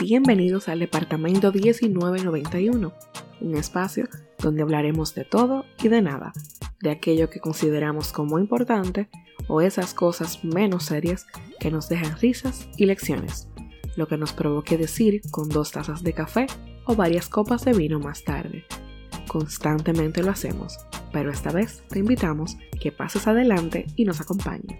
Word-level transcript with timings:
Bienvenidos 0.00 0.68
al 0.68 0.78
Departamento 0.78 1.52
1991, 1.52 2.94
un 3.42 3.56
espacio 3.56 4.08
donde 4.38 4.62
hablaremos 4.62 5.14
de 5.14 5.26
todo 5.26 5.66
y 5.82 5.88
de 5.88 6.00
nada, 6.00 6.32
de 6.80 6.90
aquello 6.90 7.28
que 7.28 7.40
consideramos 7.40 8.12
como 8.12 8.38
importante 8.38 9.10
o 9.48 9.60
esas 9.60 9.92
cosas 9.92 10.42
menos 10.44 10.84
serias 10.84 11.26
que 11.60 11.70
nos 11.70 11.90
dejan 11.90 12.18
risas 12.18 12.70
y 12.78 12.86
lecciones, 12.86 13.48
lo 13.96 14.08
que 14.08 14.16
nos 14.16 14.32
provoque 14.32 14.78
decir 14.78 15.20
con 15.30 15.50
dos 15.50 15.72
tazas 15.72 16.02
de 16.02 16.14
café 16.14 16.46
o 16.86 16.94
varias 16.94 17.28
copas 17.28 17.66
de 17.66 17.74
vino 17.74 18.00
más 18.00 18.24
tarde. 18.24 18.64
Constantemente 19.28 20.22
lo 20.22 20.30
hacemos, 20.30 20.78
pero 21.12 21.30
esta 21.30 21.52
vez 21.52 21.82
te 21.88 21.98
invitamos 21.98 22.56
que 22.80 22.90
pases 22.90 23.28
adelante 23.28 23.84
y 23.94 24.06
nos 24.06 24.22
acompañes. 24.22 24.78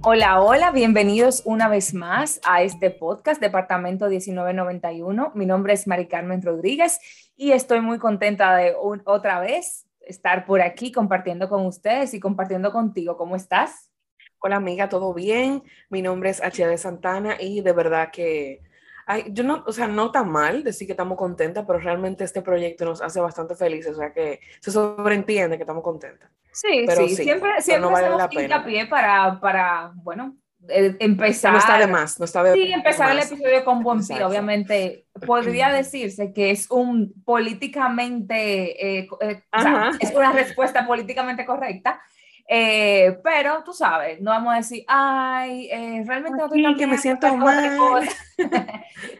Hola, 0.00 0.40
hola, 0.40 0.70
bienvenidos 0.70 1.42
una 1.44 1.68
vez 1.68 1.92
más 1.92 2.40
a 2.46 2.62
este 2.62 2.90
podcast 2.90 3.42
Departamento 3.42 4.06
1991. 4.06 5.32
Mi 5.34 5.44
nombre 5.44 5.74
es 5.74 5.86
Mari 5.86 6.08
Carmen 6.08 6.40
Rodríguez 6.40 6.98
y 7.36 7.52
estoy 7.52 7.82
muy 7.82 7.98
contenta 7.98 8.56
de 8.56 8.74
otra 9.04 9.40
vez 9.40 9.86
estar 10.00 10.46
por 10.46 10.62
aquí 10.62 10.92
compartiendo 10.92 11.50
con 11.50 11.66
ustedes 11.66 12.14
y 12.14 12.20
compartiendo 12.20 12.72
contigo. 12.72 13.18
¿Cómo 13.18 13.36
estás? 13.36 13.90
Hola 14.38 14.56
amiga, 14.56 14.88
¿todo 14.88 15.12
bien? 15.12 15.62
Mi 15.90 16.00
nombre 16.00 16.30
es 16.30 16.42
H. 16.42 16.66
de 16.66 16.78
Santana 16.78 17.36
y 17.38 17.60
de 17.60 17.72
verdad 17.72 18.10
que 18.10 18.62
Ay, 19.06 19.24
yo 19.28 19.44
no, 19.44 19.64
o 19.66 19.72
sea, 19.72 19.86
no 19.86 20.10
tan 20.10 20.30
mal 20.30 20.64
decir 20.64 20.86
que 20.86 20.92
estamos 20.92 21.18
contentas, 21.18 21.64
pero 21.66 21.78
realmente 21.78 22.24
este 22.24 22.42
proyecto 22.42 22.84
nos 22.84 23.02
hace 23.02 23.20
bastante 23.20 23.54
felices, 23.54 23.92
o 23.92 23.98
sea 23.98 24.12
que 24.12 24.40
se 24.60 24.70
sobreentiende 24.70 25.56
que 25.56 25.62
estamos 25.62 25.82
contentas. 25.82 26.30
Sí, 26.52 26.86
sí, 26.88 27.16
siempre, 27.16 27.60
siempre 27.60 27.80
no 27.80 27.90
vale 27.90 28.10
la 28.10 28.28
pena. 28.28 28.88
para, 28.88 29.40
para, 29.40 29.92
bueno, 29.96 30.36
eh, 30.68 30.96
empezar. 31.00 31.52
No 31.52 31.58
está 31.58 31.78
de 31.78 31.86
más, 31.86 32.18
no 32.18 32.24
está 32.24 32.42
de 32.42 32.54
Sí, 32.54 32.72
empezar 32.72 33.10
el 33.10 33.18
episodio 33.18 33.64
con 33.64 33.82
buen 33.82 34.06
pie, 34.06 34.24
obviamente. 34.24 35.06
Podría 35.26 35.70
decirse 35.70 36.32
que 36.32 36.50
es 36.50 36.70
un 36.70 37.12
políticamente, 37.24 38.98
eh, 38.98 39.08
eh, 39.20 39.42
o 39.52 39.60
sea, 39.60 39.90
es 40.00 40.14
una 40.14 40.32
respuesta 40.32 40.86
políticamente 40.86 41.44
correcta, 41.44 42.00
eh, 42.46 43.18
pero 43.24 43.62
tú 43.64 43.72
sabes, 43.72 44.20
no 44.20 44.30
vamos 44.30 44.52
a 44.52 44.56
decir, 44.56 44.84
ay, 44.86 45.68
eh, 45.70 46.02
realmente 46.06 46.38
no 46.38 46.44
estoy 46.46 46.76
que 46.76 46.86
me 46.86 46.98
siento 46.98 47.34
mal. 47.36 48.06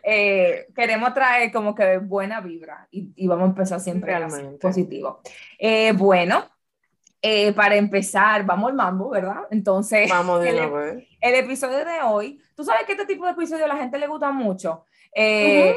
Eh, 0.05 0.67
queremos 0.75 1.15
traer 1.15 1.51
como 1.53 1.75
que 1.75 1.99
buena 1.99 2.41
vibra 2.41 2.89
y, 2.91 3.13
y 3.17 3.27
vamos 3.27 3.45
a 3.45 3.49
empezar 3.51 3.81
siempre 3.81 4.15
positivo. 4.61 5.21
Eh, 5.59 5.93
bueno, 5.93 6.45
para 7.57 7.77
empezar, 7.77 8.45
vamos 8.45 8.71
al 8.71 8.77
mambo, 8.77 9.11
¿verdad? 9.11 9.43
Entonces, 9.51 10.11
vamos 10.11 10.45
el, 10.45 10.59
el 11.21 11.35
episodio 11.35 11.79
de 11.79 12.03
hoy, 12.05 12.41
tú 12.55 12.65
sabes 12.65 12.85
que 12.85 12.93
este 12.93 13.07
tipo 13.07 13.25
de 13.25 13.33
episodio 13.33 13.65
a 13.65 13.69
la 13.69 13.77
gente 13.77 13.99
le 13.99 14.07
gusta 14.07 14.31
mucho. 14.31 14.85
Eh, 15.17 15.77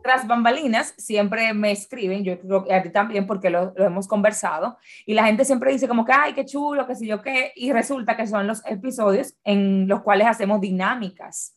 tras 0.00 0.28
bambalinas 0.28 0.94
siempre 0.96 1.52
me 1.52 1.72
escriben, 1.72 2.22
yo 2.22 2.38
creo 2.38 2.64
que 2.64 2.72
a 2.72 2.82
ti 2.82 2.90
también 2.90 3.26
porque 3.26 3.50
lo, 3.50 3.72
lo, 3.76 3.84
hemos 3.84 4.06
conversado, 4.06 4.78
y 5.04 5.14
la 5.14 5.24
gente 5.24 5.44
siempre 5.44 5.72
dice 5.72 5.88
como 5.88 6.04
que, 6.04 6.12
ay, 6.12 6.34
qué 6.34 6.44
chulo, 6.44 6.86
qué 6.86 6.94
sé 6.94 7.06
yo 7.06 7.20
qué, 7.20 7.52
y 7.56 7.72
resulta 7.72 8.16
que 8.16 8.28
son 8.28 8.46
los 8.46 8.64
episodios 8.64 9.34
en 9.42 9.88
los 9.88 10.02
cuales 10.02 10.28
hacemos 10.28 10.60
dinámicas. 10.60 11.55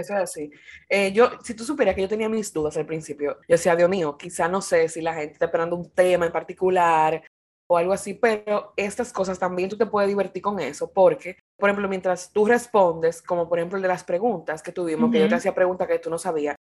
Eso 0.00 0.14
es 0.14 0.20
así. 0.20 0.50
Eh, 0.88 1.12
yo, 1.12 1.30
si 1.42 1.54
tú 1.54 1.64
supieras 1.64 1.94
que 1.94 2.02
yo 2.02 2.08
tenía 2.08 2.28
mis 2.28 2.52
dudas 2.52 2.76
al 2.76 2.86
principio, 2.86 3.38
yo 3.48 3.54
decía, 3.54 3.76
Dios 3.76 3.88
mío, 3.88 4.16
quizá 4.16 4.48
no 4.48 4.60
sé 4.60 4.88
si 4.88 5.00
la 5.00 5.14
gente 5.14 5.34
está 5.34 5.46
esperando 5.46 5.76
un 5.76 5.90
tema 5.90 6.26
en 6.26 6.32
particular 6.32 7.22
o 7.70 7.76
algo 7.76 7.92
así, 7.92 8.14
pero 8.14 8.72
estas 8.76 9.12
cosas 9.12 9.38
también 9.38 9.68
tú 9.68 9.76
te 9.76 9.86
puedes 9.86 10.08
divertir 10.08 10.42
con 10.42 10.58
eso, 10.58 10.90
porque, 10.90 11.36
por 11.56 11.68
ejemplo, 11.68 11.88
mientras 11.88 12.32
tú 12.32 12.46
respondes, 12.46 13.20
como 13.20 13.46
por 13.46 13.58
ejemplo 13.58 13.76
el 13.76 13.82
de 13.82 13.88
las 13.88 14.04
preguntas 14.04 14.62
que 14.62 14.72
tuvimos, 14.72 15.10
que 15.10 15.20
yo 15.20 15.28
te 15.28 15.34
hacía 15.34 15.54
preguntas 15.54 15.86
que 15.86 15.98
tú 15.98 16.08
no 16.08 16.16
sabías, 16.16 16.56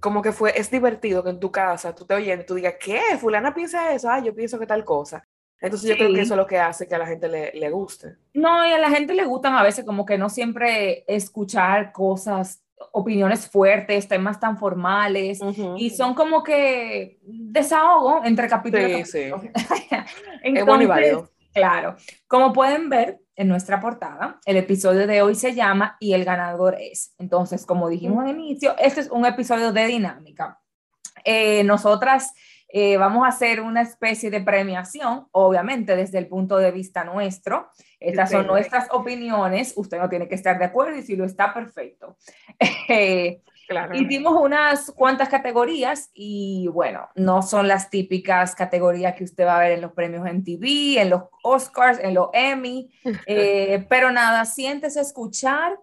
como 0.00 0.22
que 0.22 0.32
fue, 0.32 0.58
es 0.58 0.70
divertido 0.70 1.22
que 1.22 1.30
en 1.30 1.38
tu 1.38 1.52
casa 1.52 1.94
tú 1.94 2.04
te 2.04 2.14
oyes 2.14 2.40
y 2.40 2.44
tú 2.44 2.54
digas, 2.54 2.74
¿qué? 2.80 3.00
Fulana 3.18 3.54
piensa 3.54 3.92
eso, 3.92 4.10
ah, 4.10 4.18
yo 4.18 4.34
pienso 4.34 4.58
que 4.58 4.66
tal 4.66 4.84
cosa. 4.84 5.22
Entonces 5.60 5.90
yo 5.90 5.96
creo 5.96 6.12
que 6.14 6.22
eso 6.22 6.34
es 6.34 6.38
lo 6.38 6.46
que 6.46 6.58
hace 6.58 6.88
que 6.88 6.94
a 6.94 6.98
la 6.98 7.06
gente 7.06 7.28
le, 7.28 7.52
le 7.52 7.70
guste. 7.70 8.16
No, 8.32 8.66
y 8.66 8.72
a 8.72 8.78
la 8.78 8.90
gente 8.90 9.12
le 9.12 9.26
gustan 9.26 9.54
a 9.54 9.62
veces 9.62 9.84
como 9.84 10.06
que 10.06 10.16
no 10.16 10.30
siempre 10.30 11.04
escuchar 11.06 11.92
cosas 11.92 12.62
opiniones 12.92 13.48
fuertes, 13.48 14.08
temas 14.08 14.40
tan 14.40 14.58
formales, 14.58 15.40
y 15.76 15.90
son 15.90 16.14
como 16.14 16.42
que 16.42 17.18
desahogo 17.22 18.22
entre 18.24 18.48
capítulos. 18.48 19.08
Sí, 19.08 19.30
sí. 19.30 19.30
Entonces, 20.42 21.18
claro, 21.52 21.96
como 22.26 22.52
pueden 22.52 22.88
ver 22.88 23.20
en 23.36 23.48
nuestra 23.48 23.80
portada, 23.80 24.38
el 24.44 24.56
episodio 24.56 25.06
de 25.06 25.22
hoy 25.22 25.34
se 25.34 25.54
llama 25.54 25.96
Y 26.00 26.12
el 26.12 26.24
ganador 26.24 26.76
es. 26.78 27.14
Entonces, 27.18 27.64
como 27.64 27.88
dijimos 27.88 28.24
al 28.24 28.30
inicio, 28.30 28.74
este 28.78 29.00
es 29.00 29.10
un 29.10 29.24
episodio 29.24 29.72
de 29.72 29.86
dinámica. 29.86 30.60
Eh, 31.24 31.64
nosotras 31.64 32.34
eh, 32.72 32.96
vamos 32.96 33.24
a 33.24 33.28
hacer 33.28 33.60
una 33.60 33.82
especie 33.82 34.30
de 34.30 34.40
premiación, 34.40 35.26
obviamente 35.32 35.96
desde 35.96 36.18
el 36.18 36.28
punto 36.28 36.56
de 36.56 36.70
vista 36.70 37.04
nuestro. 37.04 37.68
Estas 37.98 38.30
son 38.30 38.46
nuestras 38.46 38.88
opiniones, 38.92 39.74
usted 39.76 39.98
no 39.98 40.08
tiene 40.08 40.28
que 40.28 40.34
estar 40.34 40.58
de 40.58 40.66
acuerdo 40.66 40.96
y 40.96 41.02
si 41.02 41.16
lo 41.16 41.24
está, 41.24 41.52
perfecto. 41.52 42.16
Claro. 43.70 43.94
Hicimos 43.94 44.34
unas 44.34 44.90
cuantas 44.90 45.28
categorías 45.28 46.10
y 46.12 46.66
bueno, 46.72 47.08
no 47.14 47.40
son 47.40 47.68
las 47.68 47.88
típicas 47.88 48.56
categorías 48.56 49.14
que 49.14 49.22
usted 49.22 49.46
va 49.46 49.58
a 49.58 49.60
ver 49.60 49.70
en 49.70 49.80
los 49.80 49.92
premios 49.92 50.26
en 50.26 50.42
TV, 50.42 51.00
en 51.00 51.08
los 51.08 51.22
Oscars, 51.44 52.00
en 52.00 52.14
los 52.14 52.30
Emmy, 52.32 52.90
eh, 53.26 53.86
pero 53.88 54.10
nada, 54.10 54.44
siéntese 54.44 54.98
a 54.98 55.02
escuchar 55.02 55.78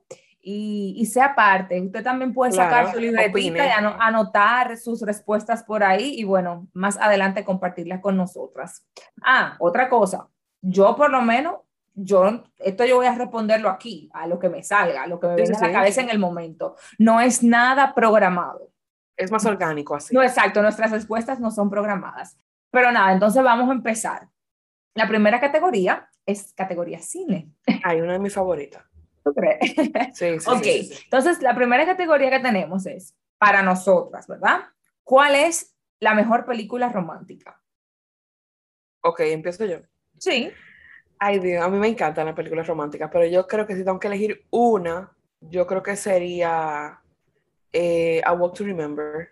y, 0.49 1.05
sea 1.07 1.35
parte. 1.35 1.81
Usted 1.81 2.03
también 2.03 2.33
puede 2.33 2.53
sacar 2.53 2.93
su 2.93 2.99
libretita 2.99 3.65
y 3.65 3.69
anotar 3.99 4.77
sus 4.77 5.01
respuestas 5.01 5.63
por 5.63 5.83
ahí 5.83 6.15
y 6.17 6.23
bueno, 6.23 6.67
más 6.73 6.97
adelante 6.97 7.43
compartirlas 7.43 7.99
con 7.99 8.15
nosotras. 8.15 8.85
Ah, 9.21 9.57
otra 9.59 9.89
cosa, 9.89 10.29
yo 10.61 10.95
por 10.95 11.11
lo 11.11 11.21
menos, 11.21 11.55
yo, 11.93 12.43
esto 12.59 12.85
yo 12.85 12.95
voy 12.95 13.07
a 13.07 13.15
responderlo 13.15 13.69
aquí, 13.69 14.09
a 14.13 14.25
lo 14.25 14.39
que 14.39 14.47
me 14.47 14.63
salga, 14.63 15.03
a 15.03 15.07
lo 15.07 15.19
que 15.19 15.27
me 15.27 15.35
venga 15.35 15.57
a 15.57 15.67
la 15.67 15.73
cabeza 15.73 16.01
en 16.01 16.09
el 16.09 16.19
momento. 16.19 16.77
No 16.97 17.19
es 17.19 17.43
nada 17.43 17.93
programado. 17.93 18.71
Es 19.17 19.31
más 19.31 19.45
orgánico 19.45 19.95
así. 19.95 20.15
No, 20.15 20.23
exacto, 20.23 20.61
nuestras 20.61 20.91
respuestas 20.91 21.41
no 21.41 21.51
son 21.51 21.69
programadas. 21.69 22.39
Pero 22.71 22.91
nada, 22.91 23.11
entonces 23.11 23.43
vamos 23.43 23.67
a 23.67 23.73
empezar. 23.73 24.29
La 24.93 25.07
primera 25.07 25.41
categoría 25.41 26.09
es 26.25 26.53
categoría 26.53 26.99
cine. 26.99 27.51
Hay 27.83 27.99
una 27.99 28.13
de 28.13 28.19
mis 28.19 28.33
favoritas. 28.33 28.83
Sí, 30.13 30.39
sí, 30.39 30.49
ok, 30.49 30.65
entonces 31.03 31.41
la 31.41 31.55
primera 31.55 31.85
categoría 31.85 32.29
que 32.29 32.39
tenemos 32.39 32.85
es 32.85 33.15
para 33.37 33.61
nosotras, 33.61 34.27
¿verdad? 34.27 34.61
¿Cuál 35.03 35.35
es 35.35 35.75
la 35.99 36.13
mejor 36.13 36.45
película 36.45 36.89
romántica? 36.89 37.61
Ok, 39.01 39.21
empiezo 39.21 39.65
yo. 39.65 39.77
Sí. 40.17 40.51
Ay, 41.19 41.39
Dios, 41.39 41.63
a 41.63 41.69
mí 41.69 41.77
me 41.77 41.87
encantan 41.87 42.25
las 42.25 42.35
películas 42.35 42.67
románticas, 42.67 43.09
pero 43.11 43.25
yo 43.25 43.47
creo 43.47 43.65
que 43.65 43.75
si 43.75 43.83
tengo 43.83 43.99
que 43.99 44.07
elegir 44.07 44.45
una, 44.51 45.11
yo 45.41 45.65
creo 45.65 45.81
que 45.81 45.95
sería 45.95 46.99
eh, 47.73 48.21
A 48.25 48.33
Walk 48.33 48.55
to 48.55 48.63
Remember. 48.63 49.29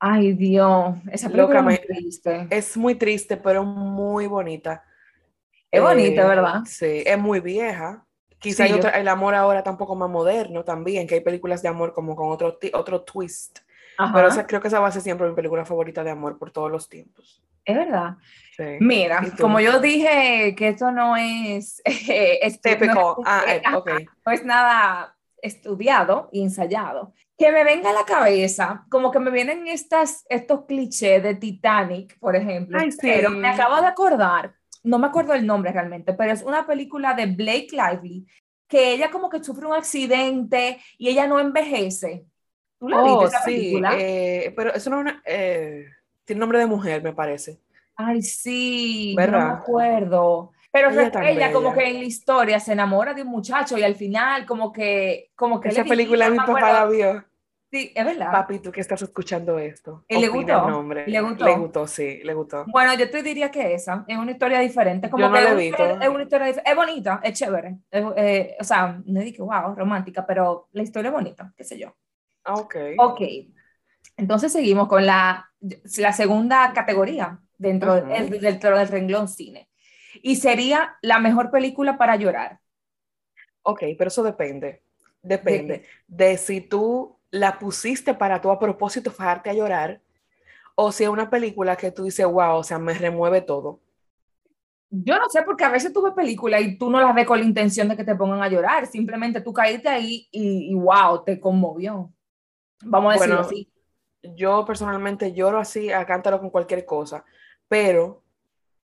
Ay, 0.00 0.32
Dios, 0.32 0.96
esa 1.10 1.28
película 1.28 1.58
es 1.58 1.64
muy 1.64 1.78
triste. 1.78 2.46
Es 2.50 2.76
muy 2.76 2.94
triste, 2.94 3.36
pero 3.36 3.64
muy 3.64 4.26
bonita. 4.26 4.84
Es 5.70 5.82
bonita, 5.82 6.22
eh, 6.22 6.28
¿verdad? 6.28 6.60
Sí, 6.66 7.02
es 7.04 7.18
muy 7.18 7.40
vieja, 7.40 8.06
Quizá 8.38 8.66
el 8.66 9.08
amor 9.08 9.34
ahora 9.34 9.62
tampoco 9.62 9.96
más 9.96 10.08
moderno 10.08 10.64
también, 10.64 11.06
que 11.06 11.16
hay 11.16 11.20
películas 11.20 11.62
de 11.62 11.68
amor 11.68 11.92
como 11.92 12.14
con 12.14 12.30
otro, 12.30 12.58
otro 12.72 13.02
twist. 13.02 13.60
Pero 14.14 14.28
creo 14.46 14.60
que 14.60 14.68
esa 14.68 14.78
va 14.78 14.88
a 14.88 14.92
ser 14.92 15.02
siempre 15.02 15.28
mi 15.28 15.34
película 15.34 15.64
favorita 15.64 16.04
de 16.04 16.10
amor 16.10 16.38
por 16.38 16.52
todos 16.52 16.70
los 16.70 16.88
tiempos. 16.88 17.42
Es 17.64 17.76
verdad. 17.76 18.16
Mira, 18.80 19.22
como 19.38 19.60
yo 19.60 19.80
dije 19.80 20.54
que 20.56 20.68
esto 20.68 20.90
no 20.90 21.16
es, 21.16 21.82
es 21.84 22.60
típico, 22.60 23.22
ah, 23.26 23.42
eh, 23.46 23.62
no 24.24 24.32
es 24.32 24.44
nada 24.44 25.16
estudiado 25.42 26.28
y 26.32 26.42
ensayado, 26.42 27.12
que 27.36 27.52
me 27.52 27.62
venga 27.62 27.90
a 27.90 27.92
la 27.92 28.04
cabeza, 28.04 28.86
como 28.88 29.10
que 29.10 29.20
me 29.20 29.30
vienen 29.30 29.68
estas, 29.68 30.24
estos 30.28 30.64
clichés 30.64 31.22
de 31.22 31.34
Titanic, 31.34 32.18
por 32.18 32.34
ejemplo, 32.34 32.78
pero 33.00 33.30
me 33.30 33.48
acabo 33.48 33.80
de 33.80 33.86
acordar 33.86 34.54
no 34.82 34.98
me 34.98 35.06
acuerdo 35.06 35.34
el 35.34 35.46
nombre 35.46 35.72
realmente, 35.72 36.12
pero 36.14 36.32
es 36.32 36.42
una 36.42 36.66
película 36.66 37.14
de 37.14 37.26
Blake 37.26 37.68
Lively, 37.72 38.26
que 38.66 38.92
ella 38.92 39.10
como 39.10 39.30
que 39.30 39.42
sufre 39.42 39.66
un 39.66 39.74
accidente 39.74 40.78
y 40.98 41.08
ella 41.08 41.26
no 41.26 41.40
envejece. 41.40 42.26
¿Tú 42.78 42.88
la 42.88 43.02
oh, 43.02 43.26
esa 43.26 43.42
película? 43.44 43.92
Eh, 43.98 44.52
pero 44.54 44.72
es 44.72 44.86
una, 44.86 45.22
eh, 45.24 45.86
tiene 46.24 46.40
nombre 46.40 46.58
de 46.58 46.66
mujer, 46.66 47.02
me 47.02 47.12
parece. 47.12 47.60
Ay, 47.96 48.22
sí, 48.22 49.16
no 49.16 49.26
me 49.26 49.36
acuerdo. 49.38 50.52
Pero 50.70 50.90
ella, 50.90 51.50
como 51.50 51.72
que 51.72 51.88
en 51.88 51.94
la 51.94 52.04
historia 52.04 52.60
se 52.60 52.72
enamora 52.72 53.14
de 53.14 53.22
un 53.22 53.28
muchacho 53.28 53.78
y 53.78 53.82
al 53.82 53.96
final 53.96 54.46
como 54.46 54.70
que... 54.70 55.30
Como 55.34 55.60
que 55.60 55.70
Esa 55.70 55.84
película 55.84 56.28
mi 56.28 56.36
papá 56.36 56.72
la 56.72 56.86
vio. 56.86 57.24
Sí, 57.70 57.92
es 57.94 58.04
verdad. 58.04 58.32
Papi, 58.32 58.60
tú 58.60 58.72
que 58.72 58.80
estás 58.80 59.02
escuchando 59.02 59.58
esto. 59.58 60.04
¿Y 60.08 60.16
le 60.18 60.28
gustó? 60.28 60.66
nombre. 60.66 61.06
¿Le 61.06 61.20
gustó? 61.20 61.44
Le 61.44 61.56
gustó, 61.56 61.86
sí, 61.86 62.20
le 62.24 62.34
gustó. 62.34 62.64
Bueno, 62.64 62.94
yo 62.94 63.10
te 63.10 63.22
diría 63.22 63.50
que 63.50 63.74
esa 63.74 64.04
es 64.08 64.16
una 64.16 64.32
historia 64.32 64.60
diferente. 64.60 65.10
Como 65.10 65.24
Yo 65.24 65.28
no 65.30 65.36
que 65.36 65.42
he 65.42 65.46
es 65.46 65.52
una 65.80 66.04
Es 66.04 66.08
una 66.08 66.22
historia 66.22 66.48
es 66.48 66.76
bonita, 66.76 67.20
es 67.22 67.38
chévere. 67.38 67.78
Es, 67.90 68.04
eh, 68.16 68.56
o 68.60 68.64
sea, 68.64 69.00
no 69.04 69.20
dije, 69.20 69.42
wow, 69.42 69.74
romántica, 69.74 70.26
pero 70.26 70.68
la 70.72 70.82
historia 70.82 71.08
es 71.08 71.14
bonita, 71.14 71.52
qué 71.56 71.64
sé 71.64 71.78
yo. 71.78 71.94
Ah, 72.44 72.54
Ok. 72.58 72.74
Ok, 72.96 73.20
entonces 74.16 74.52
seguimos 74.52 74.88
con 74.88 75.06
la, 75.06 75.50
la 75.98 76.12
segunda 76.12 76.72
categoría 76.72 77.40
dentro, 77.56 77.94
del- 77.96 78.40
dentro 78.40 78.78
del 78.78 78.88
renglón 78.88 79.28
cine. 79.28 79.68
Y 80.22 80.36
sería 80.36 80.96
la 81.02 81.18
mejor 81.20 81.50
película 81.50 81.96
para 81.98 82.16
llorar. 82.16 82.60
Ok, 83.62 83.82
pero 83.96 84.08
eso 84.08 84.22
depende. 84.22 84.82
Depende 85.22 85.84
de 86.06 86.38
si 86.38 86.60
tú 86.60 87.17
la 87.30 87.58
pusiste 87.58 88.14
para 88.14 88.40
tú 88.40 88.50
a 88.50 88.58
propósito 88.58 89.10
fajarte 89.10 89.50
a 89.50 89.54
llorar 89.54 90.00
o 90.74 90.92
si 90.92 91.04
es 91.04 91.10
una 91.10 91.28
película 91.28 91.76
que 91.76 91.90
tú 91.90 92.04
dices, 92.04 92.24
wow, 92.26 92.56
o 92.56 92.62
sea, 92.64 92.78
me 92.78 92.94
remueve 92.94 93.40
todo. 93.40 93.80
Yo 94.90 95.18
no 95.18 95.28
sé, 95.28 95.42
porque 95.42 95.64
a 95.64 95.70
veces 95.70 95.92
tú 95.92 96.02
ves 96.02 96.14
películas 96.14 96.62
y 96.62 96.78
tú 96.78 96.88
no 96.88 97.00
las 97.00 97.14
ves 97.14 97.26
con 97.26 97.38
la 97.38 97.44
intención 97.44 97.88
de 97.88 97.96
que 97.96 98.04
te 98.04 98.14
pongan 98.14 98.42
a 98.42 98.48
llorar, 98.48 98.86
simplemente 98.86 99.40
tú 99.40 99.52
caíste 99.52 99.88
ahí 99.88 100.28
y, 100.30 100.70
y 100.70 100.74
wow, 100.74 101.24
te 101.24 101.38
conmovió. 101.38 102.10
Vamos 102.84 103.10
a 103.10 103.18
decirlo 103.18 103.40
así. 103.40 103.70
Yo 104.22 104.64
personalmente 104.64 105.32
lloro 105.32 105.58
así 105.58 105.92
a 105.92 106.06
cántaro 106.06 106.40
con 106.40 106.50
cualquier 106.50 106.84
cosa, 106.84 107.24
pero 107.68 108.22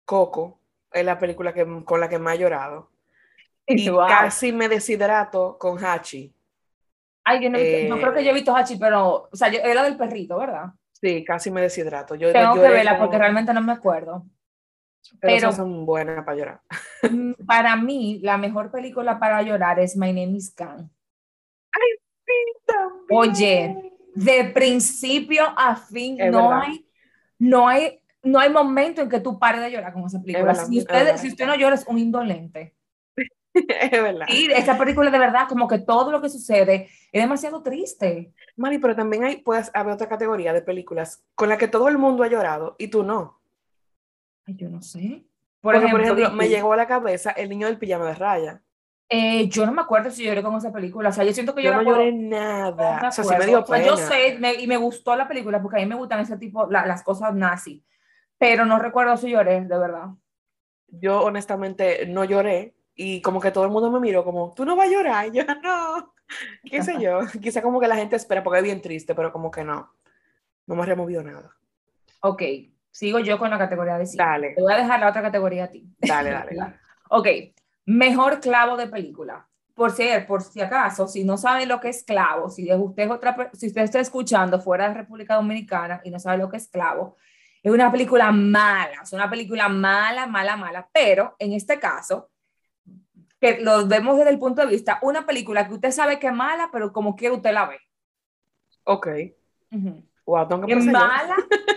Coco 0.06 0.62
es 0.92 1.04
la 1.04 1.20
película 1.20 1.54
que, 1.54 1.66
con 1.86 2.00
la 2.00 2.08
que 2.08 2.20
me 2.20 2.32
ha 2.32 2.36
llorado. 2.36 2.92
Y 3.72 3.88
Wow. 3.90 4.08
casi 4.08 4.52
me 4.52 4.68
deshidrato 4.68 5.58
con 5.60 5.84
Hachi. 5.84 6.34
Ay, 7.24 7.44
yo 7.44 7.50
no, 7.50 7.58
eh, 7.60 7.90
creo 8.00 8.14
que 8.14 8.24
yo 8.24 8.32
he 8.32 8.34
visto 8.34 8.56
Hachi, 8.56 8.78
pero, 8.78 9.30
o 9.32 9.36
sea, 9.36 9.50
yo, 9.50 9.60
era 9.60 9.84
del 9.84 9.98
perrito, 9.98 10.38
¿verdad? 10.40 10.68
Sí, 10.94 11.24
casi 11.24 11.52
me 11.52 11.62
deshidrato. 11.62 12.16
Yo 12.16 12.32
Tengo 12.34 12.56
que 12.56 12.60
verla 12.62 12.92
como- 12.92 13.04
porque 13.06 13.18
realmente 13.18 13.54
no 13.54 13.62
me 13.62 13.72
acuerdo. 13.74 14.26
pero 15.22 15.36
pero- 15.38 15.52
son 15.54 15.86
buenas 15.86 16.24
para 16.26 16.38
llorar. 16.38 16.62
Mm, 17.10 17.34
Para 17.46 17.76
mí, 17.78 18.20
la 18.22 18.38
mejor 18.38 18.70
película 18.72 19.18
para 19.20 19.42
llorar 19.42 19.80
es 19.80 19.96
My 19.96 20.08
Name 20.14 20.38
is 20.38 20.54
Khan. 20.54 20.90
Oye, 23.12 23.94
de 24.16 24.44
principio 24.54 25.44
a 25.58 25.76
fin, 25.76 26.20
Es 26.20 26.32
no 26.32 26.50
verdad. 26.50 26.64
hay, 26.68 26.86
no 27.40 27.68
hay, 27.68 28.02
no 28.24 28.40
hay 28.40 28.50
momento 28.52 29.02
en 29.02 29.10
que 29.10 29.20
tú 29.20 29.40
pares 29.40 29.62
de 29.62 29.72
llorar 29.72 29.94
con 29.94 30.04
esa 30.06 30.22
película. 30.22 30.52
usted, 30.52 31.18
si 31.18 31.28
usted 31.30 31.48
no 31.48 31.56
llora, 31.56 31.76
es 31.76 31.86
un 31.88 31.98
indolente. 31.98 32.76
es 33.92 33.92
verdad. 33.92 34.26
Y 34.30 34.52
esa 34.52 34.78
película 34.78 35.12
de 35.12 35.20
verdad, 35.20 35.48
como 35.48 35.68
que 35.68 35.80
todo 35.80 36.12
lo 36.12 36.22
que 36.22 36.30
sucede 36.30 36.90
es 37.12 37.22
demasiado 37.22 37.62
triste. 37.64 38.34
Mari, 38.56 38.78
pero 38.80 38.96
también 38.96 39.24
hay, 39.24 39.38
puedes 39.38 39.72
haber 39.74 39.94
otra 39.94 40.08
categoría 40.10 40.54
de 40.54 40.62
películas 40.62 41.24
con 41.36 41.50
la 41.50 41.58
que 41.58 41.68
todo 41.68 41.88
el 41.88 41.98
mundo 41.98 42.24
ha 42.24 42.28
llorado 42.28 42.76
y 42.78 42.88
tú 42.90 43.04
no. 43.04 43.40
Ay, 44.46 44.56
yo 44.58 44.70
no 44.70 44.82
sé. 44.82 45.26
Por, 45.62 45.74
Por 45.76 45.84
ejemplo, 45.84 46.04
ejemplo, 46.04 46.32
me 46.32 46.48
llegó 46.50 46.74
a 46.74 46.78
la 46.78 46.88
cabeza 46.88 47.32
el 47.32 47.50
niño 47.50 47.68
del 47.68 47.78
pijama 47.78 48.06
de 48.08 48.14
raya. 48.16 48.62
eh, 49.10 49.50
yo 49.50 49.66
no 49.66 49.72
me 49.74 49.82
acuerdo 49.82 50.10
si 50.10 50.24
lloré 50.24 50.42
con 50.42 50.56
esa 50.56 50.72
película. 50.72 51.10
O 51.10 51.12
sea, 51.12 51.24
yo 51.26 51.34
siento 51.34 51.54
que 51.54 51.64
yo, 51.64 51.72
Yo 51.72 51.78
no 51.78 51.84
lloré 51.84 52.12
no 52.14 52.30
nada. 52.30 53.00
me 53.02 53.08
O 53.08 53.12
sea, 53.12 53.24
sí 53.24 53.36
me 53.38 53.46
dio 53.46 53.66
pena. 53.66 53.86
yo 53.86 53.98
sé 53.98 54.38
me- 54.40 54.54
y 54.54 54.68
me 54.68 54.78
gustó 54.78 55.16
la 55.16 55.28
película 55.28 55.62
porque 55.62 55.78
a 55.78 55.80
mí 55.82 55.86
me 55.86 55.96
gustan 55.96 56.20
ese 56.22 56.38
tipo, 56.38 56.68
la- 56.70 56.86
las 56.86 57.04
cosas 57.04 57.34
nazi. 57.36 57.84
Pero 58.38 58.66
no 58.66 58.80
recuerdo 58.80 59.18
si 59.18 59.30
lloré, 59.32 59.62
de 59.66 59.78
verdad. 59.78 60.08
Yo 60.88 61.22
honestamente 61.24 62.06
no 62.08 62.24
lloré 62.24 62.74
y 63.02 63.22
como 63.22 63.40
que 63.40 63.52
todo 63.52 63.64
el 63.64 63.72
mundo 63.72 63.90
me 63.90 64.02
miró 64.02 64.26
como, 64.26 64.54
tú 64.54 64.66
no 64.66 64.76
vas 64.76 64.90
a 64.90 64.92
llorar. 64.92 65.28
Y 65.28 65.32
yo, 65.32 65.44
no. 65.64 66.14
¿Qué 66.70 66.84
sé 66.84 67.00
yo? 67.00 67.22
Quizá 67.42 67.62
como 67.62 67.80
que 67.80 67.88
la 67.88 67.96
gente 67.96 68.18
espera 68.18 68.44
porque 68.44 68.60
es 68.60 68.66
bien 68.66 68.82
triste, 68.82 69.16
pero 69.16 69.32
como 69.32 69.50
que 69.50 69.64
no. 69.64 69.94
No 70.68 70.76
me 70.76 70.86
removió 70.86 71.24
nada. 71.24 71.56
Ok, 72.20 72.44
sigo 72.92 73.20
yo 73.20 73.40
con 73.40 73.52
la 73.52 73.58
categoría 73.58 73.98
de 73.98 74.06
cine. 74.06 74.22
Dale. 74.22 74.50
Te 74.54 74.62
voy 74.62 74.74
a 74.74 74.78
dejar 74.78 75.00
la 75.00 75.10
otra 75.10 75.22
categoría 75.22 75.64
a 75.64 75.68
ti. 75.70 75.88
Dale, 75.98 76.32
dale. 76.32 76.56
dale. 76.56 76.76
Ok, 77.12 77.28
mejor 77.86 78.40
clavo 78.40 78.78
de 78.78 78.86
película. 78.86 79.48
Por 79.74 79.90
si, 79.92 80.08
por 80.28 80.44
si 80.44 80.62
acaso, 80.62 81.08
si 81.08 81.24
no 81.24 81.38
saben 81.38 81.68
lo 81.68 81.80
que 81.80 81.90
es 81.90 82.04
clavo, 82.04 82.50
si 82.50 82.72
usted, 82.72 83.04
es 83.04 83.10
otra, 83.10 83.50
si 83.54 83.66
usted 83.66 83.82
está 83.82 84.00
escuchando 84.00 84.60
fuera 84.60 84.90
de 84.90 84.94
República 84.94 85.36
Dominicana 85.36 86.02
y 86.04 86.12
no 86.12 86.20
sabe 86.20 86.38
lo 86.38 86.50
que 86.50 86.58
es 86.58 86.68
clavo, 86.68 87.16
es 87.64 87.72
una 87.72 87.92
película 87.92 88.32
mala, 88.32 89.00
es 89.02 89.12
una 89.14 89.28
película 89.28 89.70
mala, 89.70 90.28
mala, 90.28 90.56
mala, 90.56 90.88
pero 90.94 91.36
en 91.40 91.54
este 91.54 91.80
caso, 91.80 92.30
que 93.40 93.60
lo 93.62 93.88
vemos 93.88 94.18
desde 94.18 94.32
el 94.32 94.40
punto 94.40 94.62
de 94.62 94.68
vista, 94.68 95.00
una 95.02 95.26
película 95.26 95.68
que 95.68 95.74
usted 95.74 95.92
sabe 95.92 96.20
que 96.20 96.28
es 96.28 96.34
mala, 96.34 96.70
pero 96.72 96.92
como 96.92 97.16
quiera 97.16 97.36
usted 97.36 97.54
la 97.54 97.68
ve. 97.68 97.80
Ok. 98.84 99.08
Wow, 100.26 100.48
tengo 100.48 100.68
que 100.68 100.74
Es 100.74 100.86
mala, 100.86 101.36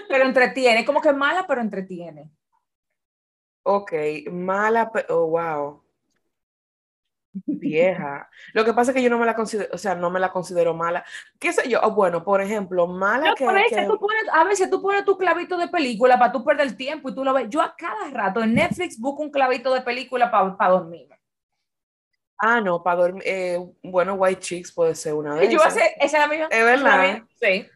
pero 0.08 0.24
entretiene, 0.24 0.84
como 0.84 1.00
que 1.00 1.08
es 1.08 1.16
mala, 1.16 1.46
pero 1.46 1.60
entretiene. 1.60 2.30
Ok, 3.64 3.92
mala, 4.30 4.90
pe- 4.90 5.06
oh, 5.08 5.26
wow. 5.28 5.82
Vieja. 7.46 8.28
Lo 8.52 8.64
que 8.64 8.74
pasa 8.74 8.90
es 8.90 8.96
que 8.96 9.02
yo 9.02 9.08
no 9.08 9.18
me 9.18 9.24
la 9.24 9.34
considero, 9.34 9.70
o 9.72 9.78
sea, 9.78 9.94
no 9.94 10.10
me 10.10 10.20
la 10.20 10.32
considero 10.32 10.74
mala. 10.74 11.04
¿Qué 11.38 11.52
sé 11.52 11.68
yo? 11.68 11.80
Oh, 11.82 11.92
bueno, 11.92 12.24
por 12.24 12.42
ejemplo, 12.42 12.86
mala 12.86 13.28
No, 13.30 13.34
que, 13.34 13.46
a, 13.46 13.52
veces 13.52 13.78
que- 13.78 13.86
tú 13.86 13.98
pones, 13.98 14.24
a 14.32 14.44
veces 14.44 14.68
tú 14.68 14.82
pones 14.82 15.04
tu 15.04 15.16
clavito 15.16 15.56
de 15.56 15.68
película 15.68 16.18
para 16.18 16.32
tú 16.32 16.44
perder 16.44 16.66
el 16.66 16.76
tiempo 16.76 17.08
y 17.08 17.14
tú 17.14 17.24
lo 17.24 17.32
ves. 17.32 17.46
Yo 17.48 17.62
a 17.62 17.74
cada 17.76 18.10
rato 18.10 18.42
en 18.42 18.54
Netflix 18.54 18.98
busco 18.98 19.22
un 19.22 19.30
clavito 19.30 19.72
de 19.72 19.80
película 19.82 20.30
para 20.30 20.72
dormir. 20.72 21.08
Ah, 22.44 22.60
no, 22.60 22.82
para 22.82 23.02
dormir. 23.02 23.22
eh, 23.24 23.56
bueno, 23.84 24.14
White 24.14 24.40
Chicks 24.40 24.72
puede 24.72 24.96
ser 24.96 25.14
una 25.14 25.36
de 25.36 25.48
yo 25.48 25.58
esas. 25.60 25.76
esa 25.76 25.92
es 26.00 26.12
la 26.12 26.26
misma. 26.26 26.46
Es 26.50 26.64
verdad. 26.64 27.22
Sí. 27.40 27.66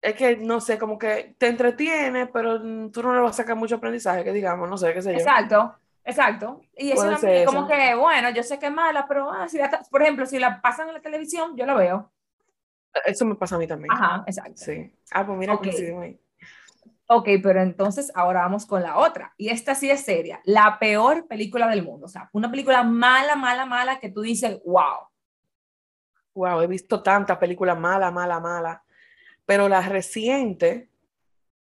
Es 0.00 0.14
que, 0.14 0.36
no 0.36 0.60
sé, 0.60 0.78
como 0.78 0.96
que 0.96 1.34
te 1.36 1.48
entretiene, 1.48 2.26
pero 2.28 2.60
mm, 2.60 2.90
tú 2.90 3.02
no 3.02 3.14
le 3.14 3.20
vas 3.20 3.32
a 3.32 3.42
sacar 3.42 3.56
mucho 3.56 3.74
aprendizaje, 3.74 4.24
que 4.24 4.32
digamos, 4.32 4.70
no 4.70 4.78
sé, 4.78 4.94
qué 4.94 5.02
sé 5.02 5.12
yo. 5.12 5.18
Exacto, 5.18 5.74
exacto. 6.02 6.62
Y 6.78 6.92
es 6.92 6.98
como 7.44 7.60
eso. 7.60 7.66
que, 7.68 7.94
bueno, 7.94 8.30
yo 8.30 8.42
sé 8.42 8.58
que 8.58 8.66
es 8.66 8.72
mala, 8.72 9.06
pero 9.06 9.30
ah, 9.30 9.48
si 9.48 9.58
la 9.58 9.68
por 9.90 10.00
ejemplo, 10.00 10.24
si 10.24 10.38
la 10.38 10.62
pasan 10.62 10.88
en 10.88 10.94
la 10.94 11.02
televisión, 11.02 11.54
yo 11.54 11.66
la 11.66 11.74
veo. 11.74 12.10
Eso 13.04 13.26
me 13.26 13.34
pasa 13.34 13.56
a 13.56 13.58
mí 13.58 13.66
también. 13.66 13.92
Ajá, 13.92 14.24
exacto. 14.26 14.54
Sí. 14.56 14.94
Ah, 15.10 15.26
pues 15.26 15.36
mira, 15.38 15.52
Ok. 15.54 15.64
coincidimos 15.64 16.04
ahí. 16.04 16.18
Ok, 17.10 17.26
pero 17.42 17.62
entonces 17.62 18.12
ahora 18.14 18.42
vamos 18.42 18.66
con 18.66 18.82
la 18.82 18.98
otra. 18.98 19.32
Y 19.38 19.48
esta 19.48 19.74
sí 19.74 19.90
es 19.90 20.02
seria. 20.02 20.40
La 20.44 20.78
peor 20.78 21.26
película 21.26 21.66
del 21.66 21.82
mundo. 21.82 22.04
O 22.04 22.08
sea, 22.08 22.28
una 22.34 22.50
película 22.50 22.82
mala, 22.82 23.34
mala, 23.34 23.64
mala 23.64 23.98
que 23.98 24.10
tú 24.10 24.20
dices, 24.20 24.60
wow. 24.64 25.08
Wow, 26.34 26.60
he 26.60 26.66
visto 26.66 27.02
tantas 27.02 27.38
películas 27.38 27.78
malas, 27.78 28.12
malas, 28.12 28.42
malas. 28.42 28.80
Pero 29.46 29.70
la 29.70 29.80
reciente, 29.80 30.90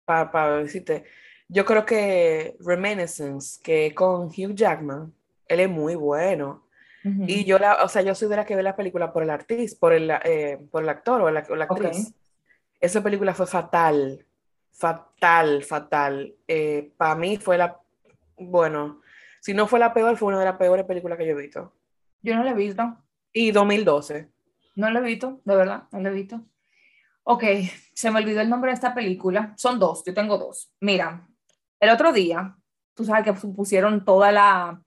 para 0.06 0.58
decirte, 0.58 1.06
yo 1.48 1.66
creo 1.66 1.86
que 1.88 2.56
Reminiscence, 2.60 3.60
que 3.64 3.96
con 3.96 4.28
Hugh 4.28 4.54
Jackman, 4.54 5.12
él 5.48 5.60
es 5.60 5.70
muy 5.70 5.96
bueno. 5.96 6.68
Ujú. 7.04 7.24
Y 7.26 7.46
yo, 7.46 7.58
la, 7.58 7.84
o 7.84 7.90
sea, 7.90 8.04
yo 8.04 8.14
soy 8.14 8.30
de 8.30 8.36
la 8.36 8.46
que 8.46 8.56
ve 8.56 8.62
la 8.62 8.76
película 8.76 9.12
por 9.12 9.24
el 9.24 9.32
artista, 9.32 9.80
por 9.80 9.92
el, 9.92 10.12
eh, 10.24 10.60
por 10.70 10.84
el 10.84 10.90
actor 10.90 11.20
o 11.20 11.32
la, 11.32 11.44
o 11.50 11.56
la 11.56 11.66
Ok. 11.66 11.72
actriz. 11.72 12.14
Esa 12.80 13.02
película 13.02 13.34
fue 13.34 13.48
fatal, 13.48 14.26
fatal, 14.72 15.64
fatal. 15.64 16.36
Para 16.98 17.16
mí 17.16 17.38
fue 17.38 17.58
la, 17.58 17.80
bueno, 18.38 19.02
si 19.42 19.54
no 19.54 19.68
fue 19.68 19.80
la 19.80 19.94
peor, 19.94 20.18
fue 20.18 20.30
una 20.30 20.40
de 20.40 20.46
las 20.46 20.58
peores 20.58 20.86
películas 20.86 21.18
que 21.18 21.26
yo 21.26 21.32
he 21.32 21.42
visto. 21.42 21.74
Yo 22.22 22.36
no 22.36 22.44
la 22.44 22.52
he 22.52 22.56
visto. 22.56 22.98
Y 23.34 23.52
2012. 23.52 24.30
No 24.76 24.90
lo 24.92 25.00
he 25.00 25.04
visto, 25.04 25.42
de 25.44 25.56
verdad, 25.56 25.84
no 25.92 26.00
lo 26.00 26.10
he 26.10 26.14
visto. 26.14 26.42
Ok, 27.24 27.44
se 27.94 28.12
me 28.12 28.20
olvidó 28.20 28.42
el 28.42 28.50
nombre 28.50 28.72
de 28.72 28.76
esta 28.76 28.94
película. 28.94 29.54
Son 29.58 29.80
dos, 29.80 30.04
yo 30.06 30.14
tengo 30.14 30.38
dos. 30.38 30.72
Mira, 30.80 31.28
el 31.80 31.90
otro 31.90 32.12
día, 32.14 32.56
tú 32.94 33.04
sabes 33.04 33.24
que 33.24 33.34
pusieron 33.34 34.06
toda 34.06 34.32
la, 34.32 34.82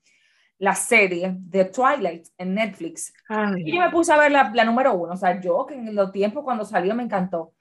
la 0.58 0.74
serie 0.74 1.36
de 1.38 1.64
Twilight 1.64 2.28
en 2.38 2.54
Netflix. 2.54 3.12
Ay, 3.28 3.62
Y 3.64 3.74
yo 3.74 3.80
me 3.80 3.90
puse 3.90 4.12
a 4.12 4.18
ver 4.18 4.32
la, 4.32 4.50
la 4.54 4.64
número 4.64 4.94
uno. 4.94 5.14
O 5.14 5.16
sea, 5.16 5.40
yo 5.40 5.66
que 5.66 5.74
en 5.74 5.94
los 5.94 6.12
tiempos 6.12 6.44
cuando 6.44 6.64
salió 6.64 6.94
me 6.94 7.02
encantó. 7.02 7.54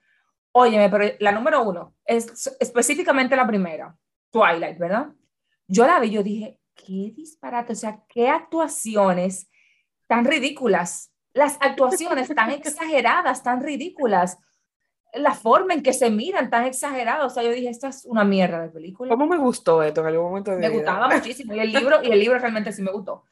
Óyeme, 0.53 0.89
pero 0.89 1.15
la 1.19 1.31
número 1.31 1.63
uno 1.63 1.95
es 2.05 2.55
específicamente 2.59 3.35
la 3.35 3.47
primera, 3.47 3.95
Twilight, 4.31 4.77
¿verdad? 4.77 5.07
Yo 5.67 5.85
la 5.87 5.99
vi, 5.99 6.11
yo 6.11 6.21
dije, 6.23 6.59
qué 6.75 7.11
disparate, 7.15 7.73
o 7.73 7.75
sea, 7.75 8.03
qué 8.07 8.29
actuaciones 8.29 9.49
tan 10.07 10.25
ridículas. 10.25 11.11
Las 11.33 11.57
actuaciones 11.59 12.33
tan 12.35 12.51
exageradas, 12.51 13.41
tan 13.41 13.63
ridículas. 13.63 14.37
La 15.13 15.33
forma 15.33 15.73
en 15.73 15.81
que 15.81 15.93
se 15.93 16.09
miran 16.11 16.49
tan 16.49 16.65
exageradas. 16.65 17.25
O 17.25 17.29
sea, 17.29 17.43
yo 17.43 17.51
dije, 17.51 17.69
esta 17.69 17.87
es 17.87 18.05
una 18.05 18.23
mierda 18.23 18.61
de 18.61 18.69
película. 18.69 19.09
¿Cómo 19.09 19.27
me 19.27 19.37
gustó 19.37 19.81
esto 19.81 20.01
en 20.01 20.07
algún 20.07 20.25
momento 20.25 20.51
de 20.51 20.57
Me 20.57 20.69
vida? 20.69 20.77
gustaba 20.77 21.07
muchísimo. 21.07 21.53
Y 21.55 21.59
el 21.59 21.71
libro, 21.71 22.03
y 22.03 22.11
el 22.11 22.19
libro 22.19 22.37
realmente 22.37 22.71
sí 22.71 22.81
me 22.81 22.91
gustó. 22.91 23.25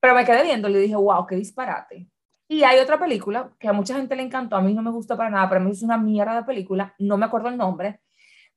Pero 0.00 0.14
me 0.14 0.24
quedé 0.24 0.42
viendo 0.42 0.68
y 0.68 0.72
le 0.72 0.78
dije, 0.80 0.96
wow, 0.96 1.26
qué 1.26 1.36
disparate. 1.36 2.08
Y 2.48 2.62
hay 2.62 2.78
otra 2.78 2.98
película 2.98 3.50
que 3.58 3.68
a 3.68 3.72
mucha 3.72 3.94
gente 3.96 4.14
le 4.16 4.22
encantó, 4.22 4.56
a 4.56 4.60
mí 4.60 4.74
no 4.74 4.82
me 4.82 4.90
gustó 4.90 5.16
para 5.16 5.30
nada, 5.30 5.48
pero 5.48 5.60
a 5.60 5.64
mí 5.64 5.70
es 5.70 5.82
una 5.82 5.96
mierda 5.96 6.36
de 6.36 6.42
película, 6.44 6.94
no 6.98 7.16
me 7.16 7.24
acuerdo 7.26 7.48
el 7.48 7.56
nombre, 7.56 8.00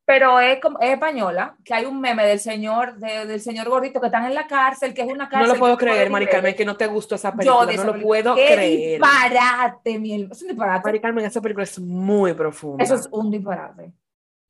pero 0.05 0.39
es, 0.39 0.59
como, 0.61 0.79
es 0.79 0.91
española, 0.91 1.55
que 1.65 1.73
hay 1.73 1.85
un 1.85 1.99
meme 1.99 2.25
del 2.25 2.39
señor, 2.39 2.97
de- 2.97 3.25
del 3.25 3.39
señor 3.41 3.67
gordito 3.69 3.99
que 3.99 4.07
están 4.07 4.25
en 4.25 4.35
la 4.35 4.47
cárcel, 4.47 4.93
que 4.93 5.01
es 5.01 5.07
una 5.07 5.25
No 5.25 5.29
cárcel. 5.29 5.47
lo 5.49 5.53
que 5.53 5.59
puedo 5.59 5.77
creer, 5.77 6.09
Mari. 6.09 6.27
Carmen, 6.27 6.55
que 6.55 6.65
no 6.65 6.75
te 6.77 6.87
gustó 6.87 7.15
esa 7.15 7.31
Yo 7.31 7.37
película. 7.37 7.59
de 7.61 7.65
No 7.65 7.71
esa 7.73 7.85
lo 7.85 7.91
película. 7.93 8.07
puedo 8.23 8.35
¡Qué 8.35 8.53
creer. 8.53 9.01
disparate, 9.01 9.99
mi 9.99 10.13
hermano! 10.15 10.31
Es 10.33 10.41
un 10.41 10.47
disparate. 10.49 10.83
Mari 10.87 10.99
Carmen, 11.01 11.25
esa 11.25 11.41
película 11.41 11.63
es 11.63 11.79
muy 11.79 12.33
profunda. 12.33 12.83
Eso 12.83 12.95
es 12.95 13.07
un 13.11 13.31
disparate 13.31 13.91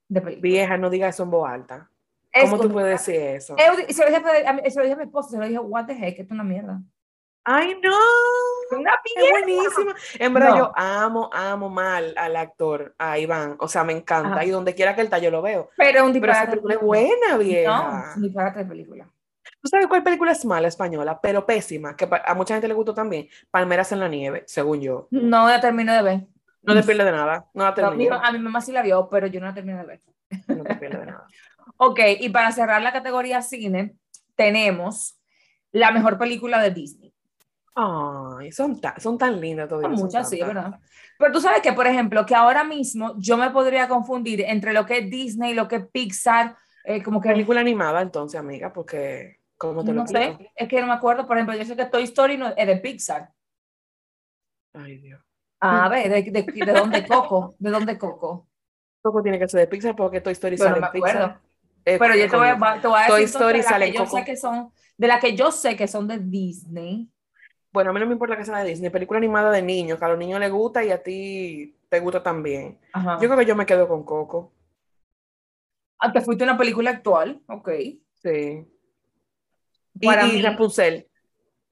de 0.09 0.21
película. 0.21 0.41
Vieja, 0.41 0.77
no 0.77 0.89
digas 0.89 1.15
eso 1.15 1.23
en 1.23 1.31
voz 1.31 1.49
alta. 1.49 1.89
Es 2.31 2.43
¿Cómo 2.49 2.59
tú 2.61 2.71
puedes 2.71 2.91
decir 2.91 3.19
eso? 3.21 3.55
Eu- 3.55 3.85
y 3.87 3.93
se 3.93 4.03
lo, 4.03 4.09
dije, 4.15 4.47
a 4.47 4.53
mi- 4.53 4.69
se 4.69 4.77
lo 4.77 4.83
dije 4.83 4.93
a 4.93 4.97
mi 4.97 5.03
esposo, 5.03 5.29
se 5.29 5.37
lo 5.37 5.45
dije, 5.47 5.59
what 5.59 5.85
the 5.85 5.93
heck, 5.93 6.19
esto 6.19 6.23
es 6.23 6.31
una 6.31 6.43
mierda. 6.43 6.81
¡Ay, 7.43 7.79
no! 7.81 7.91
Una 8.71 8.91
Es 9.15 9.31
buenísima. 9.31 9.95
En 10.19 10.33
verdad, 10.33 10.49
No. 10.49 10.57
yo 10.57 10.71
amo, 10.75 11.29
amo 11.33 11.69
mal 11.69 12.13
al 12.17 12.35
actor, 12.35 12.93
a 12.97 13.17
Iván. 13.19 13.55
O 13.59 13.67
sea, 13.67 13.83
me 13.83 13.93
encanta. 13.93 14.35
Ajá. 14.35 14.45
Y 14.45 14.49
donde 14.49 14.75
quiera 14.75 14.93
que 14.95 15.01
él 15.01 15.07
está, 15.07 15.17
yo 15.19 15.31
lo 15.31 15.41
veo. 15.41 15.69
Pero 15.77 16.05
un 16.05 16.15
esa 16.15 16.45
película 16.49 16.75
es 16.75 16.81
buena, 16.81 17.31
No, 17.31 17.37
vieja. 17.39 18.05
es 18.11 18.15
un 18.17 18.23
disparate 18.23 18.59
de 18.59 18.65
película. 18.65 19.09
¿Tú 19.61 19.67
sabes 19.69 19.87
cuál 19.87 20.03
película 20.03 20.31
es 20.31 20.45
mala 20.45 20.67
española, 20.67 21.19
pero 21.21 21.45
pésima? 21.45 21.95
Que 21.95 22.07
a 22.25 22.33
mucha 22.35 22.53
gente 22.55 22.67
le 22.67 22.73
gustó 22.73 22.93
también. 22.93 23.27
Palmeras 23.49 23.91
en 23.91 23.99
la 23.99 24.07
nieve, 24.07 24.43
según 24.47 24.81
yo. 24.81 25.07
No 25.11 25.47
la 25.47 25.59
terminé 25.59 25.93
de 25.93 26.01
ver. 26.03 26.21
No 26.61 26.73
te 26.75 26.83
pierdes 26.83 27.05
de 27.05 27.11
nada. 27.13 27.45
No 27.53 27.63
la 27.63 27.69
No, 27.71 27.91
mi- 27.91 28.05
terminé. 28.07 28.19
a 28.21 28.31
mi 28.31 28.39
mamá 28.39 28.61
sí 28.61 28.71
la 28.71 28.81
vio, 28.81 29.07
pero 29.09 29.27
yo 29.27 29.39
no 29.39 29.47
la 29.47 29.53
terminé 29.53 29.79
de 29.79 29.85
ver. 29.85 30.01
No 30.47 30.63
te 30.63 30.75
pierdes 30.75 30.99
de 30.99 31.05
nada. 31.07 31.25
Ok, 31.79 31.99
y 32.19 32.29
para 32.29 32.51
cerrar 32.51 32.81
la 32.81 32.91
categoría 32.93 33.41
cine, 33.41 33.95
tenemos 34.35 35.19
la 35.71 35.91
mejor 35.91 36.17
película 36.17 36.61
de 36.61 36.71
Disney. 36.71 37.06
Ay, 37.79 38.51
son, 38.51 38.79
ta- 38.81 38.95
son 38.99 39.17
tan 39.17 39.39
lindas 39.39 39.69
todavía. 39.69 39.95
Son 39.95 39.97
son 39.97 40.05
muchas, 40.05 40.29
sí. 40.29 40.39
¿verdad? 40.39 40.79
Pero 41.17 41.31
tú 41.31 41.41
sabes 41.41 41.61
que, 41.61 41.73
por 41.73 41.87
ejemplo, 41.87 42.25
que 42.25 42.35
ahora 42.35 42.63
mismo 42.63 43.13
yo 43.19 43.37
me 43.37 43.51
podría 43.51 43.87
confundir 43.87 44.41
entre 44.41 44.73
lo 44.73 44.85
que 44.85 44.99
es 44.99 45.09
Disney, 45.09 45.53
lo 45.53 45.67
que 45.67 45.77
es 45.77 45.87
Pixar, 45.91 46.55
eh, 46.83 47.03
como 47.03 47.21
que 47.21 47.29
Película 47.29 47.61
animada, 47.61 48.01
entonces, 48.01 48.39
amiga, 48.39 48.73
porque. 48.73 49.37
¿Cómo 49.57 49.83
te 49.83 49.93
lo 49.93 49.99
no 49.99 50.01
explico? 50.01 50.37
sé, 50.37 50.51
es 50.55 50.67
que 50.67 50.81
no 50.81 50.87
me 50.87 50.93
acuerdo, 50.93 51.27
por 51.27 51.37
ejemplo, 51.37 51.55
yo 51.55 51.65
sé 51.65 51.75
que 51.75 51.85
Toy 51.85 52.03
Story 52.03 52.37
no, 52.37 52.53
es 52.55 52.67
de 52.67 52.77
Pixar. 52.77 53.31
Ay, 54.73 54.97
Dios. 54.99 55.21
A 55.59 55.87
ver, 55.89 56.09
¿de, 56.09 56.31
de, 56.31 56.63
de 56.65 56.73
dónde 56.73 57.05
Coco? 57.07 57.55
¿De 57.59 57.69
dónde 57.71 57.97
Coco? 57.99 58.47
Poco 59.01 59.21
tiene 59.23 59.39
que 59.39 59.47
ser 59.47 59.61
de 59.61 59.67
Pixar 59.67 59.95
porque 59.95 60.21
Toy 60.21 60.33
Story 60.33 60.57
Pero 60.57 60.69
sale 60.69 60.71
no 60.71 60.79
me 60.79 60.85
en 60.85 60.91
Pixar. 60.91 61.27
acuerdo. 61.27 61.41
Eh, 61.85 61.99
Pero 61.99 62.15
yo 62.15 62.29
te 62.29 62.37
voy 62.37 62.47
a, 62.49 62.57
coño. 62.57 62.81
te 62.81 62.87
voy 62.87 62.99
a 62.99 63.05
decir 63.05 63.15
Toy 63.15 63.23
Story 63.23 63.63
de 63.63 63.63
sale 63.63 63.87
que 63.87 63.93
yo 63.93 64.05
Coco. 64.05 64.17
sé 64.17 64.23
que 64.25 64.35
son, 64.37 64.71
de 64.97 65.07
las 65.07 65.21
que 65.21 65.35
yo 65.35 65.51
sé 65.51 65.75
que 65.75 65.87
son 65.87 66.07
de 66.07 66.19
Disney. 66.19 67.09
Bueno, 67.71 67.91
a 67.91 67.93
mí 67.93 67.99
no 67.99 68.05
me 68.07 68.13
importa 68.13 68.37
que 68.37 68.45
sea 68.45 68.59
de 68.59 68.69
Disney. 68.69 68.89
Película 68.89 69.17
animada 69.17 69.51
de 69.51 69.61
niños, 69.61 69.99
que 69.99 70.05
a 70.05 70.09
los 70.09 70.17
niños 70.17 70.39
les 70.39 70.51
gusta 70.51 70.83
y 70.83 70.91
a 70.91 71.01
ti 71.03 71.77
te 71.89 71.99
gusta 71.99 72.23
también. 72.23 72.79
Ajá. 72.93 73.17
Yo 73.21 73.27
creo 73.27 73.37
que 73.37 73.45
yo 73.45 73.55
me 73.55 73.65
quedo 73.65 73.87
con 73.87 74.03
Coco. 74.03 74.53
Ah, 75.99 76.11
te 76.11 76.21
fuiste 76.21 76.43
a 76.43 76.47
una 76.47 76.57
película 76.57 76.91
actual, 76.91 77.41
ok. 77.47 77.69
Sí. 78.13 78.67
Para 80.03 80.27
y 80.27 80.33
mí- 80.33 80.41
Rapunzel. 80.41 81.07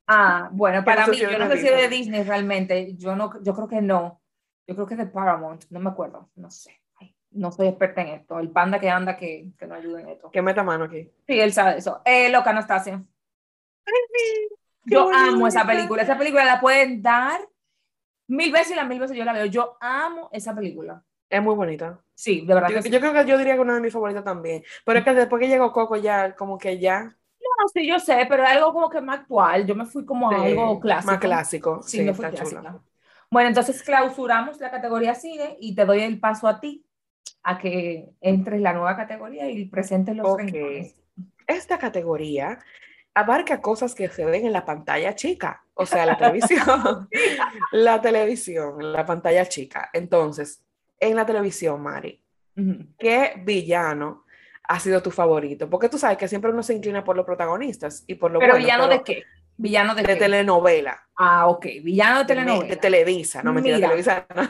Ah, 0.08 0.50
bueno, 0.52 0.84
para 0.84 1.08
mí, 1.08 1.18
yo 1.18 1.38
no 1.38 1.48
sé 1.50 1.58
si 1.58 1.68
es 1.68 1.76
de 1.76 1.90
Disney. 1.90 2.24
Realmente, 2.24 2.96
yo 2.96 3.16
no, 3.16 3.42
yo 3.42 3.54
creo 3.56 3.68
que 3.68 3.82
no. 3.82 4.22
Yo 4.68 4.76
creo 4.76 4.88
que 4.88 4.94
es 4.96 5.00
de 5.00 5.08
Paramount, 5.08 5.66
no 5.70 5.80
me 5.80 5.90
acuerdo, 5.90 6.30
no 6.36 6.50
sé. 6.52 6.82
Ay, 6.96 7.16
no 7.32 7.52
soy 7.52 7.68
experta 7.68 8.02
en 8.02 8.10
esto. 8.10 8.40
El 8.40 8.52
panda 8.52 8.80
que 8.80 8.90
anda 8.90 9.18
que, 9.18 9.52
que 9.58 9.68
no 9.68 9.76
ayuda 9.76 10.02
en 10.02 10.10
esto. 10.10 10.30
Que 10.32 10.42
meta 10.42 10.64
mano 10.64 10.86
aquí. 10.86 11.12
Sí, 11.28 11.40
él 11.40 11.54
sabe 11.54 11.78
eso. 11.78 12.02
Eh, 12.06 12.30
Loca 12.30 12.52
Anastasia. 12.52 13.04
Yo 14.86 15.10
amo 15.14 15.48
esa 15.48 15.66
película. 15.66 16.04
Esa 16.04 16.18
película 16.18 16.46
la 16.46 16.60
pueden 16.60 17.02
dar 17.02 17.40
mil 18.28 18.52
veces 18.52 18.72
y 18.72 18.76
las 18.76 18.88
mil 18.88 19.00
veces 19.00 19.18
yo 19.18 19.26
la 19.26 19.34
veo. 19.34 19.46
Yo 19.46 19.78
amo 19.80 20.30
esa 20.32 20.56
película. 20.56 21.04
Es 21.30 21.42
muy 21.42 21.56
bonita. 21.56 22.00
Sí, 22.14 22.46
de 22.46 22.54
verdad 22.54 22.70
Yo, 22.70 22.76
que 22.76 22.84
sí. 22.84 22.90
yo 22.92 23.00
creo 23.00 23.14
que 23.14 23.26
yo 23.26 23.38
diría 23.38 23.56
que 23.56 23.60
una 23.60 23.76
de 23.76 23.82
mis 23.82 23.92
favoritas 23.92 24.24
también. 24.24 24.64
Pero 24.86 25.00
es 25.00 25.06
que 25.06 25.14
después 25.14 25.42
que 25.42 25.48
llegó 25.48 25.72
Coco 25.72 25.96
ya, 25.98 26.36
como 26.36 26.58
que 26.58 26.80
ya. 26.80 27.04
No, 27.04 27.68
sí, 27.74 27.88
yo 27.88 28.00
sé, 28.00 28.26
pero 28.30 28.44
es 28.44 28.50
algo 28.50 28.74
como 28.74 28.90
que 28.90 29.02
más 29.02 29.20
actual. 29.20 29.66
Yo 29.66 29.76
me 29.76 29.86
fui 29.86 30.06
como 30.06 30.30
a 30.32 30.40
sí, 30.40 30.52
algo 30.52 30.80
clásico. 30.80 31.12
Más 31.12 31.20
clásico. 31.20 31.82
Sí, 31.84 31.98
Sí, 31.98 32.04
me 32.04 32.14
fui 32.14 32.26
clásica. 32.26 32.80
Bueno, 33.32 33.50
entonces 33.50 33.82
clausuramos 33.84 34.60
la 34.60 34.72
categoría 34.72 35.16
cine 35.16 35.58
y 35.60 35.76
te 35.76 35.86
doy 35.86 36.02
el 36.02 36.20
paso 36.20 36.48
a 36.48 36.60
ti 36.60 36.86
a 37.44 37.58
que 37.58 38.10
entres 38.22 38.62
la 38.62 38.74
nueva 38.74 38.96
categoría 38.96 39.50
y 39.50 39.66
presentes 39.66 40.16
los 40.16 40.28
Ok. 40.28 40.40
rincones. 40.42 40.96
Esta 41.48 41.78
categoría 41.78 42.60
abarca 43.16 43.62
cosas 43.62 43.96
que 43.96 44.10
se 44.10 44.26
ven 44.26 44.46
en 44.46 44.54
la 44.54 44.66
pantalla 44.66 45.16
chica, 45.16 45.64
o 45.74 45.86
sea, 45.86 46.06
la 46.06 46.18
televisión. 46.18 47.10
la 47.72 48.02
televisión, 48.02 48.92
la 48.92 49.06
pantalla 49.06 49.46
chica. 49.48 49.90
Entonces, 49.94 50.64
en 51.00 51.16
la 51.16 51.26
televisión, 51.26 51.82
Mari. 51.82 52.22
¿qué 52.98 53.34
villano 53.44 54.24
ha 54.64 54.80
sido 54.80 55.02
tu 55.02 55.12
favorito? 55.12 55.70
Porque 55.70 55.90
tú 55.90 55.98
sabes 55.98 56.18
que 56.18 56.28
siempre 56.28 56.52
uno 56.52 56.64
se 56.64 56.74
inclina 56.74 57.04
por 57.04 57.18
los 57.18 57.26
protagonistas 57.26 58.06
y 58.08 58.16
por 58.16 58.32
lo 58.32 58.40
Pero 58.40 58.54
bueno, 58.54 58.66
villano 58.66 58.84
pero 58.88 58.98
de 58.98 59.04
qué? 59.04 59.24
Villano 59.58 59.94
de, 59.94 60.04
de 60.04 60.08
qué? 60.08 60.16
telenovela. 60.16 61.08
Ah, 61.18 61.48
ok, 61.48 61.66
villano 61.84 62.20
de 62.20 62.26
telenovela. 62.26 62.70
De 62.70 62.78
Televisa, 62.78 63.44
no 63.44 63.54
mentira. 63.54 63.80
Televisa. 63.80 64.26
no. 64.36 64.50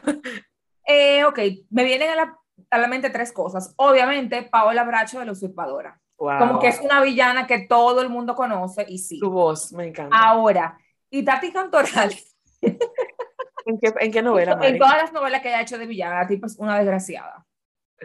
Eh, 0.88 1.25
ok, 1.25 1.39
me 1.72 1.84
vienen 1.84 2.12
a 2.12 2.15
la, 2.15 2.39
a 2.69 2.77
la 2.77 2.88
mente 2.88 3.10
tres 3.10 3.31
cosas. 3.31 3.74
Obviamente, 3.77 4.43
Paola 4.43 4.84
Bracho 4.84 5.19
de 5.19 5.25
la 5.25 5.31
usurpadora. 5.31 6.00
Wow. 6.17 6.39
Como 6.39 6.60
que 6.60 6.67
es 6.67 6.79
una 6.79 7.01
villana 7.01 7.45
que 7.45 7.60
todo 7.60 8.01
el 8.01 8.10
mundo 8.10 8.36
conoce 8.36 8.86
y 8.88 9.00
sí. 9.00 9.19
Tu 9.19 9.29
voz, 9.29 9.74
me 9.74 9.88
encanta. 9.88 10.17
Ahora, 10.17 10.77
y 11.10 11.24
Tati 11.24 11.51
Cantoral, 11.51 12.13
¿En 13.65 13.79
qué, 13.79 13.93
en 14.00 14.12
qué 14.12 14.22
novela, 14.22 14.55
Mari? 14.55 14.74
en 14.74 14.77
todas 14.77 14.98
las 14.98 15.12
novelas 15.12 15.41
que 15.41 15.48
ella 15.48 15.57
ha 15.60 15.62
hecho 15.62 15.77
de 15.77 15.88
villana, 15.88 16.19
la 16.19 16.27
tipa 16.27 16.48
es 16.48 16.57
una 16.57 16.77
desgraciada. 16.77 17.45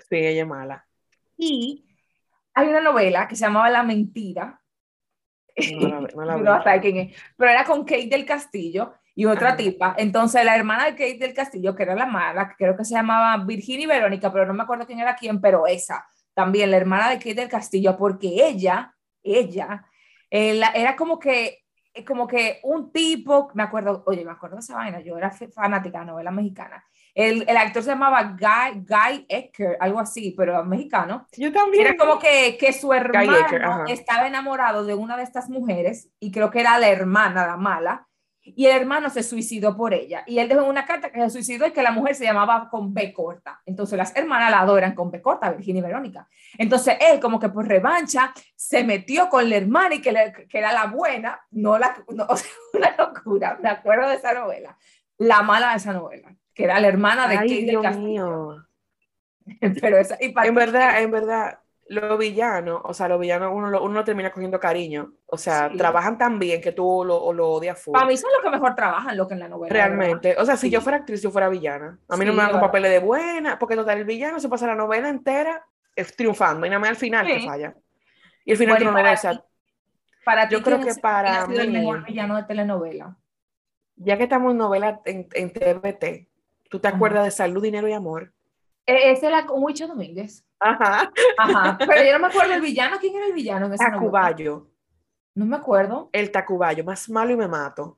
Sí, 0.08 0.16
ella 0.16 0.42
es 0.42 0.48
mala. 0.48 0.86
Y 1.36 1.84
hay 2.54 2.68
una 2.68 2.80
novela 2.80 3.28
que 3.28 3.36
se 3.36 3.44
llamaba 3.44 3.68
La 3.68 3.82
Mentira. 3.82 4.60
No 5.74 5.88
la, 5.88 6.00
no 6.00 6.24
la 6.24 6.36
no 6.64 6.80
quién 6.80 6.96
es, 6.96 7.22
pero 7.36 7.50
era 7.50 7.64
con 7.64 7.84
Kate 7.84 8.08
del 8.08 8.24
Castillo 8.24 8.94
y 9.14 9.26
otra 9.26 9.56
tipa. 9.56 9.94
Entonces, 9.98 10.44
la 10.44 10.56
hermana 10.56 10.86
de 10.86 10.92
Kate 10.92 11.18
del 11.18 11.34
Castillo, 11.34 11.74
que 11.74 11.82
era 11.82 11.94
la 11.94 12.06
mala, 12.06 12.48
que 12.48 12.54
creo 12.56 12.76
que 12.76 12.84
se 12.84 12.94
llamaba 12.94 13.44
Virginia 13.44 13.84
y 13.84 13.88
Verónica, 13.88 14.32
pero 14.32 14.46
no 14.46 14.54
me 14.54 14.62
acuerdo 14.62 14.86
quién 14.86 15.00
era 15.00 15.16
quién, 15.16 15.40
pero 15.40 15.66
esa 15.66 16.06
también, 16.34 16.70
la 16.70 16.76
hermana 16.78 17.10
de 17.10 17.18
Kate 17.18 17.34
del 17.34 17.48
Castillo, 17.48 17.96
porque 17.96 18.28
ella, 18.48 18.94
ella, 19.22 19.84
eh, 20.30 20.54
la- 20.54 20.70
era 20.72 20.96
como 20.96 21.18
que, 21.18 21.58
eh, 21.94 22.04
como 22.04 22.26
que 22.26 22.60
un 22.62 22.92
tipo, 22.92 23.50
me 23.54 23.62
acuerdo, 23.64 24.02
oye, 24.06 24.24
me 24.24 24.30
acuerdo 24.32 24.56
de 24.56 24.60
esa 24.60 24.76
vaina, 24.76 25.00
yo 25.00 25.18
era 25.18 25.30
fanática 25.54 26.00
de 26.00 26.06
novela 26.06 26.30
mexicana. 26.30 26.84
El, 27.12 27.44
el 27.48 27.56
actor 27.56 27.82
se 27.82 27.90
llamaba 27.90 28.22
Guy, 28.38 28.84
Guy 28.86 29.26
Ecker, 29.28 29.76
algo 29.80 29.98
así, 29.98 30.32
pero 30.36 30.64
mexicano. 30.64 31.26
Yo 31.36 31.52
también. 31.52 31.84
Era 31.86 31.96
como 31.96 32.18
que, 32.20 32.56
que 32.58 32.72
su 32.72 32.92
hermano 32.92 33.32
Ecker, 33.36 33.62
estaba 33.88 34.28
enamorado 34.28 34.84
de 34.84 34.94
una 34.94 35.16
de 35.16 35.24
estas 35.24 35.50
mujeres 35.50 36.08
y 36.20 36.30
creo 36.30 36.50
que 36.52 36.60
era 36.60 36.78
la 36.78 36.88
hermana, 36.88 37.46
la 37.48 37.56
mala, 37.56 38.06
y 38.56 38.66
el 38.66 38.76
hermano 38.76 39.10
se 39.10 39.22
suicidó 39.22 39.76
por 39.76 39.94
ella. 39.94 40.22
Y 40.26 40.38
él 40.38 40.48
dejó 40.48 40.64
una 40.64 40.84
carta 40.86 41.10
que 41.10 41.20
se 41.20 41.30
suicidó 41.30 41.66
y 41.66 41.72
que 41.72 41.82
la 41.82 41.90
mujer 41.92 42.14
se 42.14 42.24
llamaba 42.24 42.68
con 42.70 42.92
B 42.94 43.12
corta. 43.12 43.60
Entonces 43.66 43.96
las 43.98 44.14
hermanas 44.16 44.50
la 44.50 44.60
adoran 44.60 44.94
con 44.94 45.10
B 45.10 45.20
corta, 45.22 45.50
Virginia 45.50 45.80
y 45.80 45.82
Verónica. 45.82 46.28
Entonces 46.58 46.96
él 47.00 47.20
como 47.20 47.38
que 47.40 47.48
por 47.48 47.66
revancha 47.66 48.32
se 48.56 48.84
metió 48.84 49.28
con 49.28 49.48
la 49.48 49.56
hermana 49.56 49.94
y 49.96 50.00
que, 50.02 50.12
le- 50.12 50.32
que 50.48 50.58
era 50.58 50.72
la 50.72 50.86
buena, 50.86 51.40
no 51.50 51.78
la, 51.78 51.96
no, 52.14 52.24
o 52.28 52.36
sea, 52.36 52.50
una 52.74 52.94
locura, 52.96 53.58
me 53.62 53.68
acuerdo 53.68 54.08
de 54.08 54.16
esa 54.16 54.32
novela, 54.34 54.76
la 55.18 55.42
mala 55.42 55.70
de 55.70 55.76
esa 55.76 55.92
novela, 55.92 56.34
que 56.54 56.64
era 56.64 56.80
la 56.80 56.88
hermana 56.88 57.28
de 57.28 57.36
Ay, 57.38 57.48
Kate 57.48 57.54
del 57.60 57.66
Dios 57.70 57.82
Castillo. 57.82 58.06
mío. 58.06 58.66
Pero 59.80 59.98
esa, 59.98 60.16
y 60.20 60.30
para 60.30 60.48
En 60.48 60.54
verdad, 60.54 61.02
en 61.02 61.10
verdad, 61.10 61.58
los 61.92 62.16
villanos, 62.18 62.80
o 62.84 62.94
sea, 62.94 63.08
los 63.08 63.18
villanos 63.18 63.50
uno, 63.52 63.68
lo- 63.68 63.82
uno 63.82 64.04
termina 64.04 64.30
cogiendo 64.30 64.60
cariño. 64.60 65.12
O 65.26 65.36
sea, 65.36 65.68
Sí. 65.70 65.76
trabajan 65.76 66.16
tan 66.18 66.38
bien 66.38 66.60
que 66.60 66.70
tú 66.72 67.02
lo, 67.04 67.32
lo 67.32 67.48
odias 67.50 67.82
full. 67.82 67.92
Para 67.94 68.06
mí 68.06 68.16
son 68.16 68.30
los 68.32 68.42
que 68.44 68.50
mejor 68.50 68.76
trabajan, 68.76 69.16
lo 69.16 69.26
que 69.26 69.34
en 69.34 69.40
la 69.40 69.48
novela. 69.48 69.72
¿verdad? 69.74 69.88
Realmente. 69.96 70.36
O 70.38 70.44
sea, 70.46 70.56
si 70.56 70.68
Sí. 70.68 70.72
yo 70.72 70.80
fuera 70.80 70.98
actriz, 70.98 71.20
yo 71.20 71.30
fuera 71.32 71.48
villana. 71.48 71.98
A 72.08 72.16
mí 72.16 72.24
no 72.24 72.32
me 72.32 72.42
dan 72.42 72.52
con 72.52 72.60
papeles 72.60 72.92
de 72.92 73.00
buena, 73.00 73.58
porque 73.58 73.74
total, 73.74 73.98
el 73.98 74.04
villano 74.04 74.38
se 74.38 74.48
pasa 74.48 74.66
la 74.68 74.76
novela 74.76 75.08
entera 75.08 75.66
eh, 75.96 76.04
triunfando 76.04 76.64
y 76.64 76.70
nada 76.70 76.78
más 76.78 76.90
al 76.90 76.96
final 76.96 77.26
que 77.26 77.40
falla. 77.40 77.74
Y 78.44 78.52
al 78.52 78.56
final 78.56 78.74
Bueno, 78.76 78.90
tú 78.92 78.96
no 78.96 79.02
lo 79.02 79.10
ves. 79.10 79.18
O 79.18 79.22
sea, 79.22 79.32
ti, 79.32 79.40
Para 80.24 80.48
ti, 80.48 80.54
yo 80.54 80.62
creo 80.62 80.80
¿quién 80.80 80.94
que 80.94 81.00
para 81.00 81.42
ha 81.42 81.46
sido 81.46 81.60
el 81.62 81.68
mí- 81.72 81.78
mejor 81.78 82.04
villano 82.04 82.36
de 82.36 82.44
telenovela? 82.44 83.16
ya 83.96 84.16
que 84.16 84.22
estamos 84.22 84.52
en 84.52 84.58
novela 84.58 85.00
en, 85.04 85.26
en 85.34 85.52
TVT, 85.52 86.28
¿tú 86.70 86.78
te 86.78 86.86
Ajá. 86.88 86.96
acuerdas 86.96 87.24
de 87.24 87.30
Salud, 87.32 87.60
Dinero 87.62 87.88
y 87.88 87.92
Amor? 87.92 88.32
Eh, 88.90 89.12
Ese 89.12 89.26
era 89.28 89.46
con 89.46 89.62
Huicho 89.62 89.86
Domínguez. 89.86 90.44
Ajá. 90.58 91.10
Ajá, 91.38 91.78
pero 91.86 92.02
yo 92.04 92.12
no 92.12 92.18
me 92.18 92.26
acuerdo 92.26 92.54
el 92.54 92.60
villano. 92.60 92.96
¿Quién 93.00 93.14
era 93.16 93.26
el 93.26 93.32
villano 93.32 93.66
en 93.66 93.72
novela? 93.72 93.90
Tacubayo. 93.90 94.66
No 95.34 95.46
me 95.46 95.56
acuerdo. 95.56 96.10
El 96.12 96.30
Tacubayo, 96.30 96.84
más 96.84 97.08
malo 97.08 97.30
y 97.30 97.36
me 97.36 97.46
mato. 97.48 97.96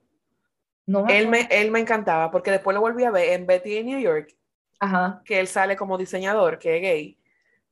No 0.87 1.05
me 1.05 1.19
Él 1.19 1.29
me, 1.29 1.49
él 1.51 1.71
me 1.71 1.81
encantaba 1.81 2.31
porque 2.31 2.51
después 2.51 2.75
lo 2.75 2.81
volví 2.81 3.05
a 3.05 3.11
ver 3.11 3.31
en 3.31 3.47
Betty 3.47 3.79
en 3.79 3.87
New 3.87 4.01
York, 4.01 4.37
Ajá. 4.81 5.23
que 5.25 5.39
él 5.41 5.47
sale 5.47 5.77
como 5.77 5.97
diseñador, 5.97 6.59
que 6.59 6.77
es 6.77 6.83
gay. 6.83 7.19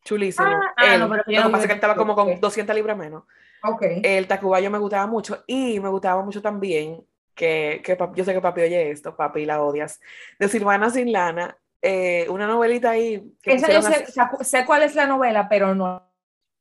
Chulísimo. 0.03 0.49
Ah, 0.49 0.73
ah, 0.77 0.95
Él, 0.95 1.01
no, 1.01 1.11
pero 1.11 1.25
yo 1.27 1.41
lo 1.41 1.47
que 1.47 1.51
pasa 1.53 1.65
es 1.65 1.67
que 1.67 1.73
él 1.73 1.77
estaba 1.79 1.97
como 1.97 2.15
con 2.15 2.33
ok. 2.33 2.41
200 2.41 2.75
libras 2.75 2.97
menos. 2.97 3.25
Ok. 3.63 3.83
El 4.03 4.27
Tacubayo 4.27 4.71
me 4.71 4.79
gustaba 4.79 5.07
mucho 5.07 5.45
y 5.47 5.79
me 5.79 5.91
gustaba 5.91 6.23
mucho 6.25 6.41
también, 6.41 7.05
que, 7.35 7.83
que 7.85 7.99
yo 8.15 8.25
sé 8.25 8.33
que 8.33 8.41
papi 8.41 8.63
oye 8.63 8.91
esto, 8.91 9.15
papi 9.15 9.45
la 9.45 9.61
odias, 9.63 10.01
de 10.39 10.49
Silvana 10.49 10.89
Sin 10.89 11.13
Lana 11.13 11.57
eh, 11.83 12.27
una 12.29 12.47
novelita 12.47 12.91
ahí. 12.91 13.35
Que 13.43 13.55
esa 13.55 13.73
yo 13.73 13.83
sé, 13.83 14.07
sé, 14.41 14.65
cuál 14.67 14.83
es 14.83 14.95
la 14.95 15.07
novela, 15.07 15.49
pero 15.49 15.75
no. 15.75 16.09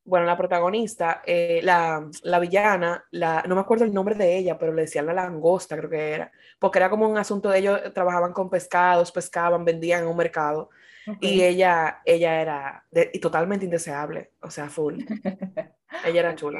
Bueno, 0.05 0.25
la 0.25 0.38
protagonista, 0.38 1.21
eh, 1.25 1.59
la, 1.61 2.09
la, 2.23 2.39
villana, 2.39 3.05
la, 3.11 3.43
no 3.47 3.53
me 3.53 3.61
acuerdo 3.61 3.85
el 3.85 3.93
nombre 3.93 4.15
de 4.15 4.38
ella, 4.38 4.57
pero 4.57 4.73
le 4.73 4.83
decían 4.83 5.05
la 5.05 5.13
langosta, 5.13 5.77
creo 5.77 5.89
que 5.89 6.13
era, 6.13 6.31
porque 6.57 6.79
era 6.79 6.89
como 6.89 7.07
un 7.07 7.17
asunto 7.17 7.49
de 7.49 7.59
ellos, 7.59 7.79
trabajaban 7.93 8.33
con 8.33 8.49
pescados, 8.49 9.11
pescaban, 9.11 9.65
vendían 9.65 10.03
en 10.03 10.09
un 10.09 10.17
mercado, 10.17 10.71
y 11.19 11.43
ella, 11.43 12.01
ella 12.05 12.41
era 12.41 12.85
y 13.13 13.19
totalmente 13.19 13.65
indeseable, 13.65 14.31
o 14.41 14.49
sea, 14.49 14.67
full. 14.67 14.95
ella 16.05 16.19
era 16.19 16.35
chula. 16.35 16.59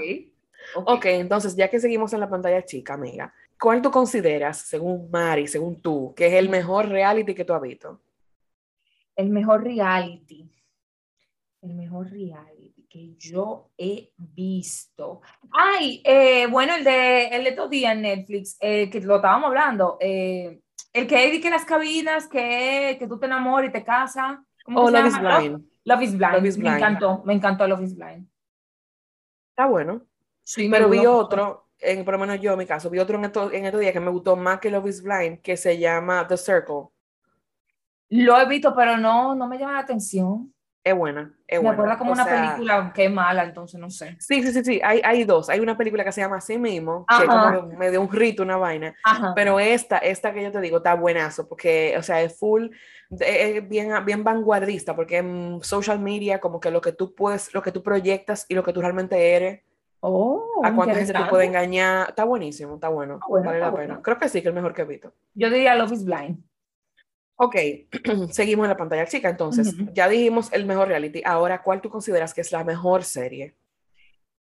ok, 0.76 1.06
entonces 1.06 1.56
ya 1.56 1.70
que 1.70 1.80
seguimos 1.80 2.14
en 2.14 2.20
la 2.20 2.30
pantalla 2.30 2.64
chica, 2.64 2.94
amiga, 2.94 3.34
¿cuál 3.60 3.82
tú 3.82 3.90
consideras, 3.90 4.58
según 4.58 5.10
Mari, 5.10 5.48
según 5.48 5.82
tú, 5.82 6.14
que 6.16 6.28
es 6.28 6.34
el 6.34 6.50
mejor 6.50 6.88
reality 6.88 7.34
que 7.34 7.46
tú 7.46 7.54
has 7.54 7.62
visto? 7.62 8.00
El 9.20 9.32
mejor 9.32 9.66
reality. 9.66 10.50
El 11.62 11.74
mejor 11.74 12.10
reality 12.10 12.88
que 12.90 13.16
yo 13.18 13.70
he 13.78 14.14
visto. 14.16 15.20
Ay, 15.52 16.02
eh, 16.06 16.48
bueno, 16.48 16.74
el 16.76 16.86
de, 16.86 17.28
el 17.28 17.44
de 17.44 17.50
estos 17.50 17.70
días 17.70 17.96
en 17.96 18.04
Netflix, 18.04 18.56
eh, 18.62 18.90
que 18.90 19.02
lo 19.02 19.18
estábamos 19.18 19.48
hablando. 19.48 19.98
Eh, 20.00 20.62
el 20.94 21.06
que 21.06 21.18
hay 21.18 21.42
que 21.42 21.50
las 21.50 21.66
cabinas, 21.66 22.30
que, 22.30 22.96
que 22.98 23.08
tú 23.10 23.20
te 23.20 23.26
enamoras 23.26 23.70
y 23.70 23.74
te 23.74 23.84
casas. 23.84 24.40
Oh, 24.74 24.90
Love 24.90 25.08
is, 25.08 25.20
Blind. 25.20 25.66
Love 25.84 26.02
is 26.02 26.18
Blind. 26.18 26.42
Me 26.58 26.78
encantó, 26.78 27.22
me 27.26 27.34
encantó 27.34 27.68
Love 27.68 27.84
is 27.84 27.98
Blind. 27.98 28.26
Está 29.50 29.66
bueno. 29.66 30.02
Sí, 30.44 30.70
pero 30.72 30.88
vi 30.88 31.06
otro, 31.06 31.72
en, 31.80 32.06
por 32.06 32.14
lo 32.14 32.22
menos 32.22 32.40
yo 32.40 32.54
en 32.54 32.60
mi 32.60 32.66
caso, 32.66 32.90
vi 32.90 33.00
otro 33.00 33.18
en 33.18 33.26
estos 33.26 33.52
en 33.52 33.80
días 33.80 33.92
que 33.92 34.00
me 34.00 34.12
gustó 34.12 34.38
más 34.38 34.62
que 34.62 34.72
Love 34.72 34.88
is 34.88 35.04
Blind, 35.04 35.42
que 35.42 35.58
se 35.58 35.78
llama 35.78 36.26
The 36.26 36.38
Circle. 36.38 36.88
Lo 38.10 38.40
he 38.40 38.48
visto, 38.48 38.74
pero 38.76 38.98
no, 38.98 39.36
no 39.36 39.48
me 39.48 39.58
llama 39.58 39.74
la 39.74 39.80
atención. 39.80 40.54
Es 40.82 40.96
buena, 40.96 41.34
es 41.46 41.62
Me 41.62 41.70
acuerda 41.70 41.98
como 41.98 42.14
una 42.14 42.26
película 42.26 42.94
que 42.96 43.06
es 43.06 43.12
mala, 43.12 43.44
entonces 43.44 43.80
no 43.80 43.90
sé. 43.90 44.16
Sí, 44.18 44.42
sí, 44.42 44.54
sí, 44.54 44.64
sí, 44.64 44.82
hay, 44.82 45.02
hay 45.04 45.26
dos. 45.26 45.50
Hay 45.50 45.60
una 45.60 45.78
película 45.78 46.06
que 46.06 46.12
se 46.14 46.22
llama 46.22 46.38
así 46.38 46.58
mismo, 46.58 47.06
que 47.06 47.26
es 47.26 47.30
como 47.30 47.68
medio 47.78 48.02
un 48.02 48.10
rito, 48.10 48.44
una 48.44 48.56
vaina. 48.56 48.96
Pero 49.36 49.60
esta, 49.60 49.98
esta 49.98 50.34
que 50.34 50.42
yo 50.42 50.52
te 50.52 50.62
digo, 50.62 50.78
está 50.78 50.96
buenazo, 50.96 51.50
porque, 51.50 51.96
o 51.98 52.02
sea, 52.02 52.22
es 52.22 52.40
full, 52.40 52.70
es 53.20 53.68
bien, 53.68 53.92
bien 54.06 54.24
vanguardista, 54.24 54.96
porque 54.96 55.18
en 55.18 55.60
social 55.62 56.00
media, 56.00 56.40
como 56.40 56.62
que 56.62 56.72
lo 56.72 56.80
que 56.80 56.94
tú 56.94 57.14
puedes, 57.14 57.54
lo 57.54 57.62
que 57.62 57.74
tú 57.74 57.84
proyectas 57.84 58.46
y 58.48 58.56
lo 58.56 58.64
que 58.64 58.72
tú 58.72 58.82
realmente 58.82 59.36
eres. 59.36 59.62
Oh, 60.00 60.62
a 60.64 60.74
cuánta 60.74 60.96
gente 60.96 61.12
te 61.12 61.26
puede 61.26 61.46
engañar. 61.46 62.10
Está 62.10 62.24
buenísimo, 62.24 62.76
está 62.76 62.88
bueno. 62.88 63.20
vale 63.44 63.60
la 63.60 63.74
pena. 63.74 64.02
Creo 64.02 64.18
que 64.18 64.30
sí, 64.30 64.42
que 64.42 64.48
es 64.48 64.52
el 64.52 64.54
mejor 64.54 64.74
que 64.74 64.84
he 64.84 64.86
visto. 64.86 65.12
Yo 65.34 65.50
diría 65.50 65.76
Love 65.76 65.92
is 65.92 66.06
Blind. 66.06 66.49
Ok, 67.42 67.56
seguimos 68.32 68.66
en 68.66 68.70
la 68.70 68.76
pantalla 68.78 69.06
chica. 69.06 69.30
Entonces, 69.30 69.74
ya 69.94 70.10
dijimos 70.10 70.52
el 70.52 70.66
mejor 70.66 70.90
reality. 70.90 71.22
Ahora, 71.24 71.64
¿cuál 71.64 71.80
tú 71.80 71.90
consideras 71.90 72.34
que 72.34 72.42
es 72.42 72.52
la 72.52 72.66
mejor 72.66 73.06
serie? 73.06 73.56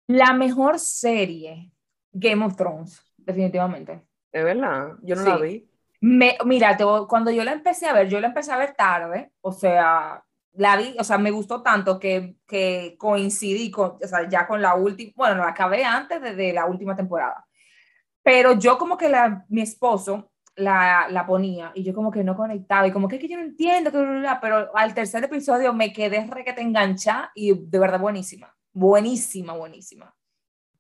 La 0.07 0.33
mejor 0.33 0.79
serie, 0.79 1.73
Game 2.13 2.45
of 2.45 2.55
Thrones, 2.55 3.03
definitivamente. 3.17 4.01
De 4.33 4.45
verdad, 4.45 4.93
yo 5.03 5.17
no 5.17 5.25
la 5.25 5.39
vi. 5.39 5.69
Me, 6.01 6.37
mira, 6.45 6.77
cuando 7.09 7.33
yo 7.33 7.43
la 7.43 7.53
empecé 7.53 7.87
a 7.87 7.95
ver, 7.95 8.09
yo 8.09 8.21
la 8.21 8.29
empecé 8.29 8.53
a 8.53 8.59
ver 8.59 8.75
tarde, 8.75 9.33
o 9.41 9.51
sea, 9.51 10.23
la 10.53 10.77
vi, 10.77 10.95
o 10.97 11.03
sea, 11.03 11.19
me 11.19 11.33
gustó 11.33 11.63
tanto 11.63 11.99
que, 11.99 12.37
que 12.47 12.95
coincidí 12.97 13.73
con, 13.73 13.97
o 14.01 14.07
sea, 14.07 14.29
ya 14.29 14.47
con 14.47 14.63
la 14.63 14.75
última, 14.77 15.13
bueno, 15.17 15.43
la 15.43 15.49
acabé 15.49 15.85
antes 15.85 16.23
de, 16.23 16.37
de, 16.37 16.53
la 16.53 16.67
última 16.67 16.95
temporada. 16.95 17.45
Pero 18.23 18.53
yo 18.53 18.79
como 18.79 18.97
que 18.97 19.09
la, 19.09 19.45
mi 19.49 19.63
esposo, 19.63 20.31
la, 20.57 21.07
la, 21.11 21.27
ponía 21.27 21.73
y 21.75 21.83
yo 21.83 21.95
como 21.95 22.11
que 22.11 22.23
no 22.23 22.37
conectaba 22.37 22.87
y 22.87 22.93
como 22.93 23.09
que, 23.09 23.17
es 23.17 23.23
que 23.23 23.29
yo 23.29 23.37
no 23.37 23.45
entiendo, 23.45 23.91
pero 24.41 24.77
al 24.77 24.95
tercer 24.95 25.25
episodio 25.25 25.73
me 25.73 25.93
quedé 25.93 26.27
re 26.27 26.45
que 26.45 26.53
te 26.53 26.63
engancha 26.63 27.31
y 27.35 27.53
de 27.55 27.79
verdad 27.79 28.01
buenísima, 28.01 28.55
buenísima, 28.73 29.55
buenísima. 29.55 30.15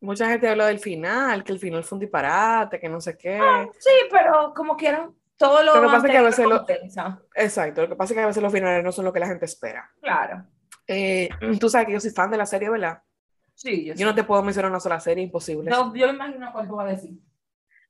Mucha 0.00 0.28
gente 0.28 0.49
habla 0.49 0.66
del 0.66 0.78
final, 0.78 1.43
que 1.43 1.52
el 1.52 1.59
final 1.59 1.83
fue 1.83 1.97
un 1.97 2.00
disparate, 2.00 2.78
que 2.78 2.88
no 2.88 3.00
sé 3.00 3.16
qué. 3.16 3.38
Ah, 3.40 3.66
sí, 3.78 3.90
pero 4.11 4.52
como 4.54 4.76
quieran, 4.76 5.14
todo 5.37 5.62
lo, 5.62 5.73
que 5.73 5.81
pasa 5.81 6.09
que 6.09 6.19
a 6.19 6.23
veces 6.23 6.47
lo, 6.47 6.66
Exacto, 7.35 7.83
lo 7.83 7.88
que 7.88 7.97
pasa 7.97 8.12
es 8.12 8.16
que 8.16 8.23
a 8.23 8.26
veces 8.26 8.43
los 8.43 8.52
finales 8.52 8.85
no 8.85 8.93
son 8.93 9.07
lo 9.07 9.12
que 9.12 9.21
la 9.21 9.26
gente 9.26 9.47
espera. 9.47 9.90
Claro. 10.00 10.45
Eh, 10.87 11.28
tú 11.59 11.69
sabes 11.71 11.87
que 11.87 11.95
yo 11.95 12.00
soy 12.00 12.11
fan 12.11 12.31
de 12.31 12.37
la 12.37 12.47
serie, 12.47 12.69
¿verdad? 12.69 13.02
Sí, 13.54 13.87
yo, 13.87 13.95
yo 13.95 14.06
no 14.06 14.15
te 14.15 14.25
puedo 14.25 14.43
mencionar 14.43 14.71
una 14.71 14.80
sola 14.80 15.00
serie, 15.00 15.25
imposible. 15.25 15.71
No, 15.71 15.95
yo 15.95 16.06
me 16.08 16.15
imagino 16.15 16.52
cuál 16.52 16.69
tú 16.69 16.76
vas 16.76 16.87
a 16.87 16.91
decir. 16.91 17.19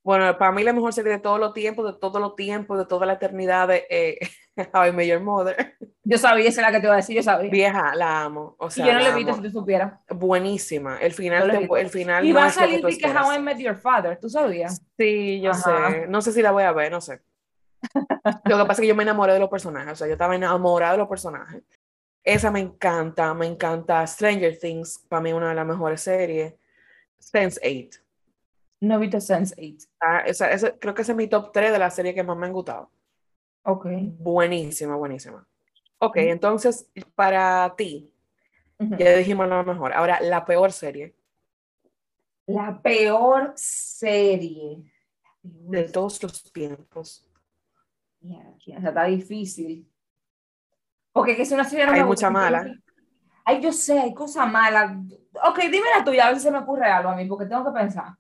Bueno, 0.05 0.37
para 0.37 0.53
mí 0.53 0.63
la 0.63 0.75
mejor 0.75 0.93
serie 0.93 1.13
de 1.13 1.19
todos 1.19 1.41
los 1.41 1.55
tiempos, 1.55 1.87
de 1.87 1.99
todos 1.99 2.21
los 2.21 2.37
tiempos, 2.37 2.79
de 2.79 2.85
toda 2.85 3.07
la 3.07 3.15
eternidad 3.15 3.69
de 3.69 3.87
eh, 3.89 4.19
How 4.75 4.89
I 4.89 5.19
Mother. 5.19 5.77
Yo 6.05 6.19
sabía, 6.19 6.47
esa 6.47 6.61
es 6.61 6.67
la 6.67 6.73
que 6.73 6.81
te 6.81 6.87
iba 6.87 6.93
a 6.93 6.99
decir, 6.99 7.17
yo 7.17 7.23
sabía. 7.23 7.51
Vieja, 7.51 7.95
la 7.95 8.25
amo. 8.25 8.55
O 8.59 8.71
sea, 8.71 8.85
yo 8.85 8.93
no 8.93 8.99
la 8.99 9.09
he 9.09 9.15
visto 9.15 9.35
si 9.35 9.41
tú 9.41 9.51
supieras. 9.51 9.95
Buenísima. 10.11 10.99
El 10.99 11.15
final, 11.15 11.51
el 11.51 11.89
final 11.89 12.23
Y 12.23 12.33
va 12.33 12.45
a 12.45 12.51
salir 12.51 12.85
que, 12.85 12.99
que 12.99 13.09
How 13.09 13.33
I 13.33 13.39
Met 13.41 13.57
Your 13.57 13.77
Father, 13.77 14.19
¿tú 14.21 14.29
sabías? 14.29 14.83
Sí, 14.99 15.41
yo 15.41 15.55
sé. 15.55 16.07
No 16.07 16.21
sé 16.21 16.33
si 16.33 16.43
la 16.43 16.53
voy 16.53 16.65
a 16.65 16.73
ver, 16.73 16.93
no 16.93 17.01
sé. 17.01 17.23
Lo 18.45 18.59
que 18.59 18.65
pasa 18.65 18.73
es 18.73 18.81
que 18.81 18.87
yo 18.87 18.95
me 18.95 19.05
enamoré 19.05 19.33
de 19.33 19.39
los 19.39 19.49
personajes, 19.51 19.93
o 19.93 19.97
sea, 19.97 20.07
yo 20.07 20.15
estaba 20.15 20.37
enamorada 20.37 20.93
de 20.93 20.99
los 20.99 21.09
personajes. 21.09 21.63
Esa 22.23 22.51
me 22.51 22.61
encanta, 22.61 23.33
me 23.33 23.47
encanta. 23.47 24.07
Stranger 24.07 24.59
Things, 24.59 24.99
para 25.09 25.23
mí 25.23 25.33
una 25.33 25.49
de 25.49 25.55
las 25.55 25.67
mejores 25.67 26.03
series. 26.03 26.55
Sense 27.19 27.59
8 27.63 28.04
no 28.85 28.95
he 28.97 28.99
visto 28.99 29.19
Sense8. 29.19 29.89
Ah, 30.01 30.21
esa, 30.27 30.79
creo 30.79 30.95
que 30.95 31.03
ese 31.03 31.13
es 31.13 31.17
mi 31.17 31.27
top 31.27 31.53
3 31.53 31.73
de 31.73 31.79
la 31.79 31.91
serie 31.91 32.15
que 32.15 32.23
más 32.23 32.37
me 32.37 32.47
han 32.47 32.53
gustado. 32.53 32.91
Ok. 33.63 33.87
Buenísima, 34.19 34.97
buenísima. 34.97 35.47
Ok, 35.99 36.17
entonces, 36.19 36.91
para 37.15 37.75
ti, 37.77 38.13
ya 38.79 39.17
dijimos 39.17 39.49
lo 39.49 39.65
mejor. 39.65 39.93
Ahora, 39.95 40.21
la 40.21 40.45
peor 40.45 40.73
serie. 40.73 41.15
La 42.47 42.81
peor 42.81 43.53
serie. 43.57 44.83
De 45.43 45.85
todos 45.85 46.23
los 46.23 46.53
tiempos. 46.53 47.27
Mira, 48.21 48.55
está 48.67 49.05
difícil. 49.05 49.89
Porque 51.13 51.41
es 51.41 51.53
una 51.53 51.65
serie... 51.65 51.85
Hay 51.87 52.05
mucha 52.05 52.29
mala. 52.31 52.67
Ay, 53.45 53.61
yo 53.61 53.73
sé, 53.73 53.99
hay 53.99 54.13
cosas 54.15 54.51
malas. 54.51 54.97
Ok, 55.47 55.59
dime 55.71 55.87
la 55.97 56.05
tuya, 56.05 56.27
a 56.27 56.29
ver 56.29 56.39
si 56.39 56.45
se 56.45 56.51
me 56.51 56.59
ocurre 56.59 56.87
algo 56.87 57.11
a 57.11 57.17
mí, 57.17 57.27
porque 57.27 57.47
tengo 57.47 57.65
que 57.65 57.79
pensar 57.79 58.15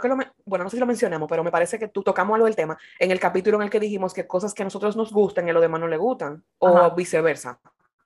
que 0.00 0.08
lo, 0.08 0.16
bueno, 0.44 0.64
no 0.64 0.70
sé 0.70 0.76
si 0.76 0.80
lo 0.80 0.86
mencionamos, 0.86 1.28
pero 1.28 1.44
me 1.44 1.50
parece 1.50 1.78
que 1.78 1.88
tú 1.88 2.02
tocamos 2.02 2.34
algo 2.34 2.46
del 2.46 2.56
tema 2.56 2.78
en 2.98 3.10
el 3.10 3.20
capítulo 3.20 3.58
en 3.58 3.64
el 3.64 3.70
que 3.70 3.80
dijimos 3.80 4.14
que 4.14 4.26
cosas 4.26 4.54
que 4.54 4.62
a 4.62 4.64
nosotros 4.64 4.96
nos 4.96 5.12
gustan 5.12 5.46
y 5.46 5.50
a 5.50 5.52
los 5.52 5.62
demás 5.62 5.80
no 5.80 5.88
le 5.88 5.96
gustan, 5.96 6.42
o 6.58 6.94
viceversa. 6.94 7.58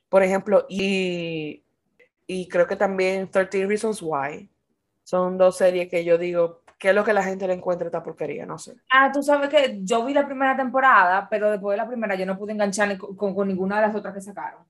Por 0.09 0.23
ejemplo, 0.23 0.67
y, 0.69 1.63
y 2.27 2.49
creo 2.49 2.67
que 2.67 2.77
también 2.77 3.31
13 3.31 3.67
Reasons 3.67 4.03
Why 4.03 4.49
son 5.05 5.39
dos 5.39 5.57
series 5.57 5.89
que 5.89 6.05
yo 6.05 6.19
digo, 6.19 6.63
¿qué 6.79 6.89
es 6.89 6.95
lo 6.95 7.05
que 7.05 7.13
la 7.13 7.23
gente 7.23 7.47
le 7.47 7.55
encuentra 7.55 7.87
esta 7.87 8.03
porquería? 8.03 8.47
No 8.47 8.59
sé. 8.59 8.75
Ah, 8.91 9.11
tú 9.13 9.23
sabes 9.23 9.49
que 9.49 9.79
yo 9.83 10.05
vi 10.05 10.13
la 10.13 10.27
primera 10.27 10.57
temporada, 10.57 11.29
pero 11.31 11.51
después 11.51 11.75
de 11.75 11.83
la 11.83 11.89
primera 11.89 12.15
yo 12.17 12.27
no 12.27 12.37
pude 12.37 12.53
enganchar 12.53 12.97
con, 12.99 13.17
con, 13.17 13.35
con 13.35 13.49
ninguna 13.49 13.77
de 13.77 13.87
las 13.87 13.95
otras 13.95 14.15
que 14.15 14.21
sacaron. 14.21 14.65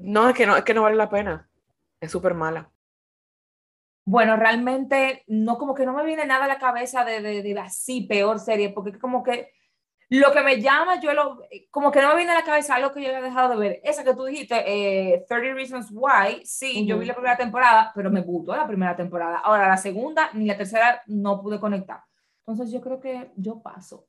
No, 0.00 0.28
es 0.28 0.34
que 0.34 0.46
no, 0.46 0.56
es 0.56 0.64
que 0.64 0.74
no 0.74 0.82
vale 0.82 0.96
la 0.96 1.08
pena. 1.08 1.48
Es 2.00 2.10
súper 2.10 2.34
mala. 2.34 2.68
Bueno, 4.04 4.36
realmente 4.36 5.24
no, 5.26 5.56
como 5.56 5.74
que 5.74 5.86
no 5.86 5.94
me 5.94 6.04
viene 6.04 6.26
nada 6.26 6.44
a 6.44 6.48
la 6.48 6.58
cabeza 6.58 7.04
de, 7.04 7.22
de, 7.22 7.42
de 7.42 7.58
así 7.58 8.02
peor 8.02 8.38
serie, 8.38 8.70
porque 8.70 8.98
como 8.98 9.22
que 9.22 9.50
lo 10.10 10.32
que 10.32 10.42
me 10.42 10.60
llama, 10.60 11.00
yo 11.00 11.12
lo, 11.14 11.40
como 11.70 11.90
que 11.90 12.00
no 12.00 12.10
me 12.10 12.16
viene 12.16 12.32
a 12.32 12.36
la 12.36 12.44
cabeza 12.44 12.74
algo 12.74 12.92
que 12.92 13.02
yo 13.02 13.08
había 13.08 13.22
dejado 13.22 13.50
de 13.50 13.56
ver. 13.56 13.80
Esa 13.82 14.04
que 14.04 14.14
tú 14.14 14.24
dijiste, 14.24 14.54
eh, 14.66 15.24
30 15.28 15.54
Reasons 15.54 15.88
Why, 15.90 16.44
sí, 16.44 16.86
yo 16.86 16.98
vi 16.98 17.06
la 17.06 17.14
primera 17.14 17.36
temporada, 17.36 17.90
pero 17.94 18.10
me 18.10 18.20
gustó 18.20 18.54
la 18.54 18.66
primera 18.66 18.94
temporada. 18.94 19.38
Ahora, 19.38 19.68
la 19.68 19.76
segunda 19.76 20.30
ni 20.34 20.46
la 20.46 20.56
tercera 20.56 21.02
no 21.06 21.40
pude 21.40 21.58
conectar. 21.58 22.00
Entonces 22.46 22.70
yo 22.72 22.80
creo 22.80 23.00
que 23.00 23.30
yo 23.36 23.60
paso. 23.60 24.06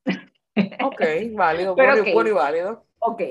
Ok, 0.84 1.02
válido, 1.34 1.76
pero 1.76 2.04
bueno, 2.14 2.30
y 2.30 2.34
válido. 2.34 2.86
Ok, 3.00 3.22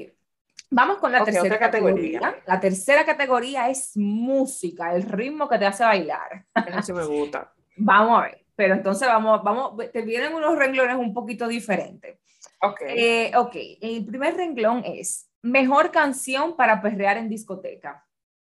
Vamos 0.75 0.99
con 0.99 1.13
la 1.13 1.25
tercera 1.25 1.59
categoría. 1.59 2.37
La 2.47 2.59
tercera 2.59 3.05
categoría 3.05 3.69
es 3.69 3.97
música, 3.97 4.93
el 4.95 5.05
ritmo 5.05 5.49
que 5.49 5.59
te 5.59 5.67
hace 5.67 5.85
bailar. 5.85 6.45
Eso 6.79 6.95
me 6.95 7.05
gusta. 7.05 7.53
vamos 7.77 8.19
a 8.19 8.23
ver, 8.25 8.45
pero 8.57 8.75
entonces 8.75 9.07
vamos, 9.07 9.43
vamos, 9.45 9.75
te 9.93 10.03
vienen 10.03 10.35
unos 10.35 10.59
renglones 10.59 10.97
un 10.97 11.15
poquito 11.15 11.47
diferentes. 11.47 12.19
Ok. 12.61 12.81
Eh, 12.89 13.33
ok, 13.37 13.57
el 13.81 14.05
primer 14.05 14.37
renglón 14.37 14.83
es 14.85 15.31
mejor 15.43 15.93
canción 15.93 16.57
para 16.57 16.83
perrear 16.83 17.19
en 17.19 17.29
discoteca. 17.29 18.05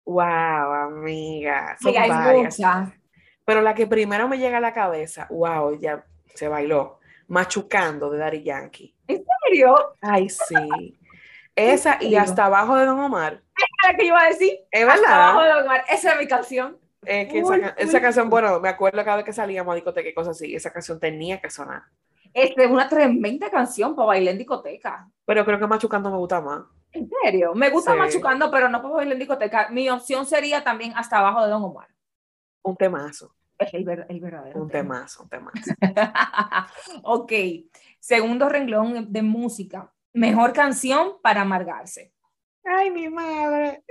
Wow, 0.06 0.24
amiga. 0.24 1.76
Son 1.80 1.92
varias. 1.92 2.58
Pero 3.44 3.60
la 3.60 3.74
que 3.74 3.86
primero 3.86 4.26
me 4.26 4.38
llega 4.38 4.56
a 4.56 4.60
la 4.60 4.72
cabeza, 4.72 5.26
wow, 5.30 5.78
ya 5.78 6.04
se 6.34 6.48
bailó. 6.48 6.98
Machucando 7.28 8.08
de 8.08 8.18
Daddy 8.18 8.42
Yankee. 8.42 8.96
¿En 9.06 9.24
serio? 9.44 9.96
Ay, 10.00 10.28
sí. 10.28 10.95
Esa 11.56 11.98
y 12.02 12.14
hasta 12.16 12.44
abajo 12.46 12.76
de 12.76 12.84
Don 12.86 13.00
Omar. 13.00 13.42
Es 13.56 13.64
la 13.90 13.96
que 13.96 14.02
yo 14.04 14.08
iba 14.08 14.20
a 14.22 14.28
decir. 14.28 14.52
Es 14.70 14.86
verdad. 14.86 15.04
abajo 15.12 15.42
de 15.42 15.48
Don 15.48 15.64
Omar. 15.64 15.84
Esa 15.88 16.12
es 16.12 16.18
mi 16.18 16.26
canción. 16.28 16.78
que 17.02 17.42
esa, 17.78 18.00
canción, 18.00 18.28
bueno, 18.28 18.60
me 18.60 18.68
acuerdo 18.68 19.02
cada 19.04 19.16
vez 19.16 19.24
que 19.24 19.32
salíamos 19.32 19.72
a 19.72 19.76
discoteca 19.76 20.08
y 20.08 20.14
cosas 20.14 20.36
así, 20.36 20.54
esa 20.54 20.72
canción 20.72 21.00
tenía 21.00 21.40
que 21.40 21.50
sonar. 21.50 21.82
Es 22.34 22.52
una 22.68 22.88
tremenda 22.88 23.48
canción 23.50 23.96
para 23.96 24.08
bailar 24.08 24.32
en 24.32 24.38
discoteca. 24.38 25.08
Pero 25.24 25.44
creo 25.44 25.58
que 25.58 25.66
Machucando 25.66 26.10
me 26.10 26.18
gusta 26.18 26.40
más. 26.42 26.64
¿En 26.92 27.08
serio? 27.22 27.54
Me 27.54 27.70
gusta 27.70 27.92
Sí. 27.92 27.98
Machucando, 27.98 28.50
pero 28.50 28.68
no 28.68 28.82
para 28.82 28.94
bailar 28.94 29.14
en 29.14 29.18
discoteca. 29.20 29.68
Mi 29.70 29.88
opción 29.88 30.26
sería 30.26 30.62
también 30.62 30.92
Hasta 30.96 31.18
Abajo 31.18 31.42
de 31.44 31.50
Don 31.50 31.62
Omar. 31.64 31.88
Un 32.62 32.76
temazo, 32.76 33.34
Es 33.58 33.72
el, 33.72 33.84
ver- 33.84 34.06
el 34.10 34.20
verdadero. 34.20 34.60
un 34.60 34.68
tema. 34.68 34.96
temazo, 34.96 35.22
un 35.22 35.28
temazo. 35.30 35.72
ok. 37.02 37.32
Segundo 38.00 38.48
renglón 38.48 39.12
de 39.12 39.22
música. 39.22 39.90
Mejor 40.16 40.52
canción 40.54 41.20
para 41.22 41.42
amargarse. 41.42 42.12
Ay, 42.64 42.90
mi 42.90 43.08
madre. 43.08 43.82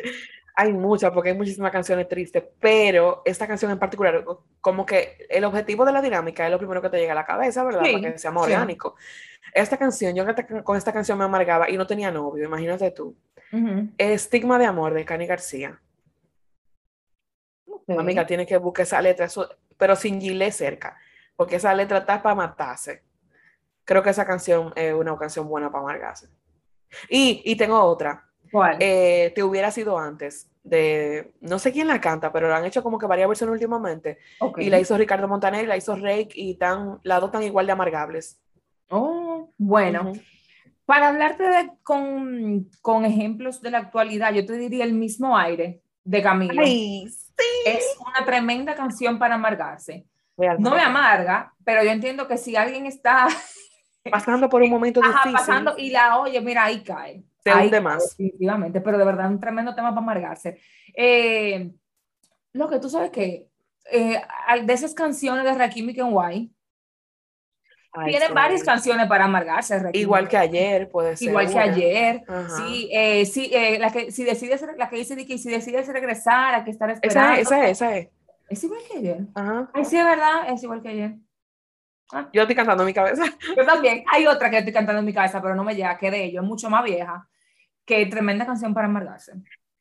Hay 0.55 0.73
muchas, 0.73 1.11
porque 1.11 1.29
hay 1.29 1.37
muchísimas 1.37 1.71
canciones 1.71 2.07
tristes, 2.07 2.43
pero 2.59 3.21
esta 3.25 3.45
canción 3.45 3.71
en 3.71 3.77
particular, 3.77 4.25
como 4.61 4.85
que 4.85 5.17
el 5.29 5.43
objetivo 5.43 5.85
de 5.85 5.91
la 5.91 6.01
dinámica 6.01 6.45
es 6.45 6.51
lo 6.51 6.57
primero 6.57 6.81
que 6.81 6.89
te 6.89 6.97
llega 6.97 7.11
a 7.11 7.15
la 7.15 7.25
cabeza, 7.25 7.63
¿verdad? 7.63 7.83
Sí, 7.85 7.93
Para 7.93 8.11
que 8.13 8.17
sea 8.17 8.31
más 8.31 8.45
sí. 8.45 8.53
orgánico. 8.53 8.95
Esta 9.53 9.77
canción, 9.77 10.15
yo 10.15 10.25
con 10.63 10.77
esta 10.77 10.91
canción 10.93 11.17
me 11.17 11.25
amargaba 11.25 11.69
y 11.69 11.77
no 11.77 11.85
tenía 11.85 12.09
novio, 12.11 12.45
imagínate 12.45 12.89
tú. 12.91 13.15
Ujú. 13.51 13.89
Estigma 13.97 14.57
de 14.57 14.65
amor 14.65 14.93
de 14.93 15.05
Cani 15.05 15.27
García. 15.27 15.79
Ok. 17.67 17.89
Amiga, 17.99 18.25
tienes 18.25 18.47
que 18.47 18.57
buscar 18.57 18.83
esa 18.83 19.01
letra, 19.01 19.25
eso- 19.25 19.47
pero 19.77 19.95
sin 19.95 20.19
Gile 20.19 20.51
cerca, 20.51 20.97
porque 21.35 21.57
esa 21.57 21.73
letra 21.75 21.99
está 21.99 22.21
para 22.23 22.33
matarse. 22.35 23.03
Creo 23.85 24.03
que 24.03 24.09
esa 24.09 24.25
canción 24.25 24.73
es 24.75 24.93
una 24.93 25.15
canción 25.17 25.47
buena 25.47 25.71
para 25.71 25.83
amargarse. 25.83 26.27
Y, 27.09 27.41
y 27.45 27.55
tengo 27.55 27.79
otra. 27.81 28.25
¿Cuál? 28.51 28.77
eh, 28.79 29.31
Te 29.35 29.43
hubiera 29.43 29.69
sido 29.71 29.97
antes, 29.97 30.49
de 30.63 31.33
no 31.41 31.59
sé 31.59 31.71
quién 31.71 31.87
la 31.87 32.01
canta, 32.01 32.31
pero 32.31 32.47
la 32.49 32.57
han 32.57 32.65
hecho 32.65 32.81
como 32.83 32.97
que 32.97 33.05
varias 33.05 33.27
versiones 33.27 33.53
últimamente. 33.53 34.17
Ok. 34.39 34.59
Y 34.59 34.69
la 34.69 34.79
hizo 34.79 34.97
Ricardo 34.97 35.27
Montaner, 35.27 35.63
y 35.63 35.67
la 35.67 35.77
hizo 35.77 35.95
Rake, 35.95 36.29
y 36.35 36.55
tan, 36.55 36.99
las 37.03 37.21
dos 37.21 37.31
tan 37.31 37.43
igual 37.43 37.65
de 37.65 37.71
amargables. 37.73 38.39
Oh, 38.89 39.51
bueno. 39.57 40.09
Ujú. 40.11 40.21
Para 40.85 41.09
hablarte 41.09 41.43
de- 41.43 41.71
con, 41.83 42.69
con 42.81 43.05
ejemplos 43.05 43.61
de 43.61 43.71
la 43.71 43.79
actualidad, 43.79 44.31
yo 44.33 44.45
te 44.45 44.53
diría 44.53 44.83
el 44.85 44.93
mismo 44.93 45.35
aire 45.37 45.81
de 46.03 46.21
Camilo. 46.21 46.61
Ay, 46.63 47.07
sí. 47.09 47.33
Es 47.65 47.97
una 47.99 48.23
tremenda 48.25 48.75
canción 48.75 49.17
para 49.19 49.35
amargarse. 49.35 50.05
Realmente. 50.37 50.69
No 50.69 50.75
me 50.75 50.83
amarga, 50.83 51.53
pero 51.63 51.83
yo 51.83 51.89
entiendo 51.89 52.27
que 52.27 52.37
si 52.37 52.55
alguien 52.55 52.85
está 52.85 53.27
Pasando 54.11 54.49
por 54.49 54.61
un 54.61 54.69
momento 54.71 54.99
ajá, 55.03 55.11
difícil. 55.25 55.33
pasando 55.33 55.75
y 55.77 55.89
la 55.89 56.19
oye, 56.19 56.39
mira, 56.41 56.65
ahí 56.65 56.83
cae. 56.83 57.23
Se 57.43 57.51
Ahí 57.51 57.65
hunde 57.65 57.77
cae, 57.77 57.81
más. 57.81 58.09
Definitivamente, 58.17 58.81
pero 58.81 58.97
de 58.97 59.05
verdad 59.05 59.29
un 59.29 59.39
tremendo 59.39 59.73
tema 59.75 59.89
para 59.89 60.01
amargarse. 60.01 60.59
Eh, 60.95 61.71
lo 62.53 62.69
que 62.69 62.79
tú 62.79 62.89
sabes 62.89 63.11
que 63.11 63.47
eh, 63.91 64.21
de 64.63 64.73
esas 64.73 64.93
canciones 64.93 65.43
de 65.43 65.53
Rakim 65.53 65.89
y 65.89 65.93
Kenway, 65.93 66.51
Ay, 67.97 68.11
tienen 68.11 68.33
varias 68.33 68.63
canciones 68.63 69.07
para 69.07 69.25
amargarse. 69.25 69.79
Rakim. 69.79 70.01
Igual 70.01 70.27
que 70.27 70.37
ayer, 70.37 70.89
puede 70.89 71.15
ser. 71.15 71.29
Igual 71.29 71.49
que 71.51 71.59
ayer. 71.59 72.23
Ajá. 72.27 72.49
Sí, 72.57 72.89
eh, 72.91 73.25
sí 73.25 73.49
eh, 73.53 73.79
la 73.79 73.89
que 73.91 74.11
si 74.11 74.23
decides, 74.23 74.65
la 74.77 74.89
que 74.89 74.97
dice 74.97 75.15
que 75.25 75.37
si 75.37 75.49
decides 75.49 75.87
regresar, 75.87 76.55
hay 76.55 76.63
que 76.63 76.71
estar 76.71 76.89
Esa 76.89 76.99
esperando. 77.01 77.33
es, 77.35 77.47
esa 77.47 77.65
es, 77.65 77.71
esa 77.71 77.97
es. 77.97 78.09
Es 78.49 78.63
igual 78.63 78.81
que 78.91 78.97
ayer. 78.97 79.19
Ajá. 79.33 79.69
Ay, 79.73 79.85
sí, 79.85 79.97
es 79.97 80.05
verdad, 80.05 80.49
es 80.49 80.63
igual 80.63 80.81
que 80.81 80.89
ayer. 80.89 81.15
Yo 82.33 82.41
estoy 82.43 82.55
cantando 82.55 82.83
en 82.83 82.87
mi 82.87 82.93
cabeza. 82.93 83.23
Yo 83.57 83.65
también. 83.65 84.03
Hay 84.11 84.27
otra 84.27 84.49
que 84.49 84.59
estoy 84.59 84.73
cantando 84.73 84.99
en 84.99 85.05
mi 85.05 85.13
cabeza, 85.13 85.41
pero 85.41 85.55
no 85.55 85.63
me 85.63 85.75
llega, 85.75 85.97
que 85.97 86.11
de 86.11 86.25
ello, 86.25 86.41
es 86.41 86.47
mucho 86.47 86.69
más 86.69 86.83
vieja. 86.83 87.27
Que 87.85 88.05
tremenda 88.05 88.45
canción 88.45 88.73
para 88.73 88.87
amargarse. 88.87 89.33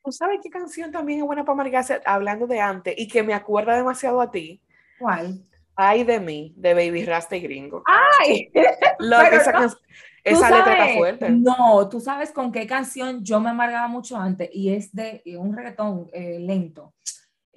¿Tú 0.03 0.11
sabes 0.11 0.39
qué 0.43 0.49
canción 0.49 0.91
también 0.91 1.19
es 1.19 1.25
buena 1.25 1.43
para 1.43 1.53
amargarse? 1.53 2.01
Hablando 2.05 2.45
de 2.47 2.59
antes 2.59 2.93
y 2.97 3.07
que 3.07 3.23
me 3.23 3.33
acuerda 3.33 3.75
demasiado 3.75 4.21
a 4.21 4.29
ti. 4.31 4.61
¿Cuál? 4.99 5.43
Ay 5.75 6.03
de 6.03 6.19
mí, 6.19 6.53
de 6.55 6.73
Baby 6.73 7.03
Rasta 7.05 7.35
y 7.35 7.41
Gringo. 7.41 7.83
¡Ay! 7.85 8.49
Lo 8.99 9.19
que 9.29 9.35
esa 9.35 9.51
no, 9.51 9.59
can- 9.59 9.69
¿Tú 9.69 9.77
esa 10.23 10.49
letra 10.49 10.71
está 10.71 10.77
sabes? 10.83 10.95
fuerte. 10.97 11.29
No, 11.31 11.89
tú 11.89 11.99
sabes 11.99 12.31
con 12.31 12.51
qué 12.51 12.65
canción 12.65 13.23
yo 13.23 13.39
me 13.39 13.49
amargaba 13.49 13.87
mucho 13.87 14.15
antes 14.17 14.49
y 14.53 14.73
es 14.73 14.93
de 14.95 15.21
un 15.37 15.55
reggaetón 15.55 16.09
eh, 16.13 16.37
lento. 16.39 16.93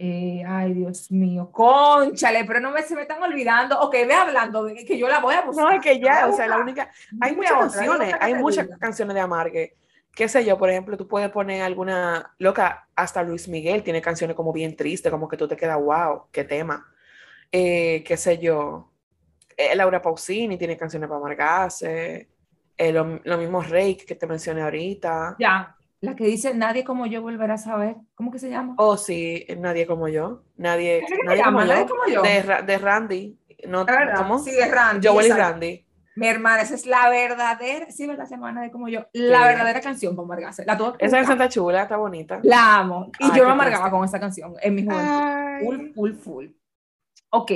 Eh, 0.00 0.44
ay, 0.46 0.74
Dios 0.74 1.10
mío, 1.10 1.50
conchale, 1.50 2.44
pero 2.44 2.60
no 2.60 2.70
me, 2.70 2.82
se 2.82 2.94
me 2.94 3.02
están 3.02 3.20
olvidando. 3.22 3.80
Ok, 3.80 3.94
ve 4.06 4.14
hablando, 4.14 4.66
que 4.86 4.96
yo 4.96 5.08
la 5.08 5.18
voy 5.18 5.34
a 5.34 5.42
buscar. 5.42 5.64
No, 5.64 5.70
es 5.72 5.80
que 5.82 5.98
ya, 5.98 6.28
o 6.28 6.32
sea, 6.32 6.46
la 6.46 6.58
única. 6.58 6.90
Hay 7.18 7.34
Dime 7.34 7.36
muchas 7.36 7.52
otra, 7.52 7.86
canciones, 7.88 8.14
hay 8.20 8.34
muchas 8.34 8.66
diga. 8.66 8.78
canciones 8.78 9.14
de 9.14 9.20
amargue. 9.20 9.76
Qué 10.14 10.28
sé 10.28 10.44
yo, 10.44 10.56
por 10.56 10.70
ejemplo, 10.70 10.96
tú 10.96 11.08
puedes 11.08 11.30
poner 11.30 11.62
alguna. 11.62 12.32
Loca, 12.38 12.88
hasta 12.94 13.22
Luis 13.24 13.48
Miguel 13.48 13.82
tiene 13.82 14.00
canciones 14.00 14.36
como 14.36 14.52
bien 14.52 14.76
tristes, 14.76 15.10
como 15.10 15.26
que 15.28 15.36
tú 15.36 15.48
te 15.48 15.56
quedas, 15.56 15.78
wow, 15.80 16.26
qué 16.30 16.44
tema. 16.44 16.86
Eh, 17.50 18.04
qué 18.06 18.16
sé 18.16 18.38
yo. 18.38 18.92
eh, 19.56 19.74
Laura 19.76 20.00
Pausini 20.02 20.56
tiene 20.58 20.76
canciones 20.76 21.08
para 21.08 21.18
amargarse. 21.20 22.28
Eh, 22.76 22.92
lo, 22.92 23.20
lo 23.24 23.38
mismo 23.38 23.60
Rake 23.62 24.04
que 24.06 24.14
te 24.14 24.26
mencioné 24.28 24.62
ahorita. 24.62 25.36
Ya, 25.40 25.76
la 26.00 26.14
que 26.14 26.24
dice 26.24 26.54
Nadie 26.54 26.84
como 26.84 27.06
yo 27.06 27.22
volverá 27.22 27.54
a 27.54 27.58
saber. 27.58 27.96
¿Cómo 28.14 28.30
que 28.30 28.38
se 28.38 28.50
llama? 28.50 28.74
Oh, 28.78 28.96
sí, 28.96 29.46
nadie 29.58 29.86
como 29.86 30.08
yo. 30.08 30.42
Nadie, 30.56 31.00
¿Qué 31.06 31.14
se 31.16 31.22
nadie 31.24 31.42
como 31.42 31.60
yo. 31.60 31.66
Nadie 31.66 31.86
como 31.86 32.06
yo. 32.06 32.22
De, 32.22 32.62
de 32.66 32.78
Randy. 32.78 33.38
No, 33.66 33.80
¿Es 33.80 33.86
verdad? 33.86 34.16
¿Cómo? 34.18 34.38
Sí, 34.38 34.52
de 34.52 34.68
Randy. 34.68 35.06
Joel 35.08 35.26
y. 35.26 35.30
Randy. 35.30 35.84
Mi 36.16 36.26
hermana, 36.26 36.62
esa 36.62 36.74
es 36.74 36.84
la 36.84 37.08
verdadera, 37.10 37.90
sí, 37.92 38.04
¿verdad? 38.06 38.26
Semana 38.26 38.62
de 38.62 38.72
como 38.72 38.88
yo, 38.88 39.06
la 39.12 39.38
Sí. 39.38 39.44
verdadera 39.44 39.80
canción 39.80 40.16
para 40.16 40.24
amargarse. 40.26 40.64
La 40.64 40.76
tuve 40.76 40.94
Esa 40.98 41.16
canción 41.18 41.40
está 41.40 41.48
chula, 41.48 41.82
está 41.82 41.96
bonita. 41.96 42.40
La 42.42 42.78
amo. 42.78 43.10
Y 43.20 43.24
Ay, 43.24 43.30
yo 43.38 43.44
me 43.44 43.52
amargaba 43.52 43.84
triste. 43.84 43.96
con 43.96 44.04
esa 44.04 44.18
canción 44.18 44.54
en 44.60 44.74
mi 44.74 44.82
juventud. 44.84 45.04
Ay. 45.08 45.64
Full, 45.64 45.92
full, 45.94 46.12
full. 46.14 46.46
Ok, 47.30 47.52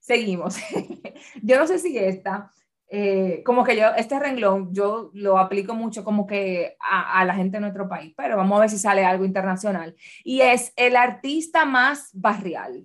seguimos. 0.00 0.56
yo 1.42 1.58
no 1.58 1.66
sé 1.66 1.78
si 1.78 1.96
esta, 1.96 2.50
eh, 2.88 3.42
como 3.44 3.64
que 3.64 3.76
yo, 3.76 3.88
este 3.96 4.18
renglón, 4.18 4.72
yo 4.72 5.10
lo 5.14 5.38
aplico 5.38 5.74
mucho 5.74 6.04
como 6.04 6.26
que 6.26 6.76
a, 6.80 7.20
a 7.20 7.24
la 7.24 7.34
gente 7.34 7.56
de 7.56 7.62
nuestro 7.62 7.88
país, 7.88 8.14
pero 8.16 8.36
vamos 8.36 8.56
a 8.56 8.60
ver 8.60 8.70
si 8.70 8.78
sale 8.78 9.04
algo 9.04 9.24
internacional. 9.24 9.96
Y 10.22 10.40
es 10.42 10.72
el 10.76 10.96
artista 10.96 11.64
más 11.64 12.10
barrial. 12.12 12.84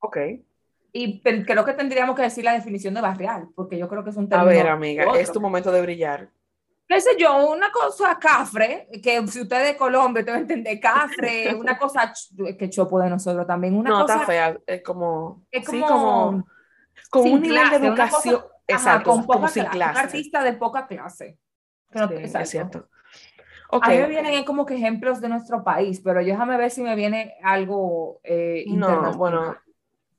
Ok. 0.00 0.16
Y 0.92 1.20
creo 1.20 1.64
que 1.64 1.74
tendríamos 1.74 2.16
que 2.16 2.22
decir 2.22 2.44
la 2.44 2.52
definición 2.54 2.94
de 2.94 3.00
barrial, 3.02 3.48
porque 3.54 3.76
yo 3.78 3.88
creo 3.88 4.02
que 4.02 4.10
es 4.10 4.16
un 4.16 4.24
A 4.24 4.28
término. 4.28 4.48
ver, 4.50 4.68
amiga, 4.68 5.06
otro. 5.08 5.20
es 5.20 5.30
tu 5.30 5.40
momento 5.40 5.70
de 5.70 5.82
brillar. 5.82 6.30
qué 6.88 7.00
sé 7.00 7.10
yo, 7.18 7.50
una 7.50 7.70
cosa 7.70 8.18
cafre, 8.18 8.88
que 9.02 9.26
si 9.26 9.42
usted 9.42 9.60
es 9.60 9.66
de 9.72 9.76
Colombia, 9.76 10.24
te 10.24 10.30
va 10.30 10.38
a 10.38 10.40
entender, 10.40 10.80
cafre, 10.80 11.54
una 11.60 11.76
cosa 11.78 12.12
que 12.58 12.70
chopo 12.70 12.98
de 13.00 13.10
nosotros 13.10 13.46
también, 13.46 13.76
una 13.76 13.90
no, 13.90 14.00
cosa 14.00 14.14
está 14.14 14.26
fea. 14.26 14.58
Es 14.66 14.82
como. 14.82 15.44
es 15.50 15.66
sí, 15.66 15.80
como, 15.80 15.86
como. 15.86 16.46
Con 17.10 17.22
sin 17.22 17.34
un 17.34 17.42
nivel 17.42 17.58
clase, 17.60 17.78
de 17.80 17.86
educación. 17.86 18.42
Cosa- 18.76 18.90
ajá, 18.90 18.90
exacto, 19.00 19.10
con 19.10 19.20
como 19.22 19.32
poca 19.34 19.48
sin 19.48 19.64
clase, 19.66 19.98
un 20.00 20.04
artista 20.06 20.42
de 20.42 20.52
poca 20.54 20.86
clase. 20.86 21.38
Que 21.90 21.98
no- 21.98 22.08
Sí, 22.08 22.14
exacto. 22.14 22.38
es 22.40 22.50
cierto. 22.50 22.88
Ok. 23.70 23.84
A 23.84 23.90
mí 23.90 23.96
me 23.98 24.06
vienen 24.08 24.44
como 24.44 24.64
que 24.64 24.74
ejemplos 24.76 25.20
de 25.20 25.28
nuestro 25.28 25.62
país, 25.62 26.00
pero 26.00 26.24
déjame 26.24 26.56
ver 26.56 26.70
si 26.70 26.82
me 26.82 26.94
viene 26.96 27.34
algo 27.42 28.20
eh, 28.24 28.64
No, 28.68 29.12
bueno, 29.14 29.56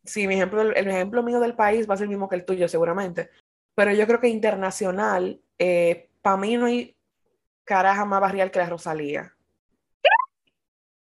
sí, 0.04 0.28
mi 0.28 0.36
ejemplo, 0.36 0.62
el 0.62 0.88
ejemplo 0.88 1.24
mío 1.24 1.40
del 1.40 1.56
país 1.56 1.90
va 1.90 1.96
a 1.96 1.98
ser 1.98 2.06
el 2.06 2.10
mismo 2.10 2.30
que 2.30 2.36
el 2.36 2.46
tuyo, 2.46 2.68
seguramente. 2.68 3.30
Pero 3.76 3.92
yo 3.92 4.06
creo 4.06 4.20
que 4.20 4.28
internacional, 4.28 5.42
para 6.22 6.38
mí 6.38 6.58
no 6.58 6.66
hay 6.68 6.96
caraja 7.64 8.06
más 8.06 8.22
barrial 8.22 8.52
que 8.52 8.60
la 8.60 8.66
Rosalía. 8.70 9.34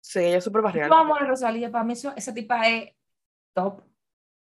Sí, 0.01 0.21
ella 0.21 0.39
es 0.39 0.45
súper 0.45 0.63
barrial. 0.63 0.93
Amo 0.93 1.15
a 1.17 1.21
Rosalía, 1.21 1.71
para 1.71 1.85
mí 1.85 1.93
eso- 1.93 2.13
esa 2.17 2.33
tipa 2.35 2.67
es 2.69 2.91
top. 3.53 3.83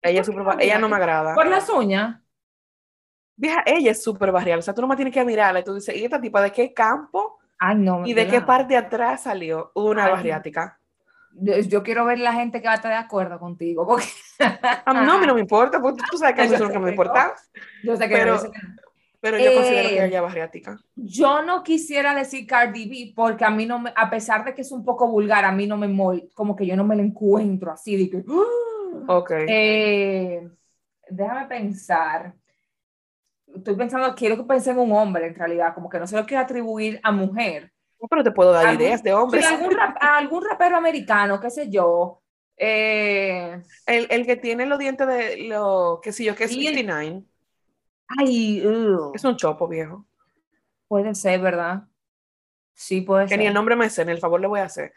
Ella, 0.03 0.21
es 0.21 0.27
súper 0.27 0.43
ba- 0.45 0.57
ella 0.59 0.79
no 0.79 0.89
me 0.89 0.97
agrada. 0.97 1.35
Por 1.35 1.47
las 1.47 1.69
uñas. 1.69 2.21
Vieja, 3.41 3.63
ella 3.65 3.91
es 3.93 4.03
súper 4.03 4.31
barrial. 4.33 4.59
O 4.59 4.63
sea, 4.63 4.75
tú 4.75 4.83
nomás 4.83 4.97
tienes 4.97 5.15
que 5.15 5.25
mirarla 5.25 5.61
y 5.61 5.65
tú 5.65 5.75
dices, 5.75 5.97
¿y 5.97 6.05
esta 6.05 6.21
tipa 6.21 6.43
de 6.43 6.53
qué 6.53 6.75
campo 6.75 7.39
Ay, 7.59 7.77
no. 7.79 8.07
y 8.07 8.13
de 8.13 8.27
qué 8.27 8.43
parte 8.43 8.75
de 8.75 8.79
atrás 8.79 9.23
salió 9.23 9.73
una 9.75 10.05
Ay, 10.05 10.13
barriática? 10.13 10.79
Yo, 11.33 11.83
quiero 11.83 12.05
ver 12.05 12.19
la 12.19 12.35
gente 12.35 12.61
que 12.61 12.67
va 12.67 12.73
a 12.73 12.77
estar 12.77 12.91
de 12.91 12.99
acuerdo 12.99 13.39
contigo, 13.39 13.87
porque 13.87 14.05
A 14.85 14.93
mí 14.93 15.07
no, 15.07 15.13
a 15.15 15.19
mí 15.21 15.27
no 15.27 15.35
me 15.35 15.41
importa, 15.41 15.81
porque 15.81 16.03
tú 16.11 16.19
sabes 16.19 16.35
que 16.35 16.43
eso 16.45 16.55
es 16.55 16.61
lo 16.61 16.71
que 16.71 16.79
me 16.79 16.91
importa. 16.91 17.35
yo 17.83 17.97
sé 17.97 18.09
que 18.09 18.15
Pero- 18.15 18.33
no, 18.35 18.43
yo 18.43 18.43
sé 18.47 18.51
que 18.53 18.59
no. 18.67 18.75
Pero 19.23 19.39
yo 19.39 19.53
considero 19.55 19.89
que 19.91 19.99
Eh, 19.99 20.05
ella 20.07 20.17
es 20.19 20.23
barriática. 20.23 20.79
Yo 20.97 21.43
no 21.43 21.63
quisiera 21.63 22.15
decir 22.15 22.47
Cardi 22.47 22.89
B 22.89 23.13
porque 23.15 23.45
a 23.45 23.51
mí 23.51 23.65
no 23.67 23.79
me, 23.79 23.93
a 23.95 24.09
pesar 24.11 24.45
de 24.47 24.55
que 24.55 24.63
es 24.63 24.73
un 24.73 24.83
poco 24.85 25.09
vulgar, 25.09 25.45
a 25.45 25.53
mí 25.53 25.67
no 25.67 25.77
me 25.77 25.89
mol, 25.89 26.29
como 26.35 26.57
que 26.57 26.67
yo 26.67 26.75
no 26.77 26.85
me 26.85 26.97
la 26.97 27.03
encuentro 27.03 27.71
así 27.73 27.97
de 27.97 28.11
que, 28.11 28.25
¡ah! 28.29 29.05
Ok. 29.09 29.31
Eh, 29.47 30.49
déjame 31.11 31.47
pensar. 31.47 32.33
Estoy 33.57 33.75
pensando, 33.77 34.15
quiero 34.15 34.37
que 34.37 34.45
pense 34.45 34.71
en 34.71 34.79
un 34.79 34.93
hombre 34.93 35.27
en 35.27 35.35
realidad, 35.35 35.75
como 35.75 35.89
que 35.89 35.99
no 35.99 36.07
se 36.07 36.17
lo 36.17 36.25
quiero 36.27 36.43
atribuir 36.43 37.01
a 37.03 37.11
mujer. 37.13 37.73
No, 38.01 38.09
pero 38.09 38.23
te 38.25 38.31
puedo 38.31 38.53
dar 38.53 38.67
algún- 38.67 38.83
ideas 38.83 39.03
de 39.03 39.13
hombres. 39.13 39.45
Sí, 39.47 39.55
algún, 39.55 39.71
rap- 39.77 39.97
a 40.01 40.17
algún 40.19 40.45
rapero 40.49 40.77
americano, 40.77 41.39
qué 41.41 41.51
sé 41.51 41.69
yo. 41.69 42.23
Eh, 42.57 43.61
El, 43.87 44.07
el 44.11 44.27
que 44.27 44.37
tiene 44.37 44.67
los 44.67 44.79
dientes 44.79 45.07
de 45.07 45.45
lo, 45.49 46.01
qué 46.03 46.13
sé 46.13 46.25
yo, 46.25 46.35
que 46.37 46.45
es 46.45 46.51
Sí. 46.51 46.61
59. 46.61 47.23
ay, 48.19 48.67
ugh, 48.67 49.13
Es 49.15 49.25
un 49.25 49.37
chopo 49.37 49.67
viejo. 49.69 50.07
puede 50.89 51.15
ser, 51.15 51.41
¿verdad? 51.41 51.85
Sí, 52.75 53.01
puede 53.03 53.27
Que 53.27 53.37
ni 53.37 53.45
el 53.45 53.49
ser. 53.51 53.55
nombre 53.55 53.77
me 53.77 53.89
sé, 53.91 54.05
ni 54.05 54.13
el 54.13 54.19
favor 54.19 54.41
le 54.41 54.47
voy 54.47 54.61
a 54.61 54.65
hacer. 54.65 54.93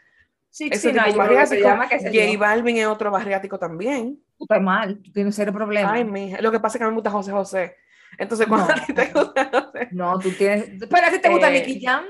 Sí, 0.50 0.68
Ese 0.70 0.90
sí, 0.90 0.96
no, 0.96 1.04
tipo 1.04 1.06
que 1.06 1.12
se 1.12 1.18
barriático. 1.18 1.62
llama, 1.68 1.88
J 1.88 2.10
yo. 2.10 2.38
Balvin 2.38 2.76
es 2.78 2.86
otro 2.86 3.10
barriático 3.10 3.58
también. 3.58 4.20
Tú 4.38 4.44
estás 4.44 4.62
mal, 4.62 5.00
tú 5.02 5.12
tienes 5.12 5.34
serio 5.34 5.52
problema. 5.52 5.92
Ay, 5.92 6.04
mija. 6.04 6.40
Lo 6.40 6.50
que 6.52 6.60
pasa 6.60 6.76
es 6.76 6.80
que 6.80 6.84
a 6.84 6.86
mí 6.86 6.92
me 6.92 6.96
gusta 6.96 7.10
José 7.10 7.32
José. 7.32 7.76
Entonces, 8.18 8.46
cuando 8.46 8.68
No. 8.68 8.74
a 8.74 8.86
ti 8.86 8.92
te 8.92 9.06
gusta, 9.06 9.50
no 9.52 9.72
sé. 9.72 9.88
No, 9.92 10.18
tú 10.18 10.30
tienes. 10.32 10.70
Pero 10.88 11.06
a 11.06 11.10
ti 11.10 11.18
te 11.20 11.28
gusta 11.28 11.48
Eh, 11.50 11.66
Nicky 11.66 11.84
Jam. 11.84 12.04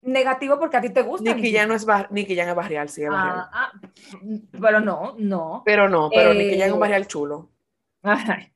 Negativo 0.00 0.58
porque 0.58 0.76
a 0.76 0.80
ti 0.80 0.90
te 0.90 1.02
gusta. 1.02 1.34
Nicky 1.34 1.52
Jam 1.52 1.68
no 1.68 1.74
es 1.74 1.84
bar, 1.84 2.08
Nicky 2.12 2.36
Jam 2.36 2.48
es 2.48 2.54
barrial, 2.54 2.88
sí, 2.88 3.02
es 3.02 3.10
barrial. 3.10 3.46
Ah, 3.52 3.72
ah, 3.72 3.80
pero 4.60 4.80
no, 4.80 5.14
no. 5.18 5.62
Pero 5.64 5.88
no, 5.88 6.08
pero 6.14 6.30
eh, 6.30 6.34
Nicky 6.34 6.58
Jam 6.58 6.68
es 6.68 6.72
un 6.72 6.80
barrial 6.80 7.06
chulo. 7.06 7.50
Ay, 8.02 8.52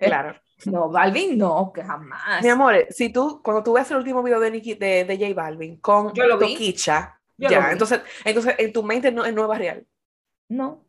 Claro. 0.00 0.36
no, 0.66 0.88
Balvin 0.88 1.36
no, 1.36 1.72
que 1.74 1.82
jamás. 1.82 2.42
Mi 2.42 2.48
amor, 2.48 2.86
si 2.90 3.10
tú, 3.12 3.42
cuando 3.42 3.62
tú 3.62 3.74
ves 3.74 3.90
el 3.90 3.98
último 3.98 4.22
video 4.22 4.40
de, 4.40 4.50
Nicki, 4.50 4.74
de, 4.74 5.04
de 5.04 5.18
J 5.18 5.34
Balvin 5.34 5.76
con 5.78 6.14
Yo 6.14 6.26
lo 6.26 6.38
vi. 6.38 6.54
Toquicha, 6.54 7.20
ya, 7.36 7.72
entonces, 7.72 8.00
entonces 8.24 8.54
en 8.58 8.72
tu 8.72 8.82
mente 8.82 9.12
no, 9.12 9.30
no 9.30 9.42
es 9.42 9.48
barrial. 9.48 9.86
No. 10.48 10.85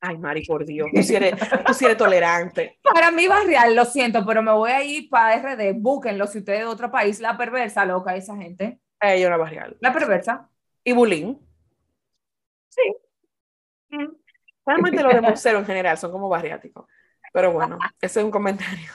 Ay, 0.00 0.16
Mari, 0.16 0.44
por 0.44 0.64
Dios, 0.64 0.88
tú 0.94 1.02
sí 1.02 1.16
eres, 1.16 1.34
tú 1.66 1.74
sí 1.74 1.84
eres 1.84 1.96
tolerante. 1.96 2.78
Para 2.82 3.10
mí 3.10 3.26
barrial, 3.26 3.74
lo 3.74 3.84
siento, 3.84 4.24
pero 4.24 4.42
me 4.42 4.52
voy 4.52 4.70
a 4.70 4.82
ir 4.82 5.08
para 5.10 5.34
RD. 5.34 5.74
Búsquenlo 5.74 6.26
si 6.26 6.38
ustedes 6.38 6.60
de 6.60 6.64
otro 6.66 6.90
país. 6.90 7.20
La 7.20 7.36
perversa, 7.36 7.84
loca, 7.84 8.14
esa 8.14 8.36
gente. 8.36 8.80
Ella 9.00 9.28
no 9.28 9.34
es 9.36 9.40
barrial. 9.40 9.76
La 9.80 9.92
perversa. 9.92 10.48
Y 10.84 10.92
Bulín. 10.92 11.38
Sí. 12.68 12.94
Mm. 13.90 14.06
Realmente 14.64 15.02
los 15.02 15.14
de 15.14 15.20
museo 15.20 15.58
en 15.58 15.66
general 15.66 15.98
son 15.98 16.12
como 16.12 16.28
barriáticos. 16.28 16.86
Pero 17.32 17.52
bueno, 17.52 17.78
ese 18.00 18.20
es 18.20 18.24
un 18.24 18.30
comentario. 18.30 18.90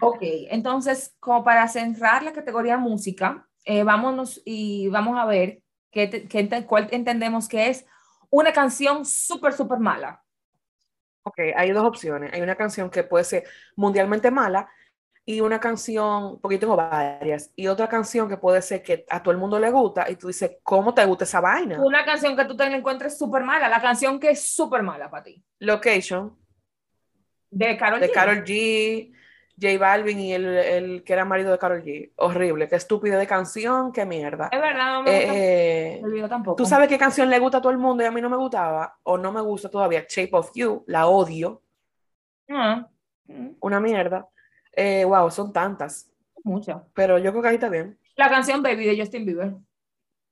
Ok, 0.00 0.18
entonces, 0.50 1.14
como 1.18 1.44
para 1.44 1.66
cerrar 1.68 2.22
la 2.22 2.32
categoría 2.32 2.76
música, 2.76 3.46
eh, 3.64 3.82
vámonos 3.82 4.40
y 4.44 4.88
vamos 4.88 5.18
a 5.18 5.24
ver 5.26 5.62
qué, 5.90 6.06
te- 6.06 6.28
qué 6.28 6.66
cuál 6.66 6.88
entendemos 6.90 7.48
que 7.48 7.68
es 7.68 7.86
una 8.30 8.52
canción 8.52 9.04
súper, 9.04 9.52
súper 9.52 9.78
mala. 9.78 10.22
Ok, 11.22 11.38
hay 11.56 11.70
dos 11.70 11.84
opciones. 11.84 12.32
Hay 12.32 12.42
una 12.42 12.54
canción 12.54 12.90
que 12.90 13.02
puede 13.02 13.24
ser 13.24 13.44
mundialmente 13.76 14.30
mala 14.30 14.68
y 15.26 15.40
una 15.40 15.58
canción, 15.58 16.38
porque 16.40 16.56
yo 16.56 16.60
tengo 16.60 16.76
varias, 16.76 17.50
y 17.56 17.66
otra 17.66 17.88
canción 17.88 18.28
que 18.28 18.36
puede 18.36 18.60
ser 18.60 18.82
que 18.82 19.06
a 19.08 19.22
todo 19.22 19.32
el 19.32 19.38
mundo 19.38 19.58
le 19.58 19.70
gusta 19.70 20.10
y 20.10 20.16
tú 20.16 20.26
dices, 20.26 20.58
¿cómo 20.62 20.92
te 20.92 21.04
gusta 21.06 21.24
esa 21.24 21.40
vaina? 21.40 21.82
Una 21.82 22.04
canción 22.04 22.36
que 22.36 22.44
tú 22.44 22.54
te 22.54 22.64
encuentres 22.64 23.16
súper 23.16 23.42
mala, 23.42 23.68
la 23.68 23.80
canción 23.80 24.20
que 24.20 24.30
es 24.30 24.54
súper 24.54 24.82
mala 24.82 25.10
para 25.10 25.22
ti. 25.22 25.42
Location, 25.60 26.36
De 27.50 27.76
Karol 27.78 28.00
de 28.00 28.10
G. 28.10 28.12
Karol 28.12 28.44
G, 28.44 29.12
J 29.60 29.78
Balvin 29.78 30.18
y 30.18 30.32
el, 30.34 30.44
el 30.46 31.04
que 31.04 31.12
era 31.12 31.24
marido 31.24 31.52
de 31.52 31.58
Karol 31.58 31.82
G. 31.82 32.10
Horrible, 32.16 32.68
qué 32.68 32.76
estúpido 32.76 33.18
de 33.18 33.26
canción, 33.26 33.92
qué 33.92 34.04
mierda. 34.04 34.48
Es 34.50 34.60
verdad, 34.60 34.94
no 34.94 35.02
me 35.02 35.10
gusta 35.12 35.34
Eh, 35.34 36.00
el 36.02 36.10
video 36.12 36.28
tampoco. 36.28 36.56
¿Tú 36.56 36.66
sabes 36.66 36.88
qué 36.88 36.98
canción 36.98 37.30
le 37.30 37.38
gusta 37.38 37.58
a 37.58 37.60
todo 37.62 37.70
el 37.72 37.78
mundo 37.78 38.02
y 38.02 38.06
a 38.06 38.10
mí 38.10 38.20
no 38.20 38.28
me 38.28 38.36
gustaba? 38.36 38.98
O 39.04 39.16
no 39.16 39.30
me 39.32 39.40
gusta 39.40 39.68
todavía, 39.70 40.04
Shape 40.08 40.30
of 40.32 40.50
You, 40.54 40.82
la 40.88 41.06
odio, 41.06 41.62
Ah, 42.48 42.86
mm, 43.26 43.48
una 43.60 43.80
mierda. 43.80 44.28
Eh, 44.72 45.04
wow, 45.04 45.30
son 45.30 45.52
tantas, 45.52 46.10
mucho. 46.42 46.88
pero 46.92 47.16
yo 47.18 47.30
creo 47.30 47.42
que 47.42 47.48
ahí 47.48 47.54
está 47.54 47.68
bien. 47.68 47.98
La 48.16 48.28
canción 48.28 48.62
Baby 48.62 48.86
de 48.86 48.98
Justin 48.98 49.24
Bieber. 49.24 49.52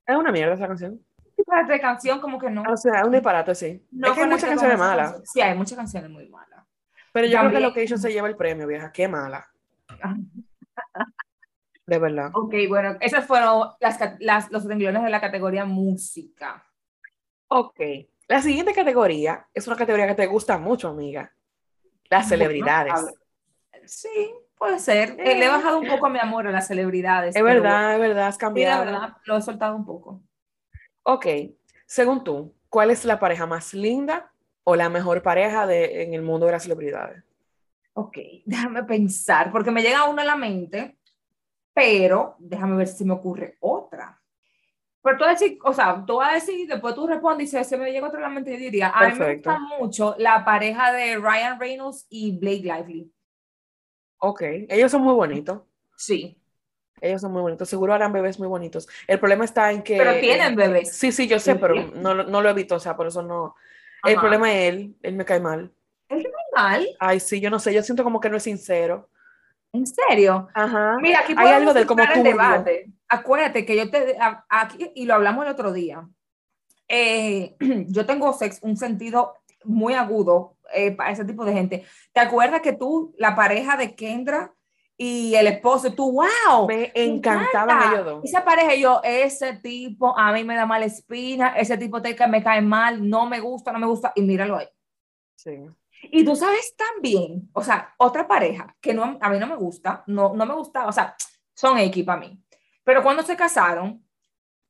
Es 0.07 0.17
una 0.17 0.33
mierda 0.33 0.55
esa 0.55 0.67
canción. 0.67 1.01
Tipo 1.37 1.53
de 1.67 1.81
canción 1.81 2.21
como 2.21 2.39
que 2.39 2.51
no. 2.51 2.63
O 2.71 2.77
sea, 2.77 3.01
es 3.01 3.05
un 3.07 3.13
disparate, 3.13 3.55
sí. 3.55 3.87
no 3.93 4.09
es 4.09 4.15
que 4.15 4.21
hay 4.23 4.29
muchas 4.29 4.49
canciones 4.51 4.79
malas, 4.79 5.07
canción. 5.13 5.27
Sí, 5.33 5.41
hay 5.41 5.57
muchas 5.57 5.79
canciones 5.79 6.11
muy 6.11 6.29
malas. 6.29 6.62
Pero 7.13 7.27
yo 7.27 7.33
creo 7.33 7.43
También- 7.43 7.63
que 7.63 7.69
Location 7.69 7.99
se 7.99 8.13
lleva 8.13 8.29
el 8.29 8.37
premio, 8.37 8.67
vieja. 8.67 8.91
Qué 8.93 9.07
mala, 9.09 9.47
de 11.87 11.99
verdad. 11.99 12.31
Ok, 12.35 12.55
bueno, 12.69 12.97
esas 13.01 13.27
fueron 13.27 13.69
las, 13.81 14.51
los 14.51 14.65
renglones 14.65 15.03
de 15.03 15.11
la 15.11 15.21
categoría 15.21 15.65
música. 15.65 16.67
Ok. 17.49 17.81
La 18.29 18.41
siguiente 18.41 18.73
categoría 18.73 19.47
es 19.53 19.67
una 19.67 19.77
categoría 19.77 20.07
que 20.07 20.15
te 20.15 20.27
gusta 20.27 20.57
mucho, 20.59 20.89
amiga. 20.89 21.33
Las 22.09 22.29
celebridades. 22.29 22.93
a. 22.95 23.03
Sí, 23.85 24.33
puede 24.57 24.79
ser. 24.79 25.17
Eh, 25.19 25.37
le 25.39 25.45
he 25.47 25.49
bajado 25.49 25.79
un 25.79 25.89
poco 25.89 26.09
mi 26.09 26.19
amor 26.21 26.47
a 26.47 26.53
las 26.53 26.69
celebridades. 26.69 27.35
Es 27.35 27.43
verdad, 27.43 27.95
es 27.95 28.01
verdad, 28.01 28.29
has 28.29 28.39
bueno, 28.39 28.55
sí, 28.57 28.63
la 28.63 28.71
cambiado. 28.71 28.85
verdad, 28.85 29.17
lo 29.25 29.37
he 29.37 29.43
soltado 29.43 29.77
un 29.77 29.85
poco. 29.85 30.23
Ok. 31.03 31.27
Según 31.85 32.23
tú, 32.25 32.55
¿cuál 32.69 32.91
es 32.91 33.05
la 33.05 33.19
pareja 33.19 33.45
más 33.45 33.75
linda 33.75 34.32
o 34.65 34.77
la 34.77 34.89
mejor 34.89 35.23
pareja 35.23 35.67
de, 35.67 36.03
en 36.03 36.15
el 36.15 36.23
mundo 36.23 36.47
de 36.47 36.53
las 36.53 36.63
celebridades? 36.63 37.23
Ok, 37.95 38.19
déjame 38.45 38.85
pensar, 38.85 39.53
porque 39.53 39.71
me 39.71 39.83
llega 39.83 40.09
una 40.09 40.23
a 40.23 40.27
la 40.27 40.37
mente, 40.37 40.99
pero 41.75 42.37
déjame 42.39 42.77
ver 42.77 42.89
si 42.89 43.05
me 43.05 43.15
ocurre 43.15 43.57
otra. 43.61 44.19
Pero 45.03 45.19
tú 45.19 45.25
vas 45.25 45.31
a 45.31 45.45
decir, 45.45 45.59
o 45.65 45.73
sea, 45.73 46.05
tú 46.07 46.17
vas 46.17 46.31
a 46.31 46.35
decir, 46.35 46.69
después 46.69 46.95
tú 46.95 47.09
respondes 47.09 47.53
y 47.53 47.59
si 47.59 47.65
se 47.65 47.77
me 47.77 47.91
llega 47.91 48.07
otra 48.07 48.21
a 48.21 48.23
la 48.23 48.29
mente, 48.29 48.53
yo 48.53 48.59
diría, 48.59 48.89
a 48.89 49.09
mí 49.09 49.13
me 49.15 49.19
Perfecto. 49.19 49.51
gusta 49.51 49.77
mucho 49.77 50.15
la 50.19 50.45
pareja 50.45 50.93
de 50.93 51.17
Ryan 51.17 51.59
Reynolds 51.59 52.07
y 52.09 52.39
Blake 52.39 52.63
Lively. 52.63 53.13
Ok. 54.19 54.43
Ellos 54.69 54.93
son 54.93 55.03
muy 55.03 55.15
bonitos. 55.15 55.63
Sí, 55.97 56.39
Ellos 57.01 57.21
son 57.21 57.33
muy 57.33 57.43
bonitos. 57.43 57.69
Seguro 57.69 57.93
harán 57.93 58.13
bebés 58.13 58.39
muy 58.39 58.47
bonitos. 58.47 58.89
El 59.09 59.19
problema 59.19 59.45
está 59.45 59.73
en 59.73 59.83
que. 59.83 59.97
pero 59.97 60.21
tienen 60.21 60.55
bebés. 60.55 60.93
Sí, 60.97 61.11
sí, 61.11 61.27
yo 61.27 61.41
sé, 61.41 61.57
pero 61.57 61.75
no, 61.75 62.15
no 62.15 62.41
lo 62.41 62.49
evito, 62.49 62.77
o 62.77 62.81
sea, 62.81 62.97
por 62.97 63.09
eso 63.09 63.23
no. 63.23 63.57
El 64.05 64.19
problema 64.19 64.53
es 64.53 64.69
él, 64.73 64.97
él 65.03 65.15
me 65.15 65.25
cae 65.25 65.41
mal. 65.41 65.73
Mal, 66.55 66.87
Ay, 67.01 67.21
sí, 67.21 67.41
yo 67.41 67.49
no 67.49 67.59
sé, 67.59 67.73
yo 67.73 67.83
siento 67.83 68.05
como 68.05 68.21
que 68.21 68.29
no 68.29 68.37
es 68.37 68.43
sincero. 68.43 69.09
¿En 69.73 69.87
serio? 69.87 70.49
Ajá. 70.53 70.99
Mira, 71.01 71.21
aquí 71.21 71.35
Hay 71.37 71.49
algo 71.49 71.73
del 71.73 71.87
como 71.87 72.05
turbio. 72.05 72.23
debate. 72.25 72.91
Acuérdate 73.09 73.65
que 73.65 73.75
yo 73.77 73.91
te, 73.91 74.19
a- 74.21 74.45
aquí, 74.51 74.91
y 74.95 75.07
lo 75.07 75.15
hablamos 75.15 75.47
el 75.47 75.53
otro 75.53 75.73
día, 75.73 76.07
eh, 76.89 77.57
yo 77.89 78.05
tengo 78.05 78.33
sex, 78.35 78.59
un 78.63 78.77
sentido 78.77 79.35
muy 79.65 79.95
agudo 79.95 80.57
eh, 80.75 80.91
para 80.93 81.11
ese 81.13 81.25
tipo 81.25 81.45
de 81.47 81.55
gente. 81.55 81.87
¿Te 82.13 82.21
acuerdas 82.21 82.61
que 82.61 82.75
tú, 82.75 83.15
la 83.17 83.35
pareja 83.35 83.77
de 83.79 83.95
Kendra 83.95 84.53
y 85.05 85.35
el 85.35 85.49
esposo, 85.49 85.93
tú, 85.93 86.13
wow, 86.13 86.69
Me 86.69 86.93
encantaban 86.95 87.77
encanta. 87.77 87.93
ellos 87.93 88.05
dos. 88.05 88.25
Esa 88.25 88.45
pareja, 88.45 88.77
yo, 88.77 89.01
ese 89.03 89.55
tipo 89.55 90.17
a 90.17 90.33
mí 90.33 90.45
me 90.45 90.55
da 90.55 90.65
mala 90.65 90.85
espina, 90.85 91.57
ese 91.57 91.77
tipo 91.77 92.01
te, 92.01 92.15
me 92.29 92.41
cae 92.41 92.63
mal, 92.63 93.09
no 93.09 93.27
me 93.27 93.41
gusta, 93.41 93.73
no 93.73 93.81
me 93.81 93.87
gusta, 93.89 94.13
y 94.15 94.23
míralo 94.23 94.59
ahí. 94.59 94.69
Sí. 95.35 95.59
Y 96.05 96.25
tú 96.25 96.37
sabes 96.37 96.77
también, 96.77 97.51
o 97.53 97.65
sea, 97.65 97.93
otra 97.99 98.29
pareja 98.29 98.77
que 98.81 98.95
no, 98.95 99.19
a 99.21 99.29
mí 99.29 99.41
no 99.41 99.49
me 99.49 99.57
gusta, 99.57 100.05
no, 100.07 100.35
no 100.35 100.47
me 100.47 100.55
gustaba, 100.55 100.87
o 100.87 100.93
sea, 100.93 101.17
son 101.53 101.79
X 101.79 102.05
para 102.05 102.21
mí. 102.21 102.41
Pero 102.85 103.03
cuando 103.03 103.25
se 103.25 103.35
casaron, 103.35 104.07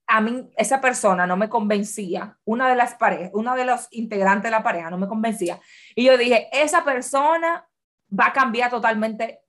a 0.06 0.22
mí 0.22 0.50
esa 0.56 0.80
persona 0.80 1.26
no 1.26 1.36
me 1.36 1.50
convencía, 1.50 2.38
una 2.46 2.70
de 2.70 2.76
las 2.76 2.94
parejas, 2.94 3.32
uno 3.34 3.54
de 3.54 3.66
los 3.66 3.86
integrantes 3.90 4.44
de 4.44 4.50
la 4.50 4.62
pareja 4.62 4.88
no 4.88 4.96
me 4.96 5.08
convencía. 5.08 5.60
Y 5.94 6.04
yo 6.04 6.16
dije, 6.16 6.48
esa 6.52 6.84
persona 6.84 7.68
va 8.18 8.28
a 8.28 8.32
cambiar 8.32 8.70
totalmente 8.70 9.41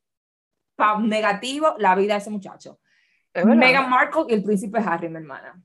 negativo 1.01 1.75
la 1.77 1.95
vida 1.95 2.13
de 2.13 2.19
ese 2.19 2.29
muchacho. 2.29 2.79
Es. 3.33 3.45
Meghan 3.45 3.89
Markle 3.89 4.25
y 4.29 4.33
el 4.33 4.43
príncipe 4.43 4.79
Harry, 4.86 5.09
mi 5.09 5.17
hermana. 5.17 5.59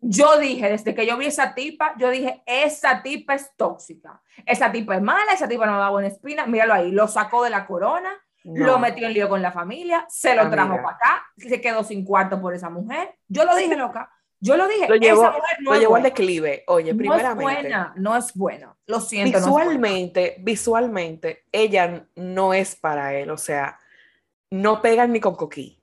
Yo 0.00 0.38
dije, 0.38 0.68
desde 0.68 0.94
que 0.94 1.06
yo 1.06 1.16
vi 1.16 1.26
esa 1.26 1.54
tipa, 1.54 1.94
yo 1.96 2.10
dije, 2.10 2.42
esa 2.44 3.02
tipa 3.02 3.34
es 3.34 3.50
tóxica. 3.56 4.20
Esa 4.44 4.70
tipa 4.70 4.96
es 4.96 5.02
mala, 5.02 5.32
esa 5.32 5.48
tipa 5.48 5.64
no 5.64 5.72
me 5.72 5.78
da 5.78 5.88
buena 5.88 6.08
espina. 6.08 6.46
Míralo 6.46 6.74
ahí, 6.74 6.90
lo 6.90 7.08
sacó 7.08 7.42
de 7.42 7.48
la 7.48 7.66
corona, 7.66 8.10
No. 8.44 8.66
lo 8.66 8.78
metió 8.78 9.06
en 9.06 9.14
lío 9.14 9.30
con 9.30 9.40
la 9.40 9.50
familia, 9.52 10.04
se 10.10 10.34
lo 10.34 10.50
trajo 10.50 10.74
Amiga. 10.74 10.82
para 10.82 10.96
acá, 10.96 11.26
se 11.38 11.58
quedó 11.62 11.82
sin 11.84 12.04
cuarto 12.04 12.38
por 12.38 12.52
esa 12.52 12.68
mujer. 12.68 13.14
Yo 13.28 13.44
lo 13.46 13.56
dije, 13.56 13.74
loca. 13.76 14.10
Yo 14.40 14.58
lo 14.58 14.68
dije, 14.68 14.86
Lo 14.90 14.96
llevó, 14.96 15.22
esa 15.22 15.30
mujer 15.30 15.56
no 15.60 15.70
lo 15.70 15.74
es 15.74 15.80
llevó 15.80 15.94
al 15.96 16.02
buena. 16.02 16.14
declive. 16.14 16.64
Oye, 16.66 16.84
No 16.84 16.90
es 16.90 16.98
primeramente. 16.98 17.42
buena, 17.42 17.92
no 17.96 18.14
es 18.14 18.34
buena. 18.34 18.76
Lo 18.86 19.00
siento. 19.00 19.38
no 19.40 19.44
es 19.46 19.50
buena. 19.50 19.70
visualmente, 19.70 20.36
visualmente, 20.40 21.44
ella 21.50 22.06
no 22.16 22.52
es 22.52 22.76
para 22.76 23.14
él, 23.14 23.30
o 23.30 23.38
sea, 23.38 23.78
no 24.54 24.80
pegan 24.80 25.12
ni 25.12 25.20
con 25.20 25.34
coquí. 25.34 25.80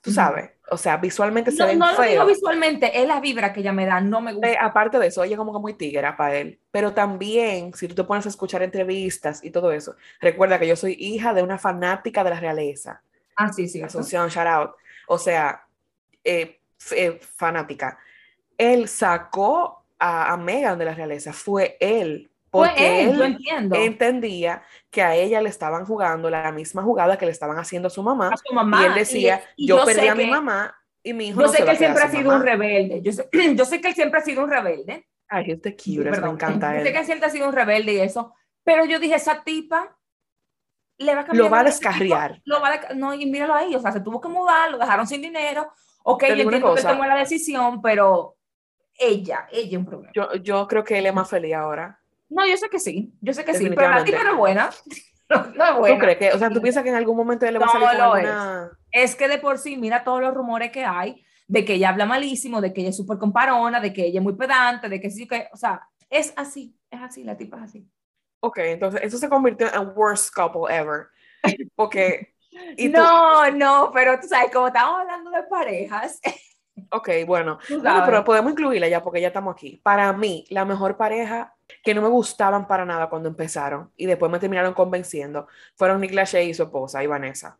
Tú 0.00 0.10
sabes, 0.12 0.50
o 0.70 0.76
sea, 0.76 0.98
visualmente 0.98 1.50
se 1.50 1.58
No, 1.58 1.66
ven 1.66 1.78
no 1.78 1.92
lo 1.92 2.02
digo 2.02 2.26
visualmente, 2.26 3.00
es 3.00 3.08
la 3.08 3.20
vibra 3.20 3.52
que 3.52 3.60
ella 3.60 3.72
me 3.72 3.86
da, 3.86 4.00
no 4.02 4.20
me 4.20 4.34
gusta. 4.34 4.50
Eh, 4.50 4.56
aparte 4.60 4.98
de 4.98 5.06
eso, 5.06 5.24
ella 5.24 5.36
como 5.36 5.52
que 5.52 5.58
muy 5.58 5.74
tigera 5.74 6.14
para 6.16 6.36
él. 6.36 6.60
Pero 6.70 6.92
también, 6.92 7.72
si 7.72 7.88
tú 7.88 7.94
te 7.94 8.04
pones 8.04 8.26
a 8.26 8.28
escuchar 8.28 8.62
entrevistas 8.62 9.42
y 9.42 9.50
todo 9.50 9.72
eso, 9.72 9.96
recuerda 10.20 10.58
que 10.58 10.66
yo 10.66 10.76
soy 10.76 10.94
hija 10.98 11.32
de 11.32 11.42
una 11.42 11.58
fanática 11.58 12.22
de 12.22 12.30
la 12.30 12.40
realeza. 12.40 13.02
ah, 13.36 13.50
sí, 13.52 13.66
sí. 13.66 13.80
Asunción, 13.82 14.28
shout 14.28 14.46
out. 14.46 14.70
O 15.06 15.18
sea, 15.18 15.66
eh, 16.22 16.60
eh, 16.92 17.18
fanática. 17.36 17.98
Él 18.58 18.88
sacó 18.88 19.84
a, 19.98 20.32
a 20.32 20.36
Megan 20.36 20.78
de 20.78 20.84
la 20.84 20.94
realeza, 20.94 21.32
fue 21.32 21.78
él. 21.80 22.30
Porque 22.58 23.02
él, 23.02 23.16
yo 23.16 23.24
él 23.24 23.32
entiendo. 23.32 23.76
entendía 23.76 24.62
que 24.90 25.02
a 25.02 25.14
ella 25.14 25.40
le 25.40 25.48
estaban 25.48 25.84
jugando 25.84 26.30
la 26.30 26.52
misma 26.52 26.82
jugada 26.82 27.18
que 27.18 27.26
le 27.26 27.32
estaban 27.32 27.58
haciendo 27.58 27.88
a 27.88 27.90
su 27.90 28.02
mamá. 28.02 28.28
a 28.32 28.36
su 28.36 28.54
mamá. 28.54 28.82
y 28.82 28.86
él 28.86 28.94
decía, 28.94 29.42
y- 29.56 29.64
y 29.64 29.68
yo, 29.68 29.84
sé 29.84 29.94
perdí 29.94 30.08
a 30.08 30.14
mi 30.14 30.24
que- 30.24 30.30
mamá 30.30 30.74
y 31.02 31.12
mi 31.12 31.28
hijo 31.28 31.40
Yo 31.40 31.46
no 31.46 31.52
sé 31.52 31.58
se 31.58 31.64
que 31.64 31.70
él 31.72 31.76
siempre 31.78 32.02
ha 32.04 32.10
sido 32.10 32.30
un 32.30 32.38
mamá". 32.38 32.44
rebelde. 32.44 33.02
Yo 33.02 33.12
sé, 33.12 33.28
yo 33.56 33.64
sé 33.64 33.80
que 33.80 33.88
él 33.88 33.94
siempre 33.94 34.20
ha 34.20 34.22
sido 34.22 34.44
un 34.44 34.50
rebelde. 34.50 35.06
Ay, 35.28 35.50
es 35.52 35.62
de 35.62 35.76
Sí, 35.78 35.96
cute, 35.96 36.10
me 36.10 36.16
encanta 36.30 36.74
Yo 36.74 36.78
sé 36.78 36.84
que 36.84 36.90
él. 36.90 36.96
él 36.98 37.04
siempre 37.06 37.26
ha 37.26 37.30
sido 37.30 37.48
un 37.48 37.54
rebelde 37.54 37.92
y 37.94 38.00
eso. 38.00 38.34
Pero 38.62 38.84
yo 38.84 38.98
dije, 39.00 39.16
esa 39.16 39.42
tipa 39.42 39.96
le 40.98 41.14
va 41.14 41.22
a 41.22 41.24
cambiar. 41.24 41.44
Lo 41.46 41.50
va 41.50 41.60
a 41.60 41.64
descarriar. 41.64 42.40
Lo 42.44 42.60
va 42.60 42.68
a 42.72 42.94
no, 42.94 43.12
y 43.14 43.26
míralo 43.26 43.54
ahí. 43.54 43.74
O 43.74 43.80
sea, 43.80 43.90
se 43.90 44.00
tuvo 44.00 44.20
que 44.20 44.28
mudar, 44.28 44.70
lo 44.70 44.78
dejaron 44.78 45.06
sin 45.06 45.20
dinero. 45.22 45.72
Ok, 46.04 46.22
yo 46.22 46.28
entiendo 46.34 46.50
que 46.50 46.56
él 46.56 46.62
cosa. 46.62 46.88
tomó 46.90 47.04
la 47.04 47.16
decisión, 47.16 47.82
pero 47.82 48.36
ella, 48.96 49.48
ella 49.50 49.70
es 49.72 49.76
un 49.78 49.86
problema. 49.86 50.12
Yo, 50.14 50.34
yo 50.36 50.68
creo 50.68 50.84
que 50.84 50.98
él 50.98 51.06
es 51.06 51.14
más 51.14 51.28
feliz 51.28 51.54
ahora. 51.54 52.00
No, 52.28 52.46
yo 52.46 52.56
sé 52.56 52.68
que 52.68 52.78
sí. 52.78 53.12
Yo 53.20 53.32
sé 53.32 53.44
que 53.44 53.54
sí. 53.54 53.68
Pero 53.68 53.90
la 53.90 54.04
tipa 54.04 54.22
no 54.24 54.30
es 54.30 54.36
buena. 54.36 54.70
no 55.28 55.64
es 55.64 55.76
bueno. 55.78 55.96
¿Tú 55.96 56.00
crees 56.00 56.18
que, 56.18 56.32
o 56.32 56.38
sea, 56.38 56.50
tú 56.50 56.60
piensas 56.60 56.82
que 56.82 56.88
en 56.88 56.94
algún 56.96 57.16
momento 57.16 57.46
él 57.46 57.54
le 57.54 57.58
va 57.58 57.66
a 57.66 57.66
No 57.66 57.72
salir 57.72 57.88
con 57.88 57.98
lo 57.98 58.12
alguna... 58.12 58.70
Es 58.90 59.16
que 59.16 59.28
de 59.28 59.38
por 59.38 59.58
sí, 59.58 59.76
mira 59.76 60.04
todos 60.04 60.20
los 60.20 60.34
rumores 60.34 60.70
que 60.70 60.84
hay 60.84 61.24
de 61.46 61.64
que 61.64 61.74
ella 61.74 61.90
habla 61.90 62.06
malísimo, 62.06 62.60
de 62.60 62.72
que 62.72 62.80
ella 62.80 62.90
es 62.90 62.96
súper 62.96 63.18
comparona, 63.18 63.80
de 63.80 63.92
que 63.92 64.06
ella 64.06 64.20
es 64.20 64.24
muy 64.24 64.34
pedante, 64.34 64.88
de 64.88 65.00
que 65.00 65.10
sí, 65.10 65.26
que, 65.26 65.48
o 65.52 65.56
sea, 65.56 65.86
es 66.08 66.32
así, 66.36 66.76
es 66.90 67.00
así, 67.00 67.24
la 67.24 67.36
tipa 67.36 67.58
es 67.58 67.64
así. 67.64 67.88
Ok, 68.40 68.58
entonces 68.58 69.00
eso 69.02 69.18
se 69.18 69.28
convirtió 69.28 69.72
en 69.72 69.92
worst 69.94 70.34
couple 70.34 70.74
ever. 70.74 71.08
Porque... 71.74 72.34
y 72.76 72.88
No, 72.88 73.50
no, 73.50 73.90
pero 73.92 74.18
tú 74.20 74.28
sabes, 74.28 74.50
como 74.52 74.68
estamos 74.68 75.00
hablando 75.00 75.30
de 75.30 75.42
parejas, 75.44 76.20
Ok, 76.90 77.08
bueno. 77.26 77.58
sabes. 77.68 78.02
pero 78.04 78.24
podemos 78.24 78.52
incluirla 78.52 78.88
ya 78.88 79.02
porque 79.02 79.20
ya 79.20 79.28
estamos 79.28 79.52
aquí. 79.52 79.80
Para 79.82 80.12
mí, 80.12 80.44
la 80.50 80.64
mejor 80.64 80.96
pareja 80.96 81.54
que 81.82 81.94
no 81.94 82.02
me 82.02 82.08
gustaban 82.08 82.66
para 82.66 82.84
nada 82.84 83.08
cuando 83.08 83.28
empezaron 83.28 83.90
y 83.96 84.06
después 84.06 84.30
me 84.30 84.38
terminaron 84.38 84.74
convenciendo 84.74 85.46
fueron 85.76 86.00
Nick 86.00 86.12
Lachey 86.12 86.50
y 86.50 86.54
su 86.54 86.62
esposa, 86.64 87.02
y 87.02 87.06
Vanessa. 87.06 87.58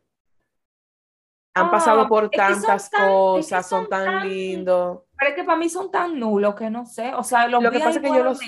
Han 1.56 1.66
Ah, 1.66 1.70
pasado 1.70 2.08
por 2.08 2.30
que 2.30 2.36
son 2.38 2.46
tantas 2.62 2.90
tan- 2.90 3.00
que 3.00 3.06
cosas, 3.06 3.68
son 3.68 3.80
son 3.82 3.88
tan 3.88 4.04
tan- 4.06 4.28
lindos. 4.28 5.00
Pero 5.18 5.30
es 5.30 5.36
que 5.36 5.44
para 5.44 5.56
mí 5.58 5.68
son 5.68 5.90
tan 5.90 6.18
nulos 6.18 6.54
que 6.56 6.68
no 6.68 6.84
sé, 6.84 7.14
o 7.14 7.22
sea, 7.22 7.46
los 7.46 7.62
Lo 7.62 7.70
que 7.70 7.78
vi 7.78 7.82
pasa 7.84 7.98
ahí 8.00 8.04
es 8.04 8.10
que 8.10 8.16
yo 8.18 8.24
los- 8.24 8.40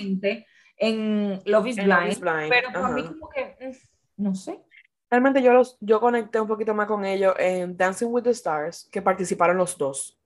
en 0.78 1.40
Love 1.46 1.66
is 1.68 1.78
En 1.78 1.84
Blind, 1.84 2.00
Love 2.00 2.08
is 2.12 2.20
Blind, 2.20 2.48
pero 2.50 2.72
para 2.72 2.88
mí 2.88 3.02
como 3.04 3.28
que, 3.30 3.56
mm, 3.60 4.22
no 4.24 4.34
sé. 4.34 4.60
Realmente 5.08 5.40
yo 5.40 5.52
los 5.52 5.78
yo 5.80 6.00
conecté 6.00 6.40
un 6.40 6.48
poquito 6.48 6.74
más 6.74 6.88
con 6.88 7.04
ellos 7.04 7.32
en 7.38 7.76
Dancing 7.76 8.08
with 8.08 8.24
the 8.24 8.30
Stars, 8.30 8.88
que 8.90 9.00
participaron 9.00 9.56
los 9.56 9.78
dos. 9.78 10.18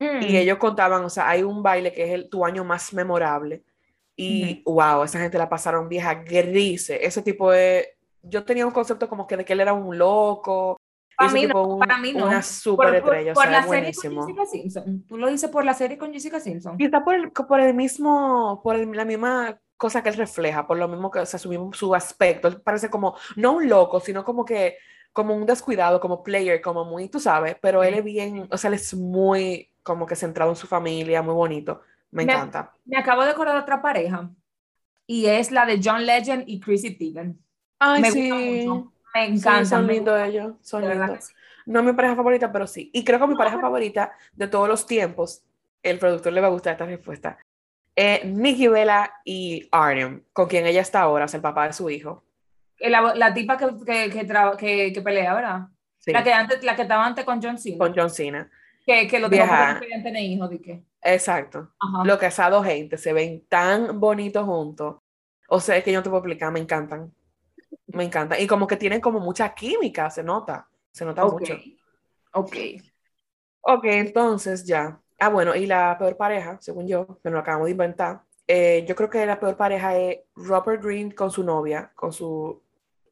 Y 0.00 0.04
Mm. 0.06 0.22
ellos 0.22 0.58
contaban, 0.58 1.04
o 1.04 1.10
sea, 1.10 1.28
hay 1.28 1.42
un 1.42 1.60
baile 1.62 1.92
que 1.92 2.04
es 2.04 2.10
el, 2.12 2.30
tu 2.30 2.44
año 2.46 2.62
más 2.64 2.92
memorable. 2.94 3.64
Y 4.20 4.62
wow, 4.64 5.04
esa 5.04 5.20
gente 5.20 5.38
la 5.38 5.48
pasaron 5.48 5.88
vieja 5.88 6.14
grise. 6.14 7.04
Ese 7.06 7.22
tipo 7.22 7.50
de. 7.52 7.96
Yo 8.22 8.44
tenía 8.44 8.66
un 8.66 8.72
concepto 8.72 9.08
como 9.08 9.26
que 9.26 9.36
de 9.36 9.44
que 9.44 9.52
él 9.52 9.60
era 9.60 9.72
un 9.72 9.96
loco. 9.96 10.76
y 11.10 11.16
Para 11.16 11.32
mí 11.32 11.46
no, 11.46 11.64
un- 11.66 11.78
para 11.78 11.98
mí 11.98 12.12
no. 12.12 12.24
Una 12.26 12.34
Por, 12.36 12.42
super 12.42 12.86
por- 12.88 12.96
estrella, 12.96 13.32
por 13.34 13.46
o 13.46 13.50
sea, 13.50 13.60
la 13.60 13.66
serie 13.68 13.92
con 13.94 14.14
buenísimo. 14.14 14.26
Jessica 14.26 14.46
Simpson. 14.46 15.04
Tú 15.06 15.16
lo 15.18 15.28
dices 15.28 15.48
por 15.50 15.64
la 15.64 15.74
serie 15.74 15.98
con 15.98 16.12
Jessica 16.12 16.40
Simpson. 16.40 16.76
Quizá 16.76 17.04
por 17.04 17.14
el, 17.14 17.30
por 17.30 17.60
el 17.60 17.74
mismo, 17.74 18.60
por 18.62 18.74
el- 18.76 18.90
la 18.90 19.04
misma 19.04 19.58
cosa 19.76 20.02
que 20.02 20.08
él 20.08 20.16
refleja, 20.16 20.66
por 20.66 20.76
lo 20.78 20.88
mismo 20.88 21.10
que 21.12 21.20
o 21.20 21.26
sea, 21.26 21.38
su, 21.38 21.70
su 21.72 21.94
aspecto. 21.94 22.48
Él 22.48 22.60
parece 22.60 22.90
como, 22.90 23.14
no 23.36 23.52
un 23.52 23.68
loco, 23.68 24.00
sino 24.00 24.24
como 24.24 24.44
que, 24.44 24.76
como 25.12 25.34
un 25.36 25.46
descuidado, 25.46 26.00
como 26.00 26.24
player, 26.24 26.60
como 26.60 26.84
muy, 26.84 27.08
tú 27.08 27.20
sabes, 27.20 27.56
pero 27.62 27.84
él 27.84 27.94
es 27.94 28.02
bien, 28.04 28.48
o 28.50 28.56
sea, 28.58 28.68
él 28.68 28.74
es 28.74 28.94
muy 28.94 29.70
como 29.84 30.06
que 30.06 30.16
centrado 30.16 30.50
en 30.50 30.56
su 30.56 30.66
familia, 30.66 31.22
muy 31.22 31.34
bonito. 31.34 31.82
Me 32.10 32.24
Me- 32.24 32.32
encanta. 32.32 32.72
Me 32.84 32.96
acabo 32.96 33.24
de 33.24 33.30
acordar 33.30 33.54
de 33.56 33.60
otra 33.62 33.82
pareja 33.82 34.30
y 35.06 35.26
es 35.26 35.50
la 35.50 35.66
de 35.66 35.80
John 35.82 36.04
Legend 36.06 36.44
y 36.46 36.60
Chrissy 36.60 36.92
Teigen. 36.96 37.38
Ay, 37.78 38.02
me 38.02 38.10
sí. 38.10 38.30
gusta 38.30 38.44
mucho. 38.74 38.92
Me 39.14 39.26
Sí, 39.26 39.32
encanta. 39.34 39.64
son 39.64 39.86
lindos 39.86 40.20
ellos, 40.28 40.54
son 40.62 40.88
lindos. 40.88 41.24
sí. 41.24 41.34
No 41.66 41.80
es 41.80 41.86
mi 41.86 41.92
pareja 41.92 42.16
favorita, 42.16 42.50
pero 42.52 42.66
sí. 42.66 42.90
Y 42.92 43.04
creo 43.04 43.18
que 43.18 43.26
mi 43.26 43.32
No, 43.34 43.38
pareja 43.38 43.56
pero- 43.56 43.66
favorita 43.68 44.12
de 44.32 44.48
todos 44.48 44.68
los 44.68 44.86
tiempos, 44.86 45.42
el 45.82 45.98
productor 45.98 46.32
le 46.32 46.40
va 46.40 46.46
a 46.48 46.50
gustar 46.50 46.72
esta 46.72 46.86
respuesta, 46.86 47.38
es 47.94 48.24
Nikki 48.24 48.68
Bella 48.68 49.12
y 49.24 49.68
Arnem, 49.72 50.22
con 50.32 50.46
quien 50.48 50.66
ella 50.66 50.80
está 50.80 51.00
ahora, 51.02 51.24
es 51.26 51.34
el 51.34 51.40
papá 51.40 51.66
de 51.66 51.72
su 51.72 51.88
hijo. 51.90 52.24
Eh, 52.78 52.88
La, 52.90 53.14
la 53.14 53.34
tipa 53.34 53.56
que, 53.58 53.66
que, 53.84 54.10
que, 54.10 54.24
traba- 54.24 54.56
que, 54.56 54.92
que 54.92 55.02
pelea, 55.02 55.34
¿verdad? 55.34 55.60
Sí, 55.98 56.12
La, 56.12 56.22
que 56.22 56.32
antes, 56.32 56.62
la 56.62 56.76
que 56.76 56.82
estaba 56.82 57.04
antes 57.04 57.24
con 57.24 57.42
John 57.42 57.58
Cena. 57.58 57.78
con 57.78 57.92
John 57.94 58.10
Cena. 58.10 58.50
que, 58.86 59.06
que 59.08 59.18
lo 59.18 59.28
porque 59.28 59.44
no 59.44 59.80
querían 59.80 60.02
tener 60.02 60.22
hijos, 60.22 60.48
¿de 60.50 60.60
qué? 60.60 60.82
Exacto. 61.02 61.72
Ajá. 61.78 62.04
Lo 62.04 62.18
que 62.18 62.26
esas 62.26 62.50
dos 62.50 62.64
gente 62.64 62.96
se 62.96 63.12
ven 63.12 63.44
tan 63.48 64.00
bonitos 64.00 64.44
juntos. 64.44 64.96
O 65.48 65.60
sea, 65.60 65.76
es 65.76 65.84
que 65.84 65.92
yo 65.92 65.98
no 65.98 66.02
te 66.02 66.10
puedo 66.10 66.20
explicar, 66.20 66.52
me 66.52 66.60
encantan. 66.60 67.12
Me 67.86 68.04
encantan. 68.04 68.40
Y 68.40 68.46
como 68.46 68.66
que 68.66 68.76
tienen 68.76 69.00
como 69.00 69.20
mucha 69.20 69.54
química, 69.54 70.10
se 70.10 70.22
nota. 70.22 70.68
Se 70.90 71.04
nota 71.04 71.24
mucho. 71.24 71.54
Ok. 72.32 72.56
Ok, 73.60 73.84
entonces 73.84 74.64
ya. 74.64 75.00
Ah, 75.18 75.28
bueno, 75.30 75.54
y 75.54 75.66
la 75.66 75.96
peor 75.98 76.16
pareja, 76.16 76.58
según 76.60 76.86
yo, 76.86 77.06
que 77.06 77.30
nos 77.30 77.34
lo 77.34 77.38
acabamos 77.40 77.66
de 77.66 77.72
inventar, 77.72 78.22
eh, 78.46 78.84
yo 78.88 78.94
creo 78.94 79.10
que 79.10 79.26
la 79.26 79.38
peor 79.38 79.56
pareja 79.56 79.96
es 79.96 80.20
Robert 80.34 80.82
Green 80.82 81.10
con 81.10 81.30
su 81.30 81.42
novia, 81.42 81.92
con 81.94 82.12
su, 82.12 82.62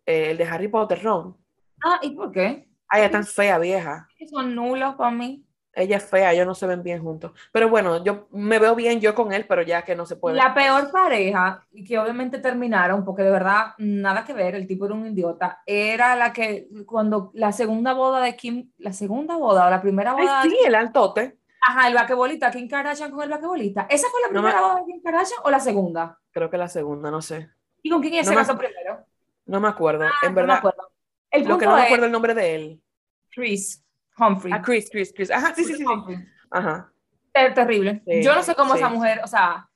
eh, 0.05 0.31
el 0.31 0.39
de 0.39 0.45
Harry 0.45 0.69
Potter, 0.69 1.03
Ron. 1.03 1.37
Ah, 1.85 1.99
¿y 2.03 2.11
por 2.11 2.33
qué? 2.33 2.69
Ay, 2.89 3.03
ella 3.03 3.11
tan 3.11 3.25
fea, 3.25 3.59
vieja. 3.59 4.09
Son 4.31 4.55
nulos 4.55 4.95
para 4.95 5.11
mí. 5.11 5.46
Ella 5.77 5.99
es 5.99 6.05
fea, 6.09 6.33
ellos 6.33 6.47
no 6.47 6.55
se 6.55 6.67
ven 6.67 6.83
bien 6.83 7.03
juntos. 7.03 7.33
Pero 7.53 7.69
bueno, 7.69 8.03
yo 8.03 8.29
me 8.31 8.59
veo 8.59 8.75
bien 8.75 8.99
yo 9.01 9.15
con 9.15 9.33
él, 9.35 9.45
pero 9.47 9.61
ya 9.63 9.83
que 9.83 9.95
no 9.95 10.07
se 10.07 10.17
puede. 10.17 10.35
La 10.37 10.55
peor 10.55 10.91
pareja, 10.91 11.67
y 11.71 11.85
que 11.85 11.99
obviamente 11.99 12.39
terminaron, 12.39 13.05
porque 13.05 13.23
de 13.23 13.31
verdad 13.31 13.75
nada 13.79 14.25
que 14.25 14.33
ver, 14.33 14.55
el 14.55 14.67
tipo 14.67 14.87
era 14.87 14.95
un 14.95 15.07
idiota, 15.07 15.63
era 15.67 16.17
la 16.17 16.33
que 16.33 16.67
cuando 16.87 17.31
la 17.35 17.53
segunda 17.53 17.93
boda 17.93 18.21
de 18.23 18.35
Kim, 18.35 18.73
la 18.79 18.95
segunda 18.95 19.37
boda 19.37 19.67
o 19.67 19.71
la 19.71 19.83
primera 19.83 20.15
Ay, 20.17 20.25
boda, 20.27 20.43
sí, 20.45 20.57
el 20.67 20.75
altote. 20.75 21.39
ajá, 21.69 21.89
el 21.89 21.95
vaquebolista, 21.95 22.51
Kim 22.51 22.69
Kardashian 22.69 23.11
con 23.11 23.23
el 23.23 23.29
vaquebolista. 23.29 23.87
¿Esa 23.91 24.09
fue 24.11 24.23
la 24.23 24.29
No 24.29 24.43
me- 24.43 24.49
primera 24.49 24.61
boda 24.67 24.81
de 24.81 24.87
Kim 24.93 25.03
Kardashian 25.03 25.41
o 25.45 25.51
la 25.51 25.61
segunda? 25.61 26.19
Creo 26.31 26.49
que 26.49 26.57
la 26.57 26.69
segunda, 26.69 27.11
no 27.11 27.21
sé. 27.21 27.51
¿Y 27.83 27.91
con 27.91 28.01
quién 28.01 28.15
ella 28.15 28.23
No 28.23 28.29
se 28.31 28.35
me- 28.35 28.37
casó 28.41 28.57
primero? 28.57 29.05
No 29.45 29.61
me 29.61 29.69
acuerdo. 29.69 30.05
Ah, 30.07 30.11
en 30.23 30.29
no 30.31 30.35
me 30.35 30.41
verdad, 30.41 30.57
acuerdo. 30.57 30.91
El 31.31 31.43
lo 31.43 31.49
punto 31.49 31.59
que 31.61 31.67
no 31.67 31.77
me 31.77 31.83
acuerdo 31.83 32.07
el 32.07 32.13
nombre 32.13 32.35
de 32.35 32.55
él. 32.55 32.83
Chris 33.31 33.83
Humphrey. 34.19 34.53
Ah, 34.53 34.63
Chris, 34.63 34.89
Chris, 34.91 35.13
Chris. 35.15 35.31
Ajá, 35.31 35.55
sí, 35.55 35.65
sí, 35.65 35.75
sí. 35.75 35.85
Humphrey. 35.85 36.19
Ajá. 36.51 36.93
Ter- 37.33 37.55
terrible. 37.55 38.03
Sí, 38.07 38.23
yo 38.23 38.35
no 38.35 38.43
sé 38.43 38.55
cómo 38.55 38.73
sí. 38.73 38.79
esa 38.79 38.89
mujer, 38.89 39.21
o 39.23 39.27
sea, 39.27 39.69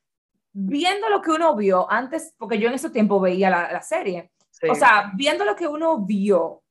viendo 0.53 1.09
lo 1.09 1.21
que 1.21 1.31
uno 1.31 1.55
vio 1.55 1.91
antes, 1.91 2.35
porque 2.39 2.59
yo 2.59 2.69
en 2.69 2.75
ese 2.75 2.91
tiempo 2.91 3.21
veía 3.21 3.51
la, 3.51 3.73
la 3.73 3.83
serie, 3.83 4.33
sí. 4.51 4.69
o 4.69 4.75
sea, 4.75 5.13
viendo 5.15 5.45
lo 5.45 5.55
que 5.55 5.67
uno 5.69 5.99
vio, 5.99 6.63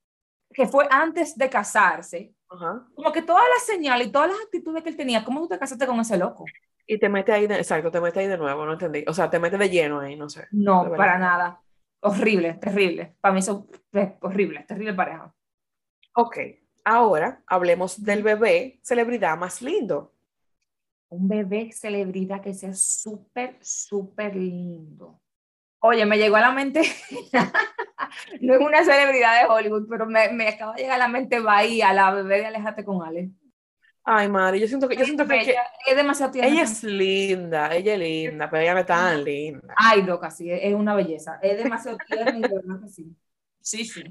que 0.52 0.68
fue 0.68 0.88
antes 0.90 1.38
de 1.38 1.50
casarse, 1.50 2.34
Ajá. 2.50 2.86
como 2.96 3.12
que 3.12 3.22
todas 3.22 3.46
las 3.54 3.66
señales 3.66 4.08
y 4.08 4.12
todas 4.12 4.30
las 4.30 4.40
actitudes 4.42 4.84
que 4.84 4.90
él 4.90 4.98
tenía, 4.98 5.24
¿cómo 5.24 5.42
tú 5.42 5.50
te 5.50 5.60
casaste 5.60 5.86
con 5.86 6.00
ese 6.00 6.18
loco? 6.18 6.46
Y 6.88 6.98
te 6.98 7.08
mete 7.08 7.32
ahí, 7.32 7.46
de, 7.46 7.56
exacto, 7.56 7.92
te 7.92 8.02
mete 8.02 8.20
ahí 8.20 8.28
de 8.28 8.38
nuevo, 8.38 8.66
no 8.66 8.74
entendí. 8.74 9.06
O 9.08 9.14
sea, 9.14 9.30
te 9.30 9.38
mete 9.40 9.60
de 9.60 9.70
lleno 9.70 10.00
ahí, 10.00 10.16
no 10.16 10.28
sé. 10.28 10.48
No, 10.52 10.92
para 10.98 11.20
nada. 11.20 11.62
Horrible, 12.02 12.56
terrible. 12.56 13.16
Para 13.22 13.34
mí 13.34 13.40
eso 13.42 13.68
es 13.92 14.10
horrible, 14.22 14.64
terrible 14.68 14.96
pareja. 14.96 15.32
Ok, 16.16 16.38
ahora 16.90 17.44
hablemos 17.48 18.04
del 18.04 18.24
bebé 18.24 18.80
celebridad 18.84 19.38
más 19.38 19.62
lindo. 19.62 20.14
Un 21.10 21.28
bebé 21.28 21.72
celebridad 21.72 22.42
que 22.42 22.54
sea 22.54 22.74
súper, 22.74 23.58
súper 23.62 24.36
lindo. 24.36 25.22
Oye, 25.82 26.06
me 26.06 26.18
llegó 26.18 26.36
a 26.36 26.42
la 26.42 26.52
mente, 26.52 26.82
no 28.42 28.54
es 28.54 28.60
una 28.60 28.84
celebridad 28.84 29.42
de 29.42 29.48
Hollywood, 29.48 29.88
pero 29.90 30.06
me, 30.06 30.30
me 30.34 30.50
acaba 30.50 30.74
de 30.74 30.82
llegar 30.82 30.96
a 30.96 31.06
la 31.06 31.08
mente 31.08 31.40
Bahía, 31.40 31.94
la 31.94 32.12
bebé 32.12 32.40
de 32.40 32.48
Alejate 32.48 32.84
con 32.84 33.02
Ale. 33.02 33.32
Ay, 34.04 34.28
madre, 34.28 34.60
yo 34.60 34.68
siento 34.68 34.90
que, 34.90 34.98
yo 34.98 35.06
siento 35.06 35.24
que, 35.24 35.40
que 35.40 35.46
Bella, 35.46 35.64
es 35.86 35.96
demasiado 35.96 36.32
tierna. 36.32 36.52
ella 36.52 36.64
es 36.64 36.84
linda, 36.84 37.76
ella 37.76 37.94
es 37.94 38.00
linda, 38.00 38.50
pero 38.50 38.64
ella 38.64 38.74
no 38.74 38.80
es 38.80 38.86
tan 38.86 39.24
linda. 39.24 39.74
Ay, 39.78 40.02
loca, 40.02 40.32
sí, 40.32 40.52
es, 40.52 40.60
es 40.64 40.74
una 40.74 40.96
belleza. 40.96 41.40
Es 41.42 41.64
demasiado 41.64 41.98
tierna 42.08 42.38
y 42.38 42.42
de 42.42 42.56
verdad 42.56 42.82
que 42.82 42.90
sí. 42.90 43.16
Sí, 43.62 43.86
sí. 43.86 44.04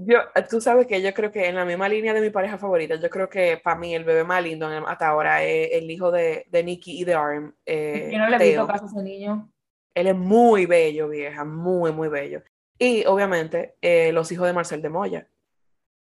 Yo, 0.00 0.18
tú 0.48 0.60
sabes 0.60 0.86
que 0.86 1.02
yo 1.02 1.12
creo 1.12 1.32
que 1.32 1.48
en 1.48 1.56
la 1.56 1.64
misma 1.64 1.88
línea 1.88 2.14
de 2.14 2.20
mi 2.20 2.30
pareja 2.30 2.56
favorita, 2.56 2.94
yo 2.94 3.10
creo 3.10 3.28
que 3.28 3.56
para 3.56 3.76
mí 3.76 3.96
el 3.96 4.04
bebé 4.04 4.22
más 4.22 4.42
lindo 4.42 4.68
hasta 4.86 5.08
ahora 5.08 5.42
es 5.42 5.70
el 5.72 5.90
hijo 5.90 6.12
de, 6.12 6.46
de 6.48 6.62
Nicky 6.62 7.00
y 7.00 7.04
de 7.04 7.14
Arm, 7.14 7.52
eh, 7.66 8.08
Yo 8.12 8.18
no 8.18 8.28
le 8.30 8.36
he 8.36 8.48
visto 8.50 8.66
caso 8.68 8.84
a 8.84 8.86
ese 8.86 9.02
niño. 9.02 9.52
Él 9.94 10.06
es 10.06 10.14
muy 10.14 10.66
bello, 10.66 11.08
vieja, 11.08 11.44
muy, 11.44 11.90
muy 11.90 12.06
bello. 12.08 12.42
Y 12.78 13.04
obviamente 13.06 13.74
eh, 13.82 14.12
los 14.12 14.30
hijos 14.30 14.46
de 14.46 14.52
Marcel 14.52 14.80
de 14.80 14.88
Moya. 14.88 15.28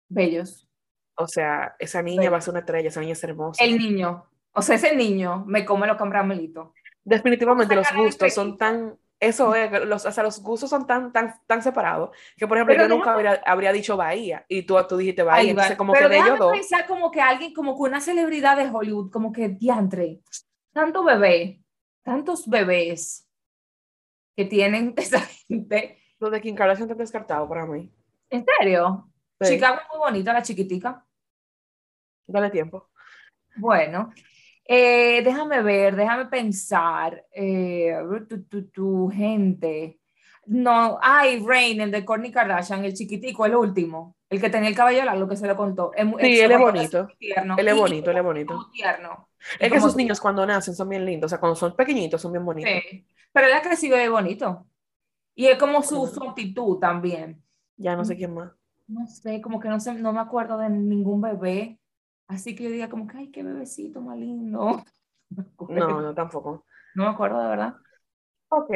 Bellos. 0.08 0.68
O 1.16 1.28
sea, 1.28 1.76
esa 1.80 2.04
niña 2.04 2.30
va 2.30 2.38
a 2.38 2.42
ser 2.42 2.52
una 2.52 2.60
estrella, 2.60 2.90
esa 2.90 3.02
niña 3.02 3.14
es 3.14 3.24
hermosa. 3.24 3.64
El 3.64 3.80
niño, 3.80 4.26
o 4.54 4.62
sea, 4.62 4.76
ese 4.76 4.96
niño 4.96 5.44
me 5.48 5.66
come 5.66 5.88
los 5.88 5.98
caramelitos. 5.98 6.70
Definitivamente 7.04 7.76
los 7.76 7.88
gustos 7.96 8.32
son 8.32 8.58
tan, 8.58 8.96
eso 9.22 9.54
es, 9.54 9.86
los, 9.86 10.04
o 10.04 10.12
sea, 10.12 10.24
los 10.24 10.42
gustos 10.42 10.68
son 10.70 10.88
tan, 10.88 11.14
tan, 11.14 11.36
tan 11.46 11.62
separados 11.62 12.10
que, 12.36 12.48
por 12.48 12.58
ejemplo, 12.58 12.74
Pero 12.74 12.88
yo 12.88 12.96
nunca 12.96 13.14
habría, 13.14 13.34
habría 13.46 13.72
dicho 13.72 13.96
Bahía 13.96 14.46
y 14.50 14.64
tú, 14.64 14.76
tú 14.90 14.98
dijiste 14.98 15.22
Bahía, 15.22 15.54
va. 15.54 15.62
entonces 15.62 15.78
como 15.78 15.94
Pero 15.94 16.10
que 16.10 16.16
de 16.16 16.16
ellos 16.16 16.32
déjame 16.32 16.40
dos, 16.40 16.52
pensar 16.54 16.88
como 16.88 17.12
que 17.12 17.22
alguien, 17.22 17.54
como 17.54 17.76
que 17.76 17.84
una 17.84 18.02
celebridad 18.02 18.58
de 18.58 18.68
Hollywood, 18.68 19.12
como 19.12 19.32
que 19.32 19.50
diantre, 19.50 20.22
tanto 20.74 21.04
bebé, 21.04 21.62
tantos 22.04 22.50
bebés 22.50 23.30
que 24.36 24.46
tienen 24.46 24.96
esa 24.98 25.20
gente. 25.48 26.00
los 26.20 26.32
de 26.32 26.42
Kim 26.42 26.56
Kardashian 26.56 26.86
están 26.86 26.98
descartados 26.98 27.48
para 27.48 27.68
mí. 27.68 27.94
¿En 28.28 28.44
serio? 28.58 29.08
Sí, 29.40 29.54
Chicago 29.54 29.82
es 29.82 29.88
muy 29.92 30.00
bonita, 30.00 30.34
la 30.34 30.42
chiquitica. 30.42 31.06
Dale 32.26 32.50
tiempo. 32.50 32.90
Bueno, 33.56 34.12
eh, 34.66 35.22
déjame 35.24 35.62
ver, 35.62 35.96
déjame 35.96 36.26
pensar. 36.28 37.26
Eh, 37.34 37.94
tu, 38.30 38.44
tu, 38.46 38.68
tu, 38.70 39.10
gente. 39.14 40.00
No, 40.46 40.98
ay, 41.02 41.44
Rain, 41.46 41.82
el 41.82 41.92
de 41.92 42.04
Kourtney 42.06 42.32
Kardashian, 42.32 42.84
el 42.86 42.94
chiquitico, 42.94 43.46
el 43.46 43.56
último, 43.56 44.16
el 44.30 44.42
que 44.42 44.50
tenía 44.50 44.70
el 44.70 44.76
cabello 44.76 45.06
largo 45.06 45.28
que 45.28 45.38
se 45.38 45.48
lo 45.48 45.56
contó. 45.56 45.92
Es, 45.96 46.06
mu- 46.06 46.18
Sí, 46.20 46.40
él 46.40 46.52
es 46.52 46.60
bonito. 46.60 47.08
tierno. 47.20 47.56
Él 47.58 47.68
es 47.68 47.76
Y- 47.76 47.80
bonito, 47.80 48.12
él 48.12 48.18
es 48.18 48.24
bonito. 48.24 48.70
tierno. 48.74 49.30
Es 49.60 49.72
que 49.72 49.78
esos 49.78 49.96
niños 49.96 50.20
cuando 50.20 50.46
nacen 50.46 50.76
son 50.76 50.90
bien 50.90 51.06
lindos, 51.06 51.28
o 51.28 51.30
sea, 51.30 51.40
cuando 51.40 51.56
son 51.56 51.76
pequeñitos 51.76 52.22
son 52.22 52.32
bien 52.32 52.46
bonitos. 52.46 52.72
Sí, 52.90 53.06
pero 53.32 53.48
él 53.48 53.54
ha 53.54 53.62
crecido 53.62 53.98
de 53.98 54.10
bonito. 54.10 54.68
Y 55.36 55.48
es 55.48 55.58
como 55.58 55.84
su, 55.84 56.08
su 56.08 56.24
actitud 56.24 56.80
también. 56.80 57.44
Ya 57.78 57.96
no 57.96 58.06
sé 58.06 58.16
quién 58.16 58.34
más. 58.34 58.52
No 58.88 59.08
sé, 59.08 59.42
como 59.42 59.60
que 59.60 59.70
no, 59.70 59.80
sé, 59.80 59.94
no 59.96 60.14
me 60.14 60.20
acuerdo 60.22 60.58
de 60.58 60.70
ningún 60.70 61.22
bebé. 61.22 61.81
Así 62.28 62.56
que 62.56 62.64
yo 62.64 62.70
diga 62.70 62.90
como 62.90 63.08
que, 63.08 63.18
ay, 63.18 63.32
qué 63.32 63.44
bebecito 63.44 64.02
más 64.02 64.18
lindo. 64.18 64.84
No, 65.70 66.02
no 66.02 66.14
tampoco. 66.14 66.66
No 66.94 67.06
me 67.06 67.10
acuerdo 67.12 67.42
de 67.42 67.48
verdad. 67.48 67.76
Ok, 68.50 68.70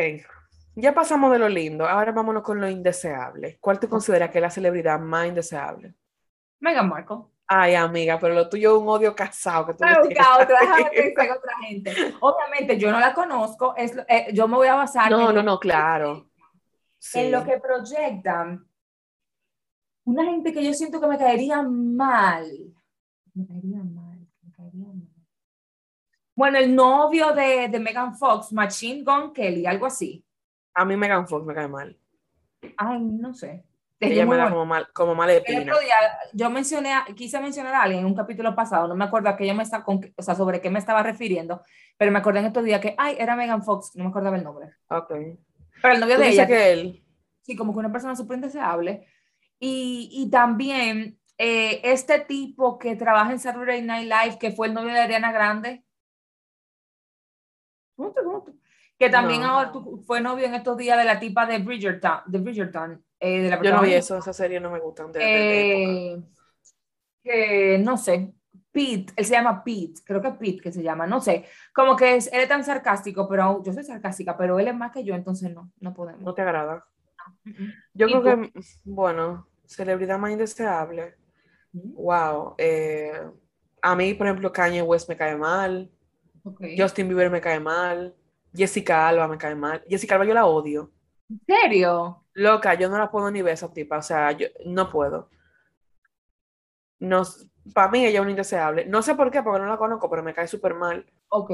ya 0.77 0.93
pasamos 0.93 1.31
de 1.31 1.39
lo 1.39 1.47
lindo, 1.47 1.87
ahora 1.87 2.11
vámonos 2.11 2.43
con 2.43 2.59
lo 2.59 2.69
indeseable. 2.69 3.57
¿Cuál 3.61 3.79
te 3.79 3.87
considera 3.87 4.29
que 4.29 4.39
es 4.39 4.41
la 4.41 4.49
celebridad 4.49 4.99
más 4.99 5.27
indeseable? 5.27 5.95
Meghan 6.59 6.89
Markle. 6.89 7.17
Ay, 7.47 7.75
amiga, 7.75 8.19
pero 8.19 8.33
lo 8.33 8.49
tuyo 8.49 8.75
es 8.75 8.81
un 8.81 8.89
odio 8.89 9.15
casado 9.15 9.67
que 9.67 9.73
tú 9.73 9.83
busca 9.85 10.01
tienes 10.01 10.27
otra, 10.41 10.59
déjame 10.59 10.89
pensar 10.95 11.25
en 11.25 11.31
otra 11.31 11.57
gente. 11.61 12.15
Obviamente 12.19 12.77
yo 12.77 12.91
no 12.91 12.99
la 12.99 13.13
conozco, 13.13 13.73
es, 13.77 13.95
eh, 14.07 14.27
yo 14.33 14.47
me 14.47 14.57
voy 14.57 14.67
a 14.67 14.75
basar 14.75 15.11
No, 15.11 15.29
en, 15.29 15.35
no, 15.35 15.43
no, 15.43 15.59
claro. 15.59 16.29
Sí. 16.97 17.19
en 17.19 17.31
lo 17.31 17.45
que 17.45 17.59
proyectan. 17.59 18.67
Una 20.05 20.25
gente 20.25 20.51
que 20.51 20.63
yo 20.63 20.73
siento 20.73 20.99
que 20.99 21.07
me 21.07 21.17
caería 21.17 21.61
mal. 21.61 22.45
Me 23.36 23.45
caería 23.45 23.83
mal, 23.83 24.27
me 24.41 24.51
caería 24.51 24.88
mal. 24.88 25.09
Bueno, 26.36 26.57
el 26.57 26.73
novio 26.73 27.33
de, 27.33 27.69
de 27.69 27.79
Megan 27.79 28.15
Fox, 28.15 28.51
Machine 28.51 29.03
Gun 29.03 29.33
Kelly, 29.33 29.65
algo 29.65 29.86
así. 29.86 30.25
A 30.73 30.83
mí 30.83 30.97
Megan 30.97 31.27
Fox 31.27 31.45
me 31.45 31.53
cae 31.53 31.67
mal. 31.67 31.97
Ay, 32.77 32.99
no 32.99 33.33
sé. 33.33 33.63
Ella 33.99 34.25
me 34.25 34.36
da 34.36 34.49
como 34.49 34.65
mal, 34.65 34.88
como 34.93 35.15
mala 35.15 35.33
El 35.33 35.61
otro 35.61 35.79
día 35.79 35.95
yo 36.33 36.49
mencioné, 36.49 36.93
quise 37.15 37.39
mencionar 37.39 37.73
a 37.73 37.83
alguien 37.83 38.01
en 38.01 38.05
un 38.05 38.15
capítulo 38.15 38.53
pasado, 38.53 38.88
no 38.88 38.95
me 38.95 39.05
acuerdo 39.05 39.29
a 39.29 39.38
qué 39.38 39.45
ella 39.45 39.53
me 39.53 39.63
está, 39.63 39.83
con, 39.83 40.01
o 40.15 40.21
sea, 40.21 40.36
sobre 40.36 40.59
qué 40.59 40.69
me 40.69 40.79
estaba 40.79 41.01
refiriendo, 41.01 41.63
pero 41.97 42.11
me 42.11 42.19
acordé 42.19 42.39
en 42.39 42.47
estos 42.47 42.65
días 42.65 42.81
que, 42.81 42.93
ay, 42.97 43.15
era 43.17 43.38
Megan 43.38 43.63
Fox, 43.63 43.95
no 43.95 44.03
me 44.03 44.09
acordaba 44.09 44.36
el 44.36 44.43
nombre. 44.43 44.71
Ok. 44.89 45.13
Pero 45.81 45.93
el 45.93 45.99
novio 45.99 46.19
de 46.19 46.29
ella, 46.29 46.45
que 46.45 46.71
él. 46.73 47.03
sí, 47.41 47.55
como 47.55 47.73
que 47.73 47.79
una 47.79 47.91
persona 47.91 48.15
súper 48.15 48.36
indeseable. 48.36 49.07
Y, 49.59 50.09
y 50.11 50.29
también 50.29 51.17
eh, 51.38 51.81
este 51.83 52.19
tipo 52.19 52.77
que 52.79 52.95
trabaja 52.95 53.31
en 53.31 53.39
Saturday 53.39 53.81
Night 53.81 54.05
Live, 54.11 54.38
que 54.39 54.51
fue 54.51 54.67
el 54.67 54.73
novio 54.73 54.93
de 54.93 54.99
Ariana 55.01 55.31
Grande. 55.31 55.83
¿Cómo 57.95 58.11
te- 58.11 58.23
cómo 58.23 58.43
te- 58.43 58.51
Que 58.97 59.09
también 59.09 59.41
No. 59.41 59.47
ahora 59.47 59.73
fue 60.05 60.21
novio 60.21 60.45
en 60.45 60.55
estos 60.55 60.77
días 60.77 60.97
de 60.97 61.03
la 61.03 61.19
tipa 61.19 61.45
de 61.45 61.59
Bridgerton, 61.59 62.19
de 62.27 62.39
Bridgerton, 62.39 63.03
eh, 63.19 63.41
de 63.41 63.49
la 63.49 63.61
Yo 63.61 63.73
no 63.73 63.81
vi 63.81 63.93
eso, 63.93 64.17
esa 64.17 64.31
serie 64.33 64.59
no 64.59 64.71
me 64.71 64.79
gustan 64.79 65.11
de. 65.11 65.19
Eh, 66.13 66.23
que 67.23 67.77
no 67.79 67.97
sé, 67.97 68.33
Pete, 68.71 69.13
él 69.15 69.25
se 69.25 69.33
llama 69.33 69.63
Pete, 69.63 70.01
creo 70.05 70.21
que 70.21 70.31
Pete 70.31 70.61
que 70.61 70.71
se 70.71 70.83
llama, 70.83 71.07
no 71.07 71.19
sé, 71.21 71.45
como 71.73 71.95
que 71.95 72.15
es, 72.15 72.27
él 72.31 72.41
es 72.41 72.47
tan 72.47 72.63
sarcástico, 72.63 73.27
pero 73.27 73.61
yo 73.63 73.73
soy 73.73 73.83
sarcástica, 73.83 74.38
pero 74.38 74.59
él 74.59 74.67
es 74.67 74.75
más 74.75 74.91
que 74.91 75.03
yo, 75.03 75.15
entonces 75.15 75.53
no, 75.53 75.71
no 75.79 75.93
podemos. 75.93 76.21
No 76.21 76.33
te 76.33 76.41
agrada. 76.41 76.86
Mm, 77.43 77.49
mm. 77.63 77.73
Yo 77.93 78.07
¿Y 78.07 78.11
creo 78.21 78.38
tú? 78.38 78.51
que, 78.53 78.53
bueno, 78.83 79.47
celebridad 79.65 80.19
más 80.19 80.31
indeseable. 80.31 81.15
Wow. 81.76 82.55
eh, 82.57 83.11
a 83.82 83.95
mí, 83.95 84.13
por 84.13 84.28
ejemplo, 84.28 84.51
Kanye 84.51 84.82
West 84.82 85.09
me 85.09 85.17
cae 85.17 85.36
mal. 85.36 85.91
Justin 86.78 87.07
Bieber 87.07 87.30
me 87.30 87.41
cae 87.41 87.59
mal. 87.59 88.15
Jessica 88.53 89.07
Alba 89.07 89.28
me 89.28 89.38
cae 89.38 89.55
mal. 89.55 89.84
Jessica 89.88 90.15
Alba 90.15 90.26
yo 90.26 90.34
la 90.34 90.45
odio. 90.45 90.91
¿En 91.30 91.41
serio? 91.45 92.23
Loca, 92.34 92.73
yo 92.76 92.89
no 92.89 92.97
la 92.97 93.11
puedo 93.11 93.30
ni 93.30 93.41
ver 93.41 93.53
esa 93.53 93.71
tipa. 93.71 93.97
O 93.97 94.01
sea, 94.01 94.32
yo 94.32 94.47
no 94.65 94.89
puedo. 94.89 95.30
No, 96.99 97.23
para 97.73 97.91
mí 97.91 98.05
ella 98.05 98.19
es 98.19 98.21
una 98.21 98.32
indeseable. 98.32 98.86
No 98.86 99.01
sé 99.01 99.15
por 99.15 99.30
qué, 99.32 99.43
porque 99.43 99.59
no 99.59 99.67
la 99.67 99.78
conozco, 99.78 100.09
pero 100.09 100.23
me 100.23 100.34
cae 100.34 100.47
súper 100.47 100.73
mal. 100.76 101.05
Ok. 101.30 101.51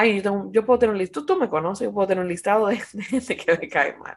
Ay, 0.00 0.22
yo, 0.22 0.48
yo 0.52 0.64
puedo 0.64 0.78
tener 0.78 0.92
un 0.92 0.98
listado, 0.98 1.26
tú, 1.26 1.34
tú 1.34 1.40
me 1.40 1.48
conoces, 1.48 1.88
yo 1.88 1.92
puedo 1.92 2.06
tener 2.06 2.22
un 2.22 2.28
listado 2.28 2.68
de, 2.68 2.76
gente 3.02 3.36
que 3.36 3.58
me 3.58 3.68
cae 3.68 3.96
mal. 3.96 4.16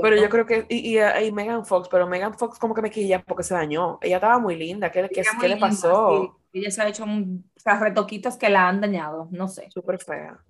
Pero 0.00 0.16
yo 0.16 0.30
creo 0.30 0.46
que, 0.46 0.64
y, 0.70 0.96
y, 0.96 1.26
y 1.26 1.32
Megan 1.32 1.66
Fox, 1.66 1.86
pero 1.90 2.06
Megan 2.06 2.32
Fox 2.32 2.58
como 2.58 2.74
que 2.74 2.80
me 2.80 2.90
quilla 2.90 3.22
porque 3.22 3.42
se 3.42 3.52
dañó. 3.52 3.98
Ella 4.00 4.16
estaba 4.16 4.38
muy 4.38 4.56
linda, 4.56 4.90
¿qué, 4.90 5.06
qué, 5.12 5.22
qué 5.38 5.48
le 5.48 5.58
pasó? 5.58 6.34
sí. 6.50 6.60
Ella 6.60 6.70
se 6.70 6.80
ha 6.80 6.88
hecho 6.88 7.04
un, 7.04 7.44
o 7.54 7.60
sea, 7.60 7.78
retoquitos 7.78 8.38
que 8.38 8.48
la 8.48 8.68
han 8.68 8.80
dañado, 8.80 9.28
no 9.30 9.48
sé. 9.48 9.68
Súper 9.70 9.98
fea. 9.98 10.42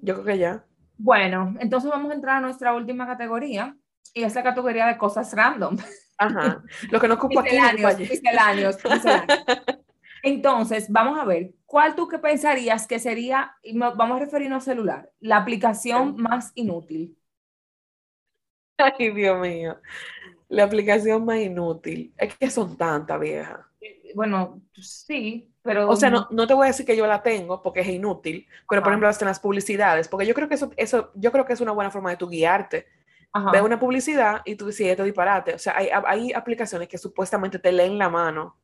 Yo 0.00 0.14
creo 0.14 0.24
que 0.24 0.38
ya. 0.38 0.64
Bueno, 0.96 1.54
entonces 1.60 1.90
vamos 1.90 2.10
a 2.10 2.14
entrar 2.14 2.36
a 2.36 2.40
nuestra 2.40 2.72
última 2.72 3.06
categoría, 3.06 3.76
y 4.14 4.22
es 4.22 4.34
la 4.34 4.42
categoría 4.42 4.86
de 4.86 4.96
cosas 4.96 5.30
random. 5.34 5.76
Ajá. 6.16 6.62
Lo 6.90 6.98
que 6.98 7.08
no 7.08 7.14
ocupa 7.14 7.42
aquí, 7.42 7.50
Misceláneos, 7.50 7.98
misceláneos, 7.98 8.76
misceláneos. 8.82 9.44
Entonces, 10.26 10.90
vamos 10.90 11.20
a 11.20 11.24
ver, 11.24 11.54
¿cuál 11.66 11.94
tú 11.94 12.08
que 12.08 12.18
pensarías 12.18 12.88
que 12.88 12.98
sería, 12.98 13.54
y 13.62 13.78
vamos 13.78 14.16
a 14.16 14.24
referirnos 14.24 14.56
al 14.56 14.74
celular, 14.74 15.10
la 15.20 15.36
aplicación 15.36 16.16
más 16.16 16.50
inútil? 16.56 17.16
Ay, 18.76 19.12
Dios 19.12 19.38
mío. 19.38 19.78
La 20.48 20.64
aplicación 20.64 21.24
más 21.24 21.38
inútil. 21.38 22.12
Es 22.18 22.36
que 22.36 22.50
son 22.50 22.76
tantas, 22.76 23.20
vieja. 23.20 23.70
Bueno, 24.16 24.62
sí, 24.72 25.48
pero... 25.62 25.88
O 25.88 25.94
sea, 25.94 26.10
no, 26.10 26.26
no 26.32 26.48
te 26.48 26.54
voy 26.54 26.64
a 26.64 26.68
decir 26.70 26.84
que 26.84 26.96
yo 26.96 27.06
la 27.06 27.22
tengo 27.22 27.62
porque 27.62 27.82
es 27.82 27.88
inútil, 27.88 28.48
pero 28.68 28.82
por 28.82 28.90
ejemplo, 28.90 29.08
hasta 29.08 29.24
en 29.24 29.28
las 29.28 29.38
publicidades, 29.38 30.08
porque 30.08 30.26
yo 30.26 30.34
creo 30.34 30.48
que 30.48 30.56
eso, 30.56 30.72
eso, 30.76 31.12
yo 31.14 31.30
creo 31.30 31.44
que 31.44 31.52
es 31.52 31.60
una 31.60 31.70
buena 31.70 31.92
forma 31.92 32.10
de 32.10 32.16
tu 32.16 32.28
guiarte. 32.28 32.88
Ajá. 33.32 33.52
Ve 33.52 33.62
una 33.62 33.78
publicidad 33.78 34.42
y 34.44 34.56
tú 34.56 34.66
dices, 34.66 34.88
esto 34.88 35.04
es 35.04 35.06
disparate. 35.06 35.54
O 35.54 35.58
sea, 35.60 35.76
hay, 35.76 35.88
hay 36.04 36.32
aplicaciones 36.32 36.88
que 36.88 36.98
supuestamente 36.98 37.60
te 37.60 37.70
leen 37.70 37.96
la 37.96 38.08
mano. 38.08 38.56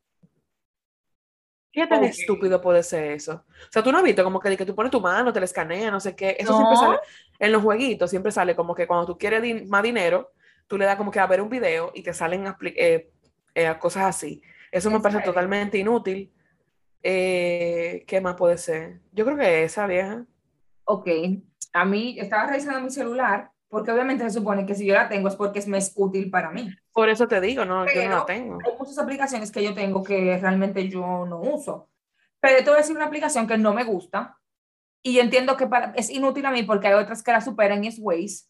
¿Qué 1.72 1.86
tan 1.86 2.04
estúpido 2.04 2.60
puede 2.60 2.82
ser 2.82 3.12
eso? 3.12 3.44
O 3.48 3.72
sea, 3.72 3.82
tú 3.82 3.90
no 3.92 3.98
has 3.98 4.04
visto 4.04 4.22
como 4.24 4.40
que, 4.40 4.56
que 4.56 4.66
tú 4.66 4.74
pones 4.74 4.92
tu 4.92 5.00
mano, 5.00 5.32
te 5.32 5.40
la 5.40 5.46
escanea, 5.46 5.90
no 5.90 6.00
sé 6.00 6.14
qué. 6.14 6.36
Eso 6.38 6.52
No. 6.52 6.56
siempre 6.56 6.76
sale 6.76 7.00
en 7.38 7.50
los 7.52 7.62
jueguitos, 7.62 8.10
siempre 8.10 8.30
sale 8.32 8.54
como 8.54 8.74
que 8.74 8.86
cuando 8.86 9.06
tú 9.06 9.16
quieres 9.18 9.42
din- 9.42 9.66
más 9.68 9.82
dinero, 9.82 10.32
tú 10.66 10.76
le 10.78 10.84
das 10.84 10.96
como 10.96 11.10
que 11.10 11.18
a 11.20 11.26
ver 11.26 11.40
un 11.40 11.48
video 11.48 11.90
y 11.94 12.02
te 12.02 12.12
salen 12.12 12.44
eh, 12.76 13.10
eh, 13.54 13.74
cosas 13.80 14.04
así. 14.04 14.42
Eso 14.70 14.90
me 14.90 14.96
¿En 14.96 15.02
parece 15.02 15.20
serio? 15.20 15.32
totalmente 15.32 15.78
inútil. 15.78 16.30
Eh, 17.02 18.04
¿qué 18.06 18.20
más 18.20 18.36
puede 18.36 18.58
ser? 18.58 19.00
Yo 19.12 19.24
creo 19.24 19.36
que 19.38 19.64
esa 19.64 19.86
vieja. 19.86 20.26
Ok, 20.84 21.08
a 21.72 21.84
mí 21.84 22.16
estaba 22.18 22.46
revisando 22.48 22.80
mi 22.80 22.90
celular, 22.90 23.50
porque 23.68 23.90
obviamente 23.92 24.24
se 24.24 24.30
supone 24.38 24.66
que 24.66 24.74
si 24.74 24.86
yo 24.86 24.94
la 24.94 25.08
tengo 25.08 25.28
es 25.28 25.36
porque 25.36 25.58
es, 25.60 25.66
me 25.68 25.78
es 25.78 25.92
útil 25.96 26.30
para 26.30 26.50
mí. 26.50 26.78
Por 26.92 27.08
eso 27.08 27.26
te 27.26 27.40
digo, 27.40 27.64
no, 27.64 27.86
yo 27.86 27.94
no 27.94 28.00
Pero- 28.00 28.16
la 28.18 28.26
tengo. 28.26 28.58
Hay 28.64 28.76
muchas 28.78 28.98
aplicaciones 28.98 29.50
que 29.50 29.62
yo 29.64 29.74
tengo 29.74 30.02
que 30.02 30.38
realmente 30.38 30.88
yo 30.88 31.24
no 31.26 31.40
uso. 31.40 31.88
Pero 32.40 32.58
te 32.58 32.64
voy 32.64 32.74
a 32.74 32.76
decir 32.78 32.96
una 32.96 33.06
aplicación 33.06 33.46
que 33.46 33.56
no 33.56 33.72
me 33.72 33.84
gusta 33.84 34.38
y 35.02 35.14
yo 35.14 35.22
entiendo 35.22 35.56
que 35.56 35.66
para, 35.66 35.92
es 35.96 36.10
inútil 36.10 36.44
a 36.46 36.50
mí 36.50 36.62
porque 36.64 36.88
hay 36.88 36.94
otras 36.94 37.22
que 37.22 37.32
la 37.32 37.40
superan 37.40 37.82
y 37.84 37.88
es 37.88 37.98
Waze. 38.00 38.46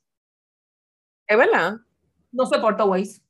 ¿Es 1.26 1.38
verdad? 1.38 1.76
No 2.30 2.46
soporto 2.46 2.86
Waze. 2.86 3.22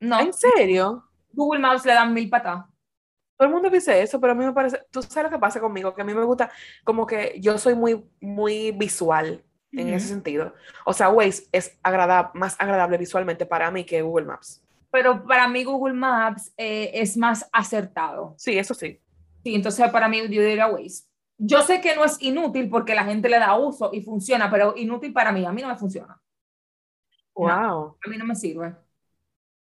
No, 0.00 0.18
¿En 0.20 0.32
serio? 0.32 1.04
Google 1.32 1.60
Maps 1.60 1.84
le 1.86 1.92
dan 1.94 2.12
mil 2.12 2.28
patas. 2.28 2.64
Todo 3.36 3.48
el 3.48 3.54
mundo 3.54 3.70
dice 3.70 4.02
eso, 4.02 4.20
pero 4.20 4.32
a 4.32 4.36
mí 4.36 4.44
me 4.44 4.52
parece, 4.52 4.80
tú 4.90 5.02
sabes 5.02 5.30
lo 5.30 5.36
que 5.36 5.40
pasa 5.40 5.60
conmigo, 5.60 5.94
que 5.94 6.02
a 6.02 6.04
mí 6.04 6.14
me 6.14 6.24
gusta, 6.24 6.50
como 6.84 7.06
que 7.06 7.36
yo 7.40 7.56
soy 7.58 7.74
muy, 7.74 8.04
muy 8.20 8.72
visual 8.72 9.44
en 9.72 9.88
ese 9.88 10.08
sentido. 10.08 10.54
O 10.84 10.92
sea, 10.92 11.08
Waze 11.08 11.44
es 11.52 11.78
agrada- 11.82 12.30
más 12.34 12.56
agradable 12.60 12.98
visualmente 12.98 13.46
para 13.46 13.70
mí 13.70 13.84
que 13.84 14.02
Google 14.02 14.26
Maps. 14.26 14.62
Pero 14.90 15.24
para 15.24 15.48
mí 15.48 15.64
Google 15.64 15.94
Maps 15.94 16.52
eh, 16.56 16.90
es 16.94 17.16
más 17.16 17.48
acertado. 17.52 18.34
Sí, 18.36 18.58
eso 18.58 18.74
sí. 18.74 19.00
Sí, 19.42 19.54
entonces 19.54 19.90
para 19.90 20.08
mí 20.08 20.18
yo 20.20 20.28
diría 20.28 20.66
Waze. 20.66 21.04
Yo 21.38 21.62
sé 21.62 21.80
que 21.80 21.96
no 21.96 22.04
es 22.04 22.20
inútil 22.22 22.68
porque 22.68 22.94
la 22.94 23.04
gente 23.04 23.28
le 23.28 23.38
da 23.38 23.56
uso 23.56 23.90
y 23.92 24.02
funciona, 24.02 24.50
pero 24.50 24.74
inútil 24.76 25.12
para 25.12 25.32
mí, 25.32 25.44
a 25.44 25.50
mí 25.52 25.62
no 25.62 25.68
me 25.68 25.76
funciona. 25.76 26.20
Wow. 27.34 27.96
A 28.04 28.08
mí 28.10 28.16
no 28.18 28.26
me 28.26 28.34
sirve. 28.36 28.74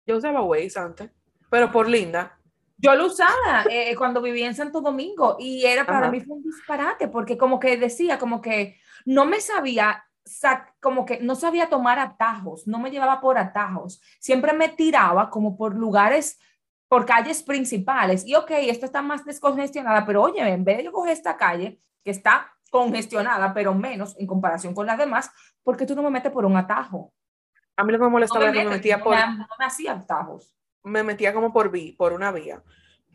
Yo 0.07 0.17
usaba 0.17 0.41
Waze 0.43 0.79
antes, 0.79 1.11
pero 1.51 1.71
por 1.73 1.89
linda. 1.89 2.36
Yo 2.79 2.95
lo 2.95 3.07
usaba 3.07 3.64
eh, 3.70 3.95
cuando 3.97 4.20
vivía 4.20 4.47
en 4.47 4.55
Santo 4.55 4.81
Domingo 4.81 5.37
y 5.39 5.64
era 5.64 5.87
para 5.87 5.99
Ajá. 6.01 6.11
mí 6.11 6.20
fue 6.20 6.37
un 6.37 6.43
disparate 6.43 7.09
porque 7.09 7.39
como 7.39 7.59
que 7.59 7.77
decía, 7.77 8.18
como 8.18 8.41
que 8.43 8.79
no 9.07 9.24
me 9.24 9.41
sabía, 9.41 10.05
sa- 10.24 10.74
como 10.81 11.07
que 11.07 11.18
no 11.20 11.35
sabía 11.37 11.68
tomar 11.68 11.99
atajos, 11.99 12.66
no 12.66 12.79
me 12.79 12.91
llevaba 12.91 13.20
por 13.20 13.39
atajos, 13.39 14.03
siempre 14.20 14.53
me 14.53 14.68
tiraba 14.68 15.31
como 15.31 15.57
por 15.57 15.74
lugares, 15.74 16.39
por 16.89 17.07
calles 17.07 17.43
principales 17.43 18.27
y 18.27 18.35
ok, 18.35 18.51
esta 18.51 18.87
está 18.87 19.01
más 19.03 19.24
descongestionada, 19.24 20.05
pero 20.05 20.22
oye, 20.22 20.41
en 20.47 20.64
vez 20.64 20.77
de 20.79 20.85
yo 20.85 20.93
coger 20.93 21.12
esta 21.12 21.37
calle 21.37 21.81
que 22.05 22.11
está 22.11 22.53
congestionada, 22.70 23.55
pero 23.55 23.74
menos 23.74 24.16
en 24.18 24.27
comparación 24.27 24.74
con 24.74 24.87
las 24.87 24.99
demás, 24.99 25.31
¿por 25.62 25.77
qué 25.77 25.87
tú 25.87 25.95
no 25.97 26.03
me 26.03 26.11
metes 26.11 26.31
por 26.31 26.45
un 26.45 26.57
atajo? 26.57 27.12
A 27.77 27.85
mí 27.85 27.93
lo 27.93 27.99
que 27.99 28.03
me 28.05 28.07
No 28.07 28.11
molestaba 28.12 28.47
me, 28.47 28.53
que 28.53 28.64
me 28.64 28.70
metía 28.70 28.99
no 28.99 29.05
por, 29.05 29.16
me- 29.16 29.27
no 29.39 29.47
me 29.59 29.64
hacía 29.64 29.93
atajos. 29.93 30.53
Me 30.87 31.03
metía 31.03 31.34
como 31.34 31.53
por 31.53 31.70
vi, 31.70 31.93
por 31.93 32.12
una 32.12 32.32
vía. 32.32 32.62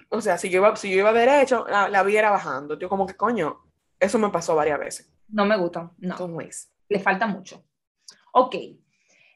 O 0.10 0.22
sea, 0.22 0.38
si 0.38 0.50
yo 0.50 0.58
iba, 0.60 0.76
si 0.76 0.92
yo 0.92 0.98
iba 1.00 1.14
derecho, 1.14 1.66
la, 1.70 1.88
la 1.90 2.04
vía 2.04 2.20
era 2.20 2.32
bajando. 2.32 2.78
Yo 2.78 2.90
como 2.90 3.08
que, 3.08 3.16
coño, 3.16 3.60
eso 4.00 4.20
me 4.20 4.30
pasó 4.30 4.56
varias 4.56 4.78
veces 4.80 5.14
No 5.30 5.46
me 5.46 5.58
gustan, 5.58 5.92
no. 6.00 6.16
con 6.16 6.34
Waze. 6.34 6.68
le 6.90 7.00
falta 7.00 7.28
mucho. 7.28 7.64
Ok. 8.34 8.56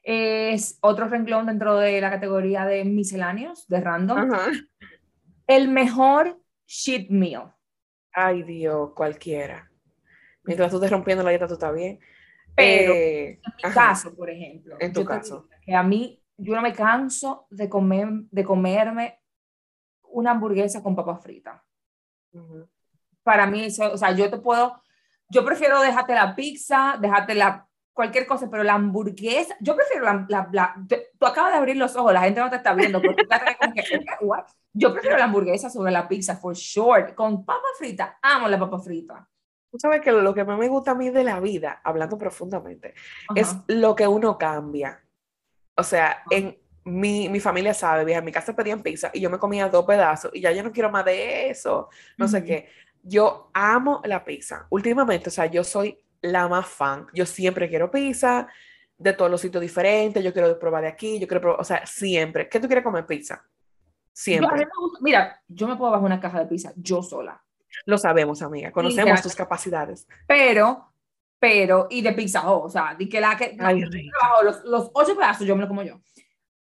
Es 0.02 0.78
otro 0.82 1.08
renglón 1.08 1.46
dentro 1.46 1.76
de 1.78 2.00
la 2.00 2.10
categoría 2.10 2.64
de 2.66 2.84
misceláneos, 2.84 3.66
de 3.68 3.80
random. 3.80 4.32
Ajá. 4.32 4.50
El 5.46 5.68
mejor 5.68 6.40
cheat 6.66 7.08
meal. 7.10 7.52
Ay, 8.12 8.42
Dios, 8.44 8.92
cualquiera. 8.94 9.70
Mientras 10.44 10.70
tú 10.70 10.76
estés 10.76 10.90
rompiendo 10.92 11.24
la 11.24 11.30
dieta, 11.30 11.48
tú 11.48 11.54
estás 11.54 11.74
bien. 11.74 11.98
Pero 12.54 12.92
Eh, 12.94 13.28
en 13.32 13.40
mi 13.56 13.62
ajá, 13.64 13.74
caso, 13.88 14.14
por 14.14 14.30
ejemplo, 14.30 14.76
En 14.80 14.92
tu 14.92 15.04
caso. 15.04 15.48
que 15.62 15.74
a 15.74 15.82
mí, 15.82 16.22
yo 16.38 16.54
no 16.54 16.62
me 16.62 16.72
canso 16.72 17.46
de, 17.50 17.68
comer, 17.68 18.08
de 18.30 18.44
comerme 18.44 19.20
una 20.10 20.32
hamburguesa 20.32 20.82
con 20.82 20.94
papas 20.96 21.22
fritas. 21.22 21.60
ujú. 22.32 22.68
Para 23.22 23.46
mí, 23.46 23.64
eso, 23.64 23.92
o 23.92 23.96
sea, 23.96 24.12
yo 24.12 24.30
te 24.30 24.38
puedo, 24.38 24.80
yo 25.30 25.44
prefiero 25.44 25.80
dejarte 25.80 26.14
la 26.14 26.36
pizza, 26.36 26.96
dejarte 27.00 27.34
la, 27.34 27.66
cualquier 27.96 28.26
cosa, 28.26 28.48
pero 28.50 28.62
la 28.62 28.74
hamburguesa, 28.74 29.56
yo 29.58 29.74
prefiero 29.74 30.04
la, 30.04 30.26
la, 30.28 30.48
la- 30.52 30.74
te- 30.86 31.08
tú 31.18 31.24
acabas 31.26 31.52
de 31.52 31.58
abrir 31.58 31.76
los 31.78 31.96
ojos, 31.96 32.12
la 32.12 32.20
gente 32.20 32.40
no 32.40 32.50
te 32.50 32.56
está 32.56 32.74
viendo, 32.74 33.00
pero 33.00 33.16
tú 33.16 33.24
como 33.58 33.74
que, 33.74 33.82
"What?". 34.20 34.44
yo 34.74 34.92
prefiero 34.92 35.16
la 35.16 35.24
hamburguesa 35.24 35.70
sobre 35.70 35.90
la 35.90 36.06
pizza, 36.06 36.36
for 36.36 36.54
sure, 36.54 37.14
con 37.14 37.44
papas 37.46 37.70
fritas, 37.78 38.10
amo 38.20 38.48
la 38.48 38.58
papa 38.58 38.78
frita. 38.78 39.26
Tú 39.70 39.78
sabes 39.78 40.02
que 40.02 40.12
lo 40.12 40.34
que 40.34 40.44
más 40.44 40.58
me 40.58 40.68
gusta 40.68 40.90
a 40.90 40.94
mí 40.94 41.08
de 41.08 41.24
la 41.24 41.40
vida, 41.40 41.80
hablando 41.82 42.18
profundamente, 42.18 42.94
es 43.34 43.56
lo 43.68 43.94
que 43.94 44.06
uno 44.06 44.36
cambia. 44.36 45.02
O 45.76 45.82
sea, 45.82 46.22
en 46.30 46.58
mi, 46.84 47.28
mi 47.28 47.40
familia 47.40 47.74
sabe, 47.74 48.04
vieja, 48.04 48.20
en 48.20 48.24
mi 48.24 48.32
casa 48.32 48.54
pedían 48.54 48.82
pizza 48.82 49.10
y 49.12 49.20
yo 49.20 49.28
me 49.28 49.38
comía 49.38 49.68
dos 49.68 49.84
pedazos 49.84 50.30
y 50.34 50.40
ya 50.40 50.52
yo 50.52 50.62
no 50.62 50.72
quiero 50.72 50.90
más 50.90 51.04
de 51.04 51.50
eso, 51.50 51.88
no 52.16 52.28
sé 52.28 52.44
qué. 52.44 52.68
Yo 53.02 53.50
amo 53.52 54.00
la 54.04 54.24
pizza. 54.24 54.66
Últimamente, 54.70 55.28
o 55.28 55.32
sea, 55.32 55.46
yo 55.46 55.62
soy 55.64 55.98
la 56.20 56.48
más 56.48 56.66
fan. 56.66 57.06
Yo 57.12 57.26
siempre 57.26 57.68
quiero 57.68 57.90
pizza 57.90 58.48
de 58.98 59.12
todos 59.12 59.30
los 59.30 59.40
sitios 59.40 59.60
diferentes, 59.60 60.24
yo 60.24 60.32
quiero 60.32 60.58
probar 60.58 60.82
de 60.82 60.88
aquí, 60.88 61.18
yo 61.18 61.26
quiero 61.26 61.40
probar, 61.40 61.60
o 61.60 61.64
sea, 61.64 61.84
siempre. 61.86 62.48
¿Qué 62.48 62.60
tú 62.60 62.66
quieres 62.66 62.84
comer 62.84 63.06
pizza? 63.06 63.44
Siempre. 64.12 64.66
mira, 65.00 65.42
yo 65.46 65.68
me 65.68 65.76
puedo 65.76 65.90
bajar 65.90 66.06
una 66.06 66.20
caja 66.20 66.40
de 66.40 66.46
pizza 66.46 66.72
yo 66.76 67.02
sola, 67.02 67.42
Lo 67.84 67.98
sabemos, 67.98 68.40
amiga. 68.40 68.72
Conocemos 68.72 69.20
tus 69.20 69.34
capacidades. 69.34 70.08
pero, 70.26 70.90
pero, 71.48 71.86
y 71.90 72.02
de 72.02 72.12
pizza, 72.12 72.40
Hut, 72.50 72.64
o 72.64 72.68
sea, 72.68 72.96
di 72.98 73.08
que 73.08 73.20
la 73.20 73.36
que, 73.36 73.56
Ay, 73.60 73.84
bajo 74.20 74.42
los, 74.42 74.64
los 74.64 74.90
ocho 74.94 75.14
pedazos 75.14 75.46
yo 75.46 75.54
me 75.54 75.62
lo 75.62 75.68
como 75.68 75.84
yo. 75.84 76.00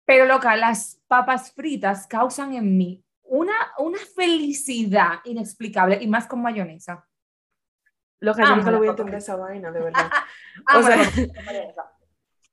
Pero 0.05 0.27
loca, 0.27 0.57
las 0.57 1.01
papas 1.07 1.53
fritas 1.53 2.09
causan 2.09 2.55
en 2.55 2.77
mí 2.77 3.05
una, 3.23 3.55
una 3.79 3.99
felicidad 4.17 5.21
inexplicable 5.27 5.99
y 6.03 6.09
más 6.09 6.27
con 6.27 6.43
mayonesa. 6.43 7.07
Lo 8.19 8.35
que 8.35 8.43
yo 8.43 8.57
nunca 8.57 8.73
lo 8.73 8.73
la 8.73 8.79
voy 8.79 8.89
a 8.89 8.91
entender 8.91 9.15
esa 9.15 9.37
vaina, 9.37 9.71
de 9.71 9.81
verdad. 9.85 10.11
Amo 10.67 10.81
O 10.81 10.83
sea- 10.83 10.97
la. 10.97 11.91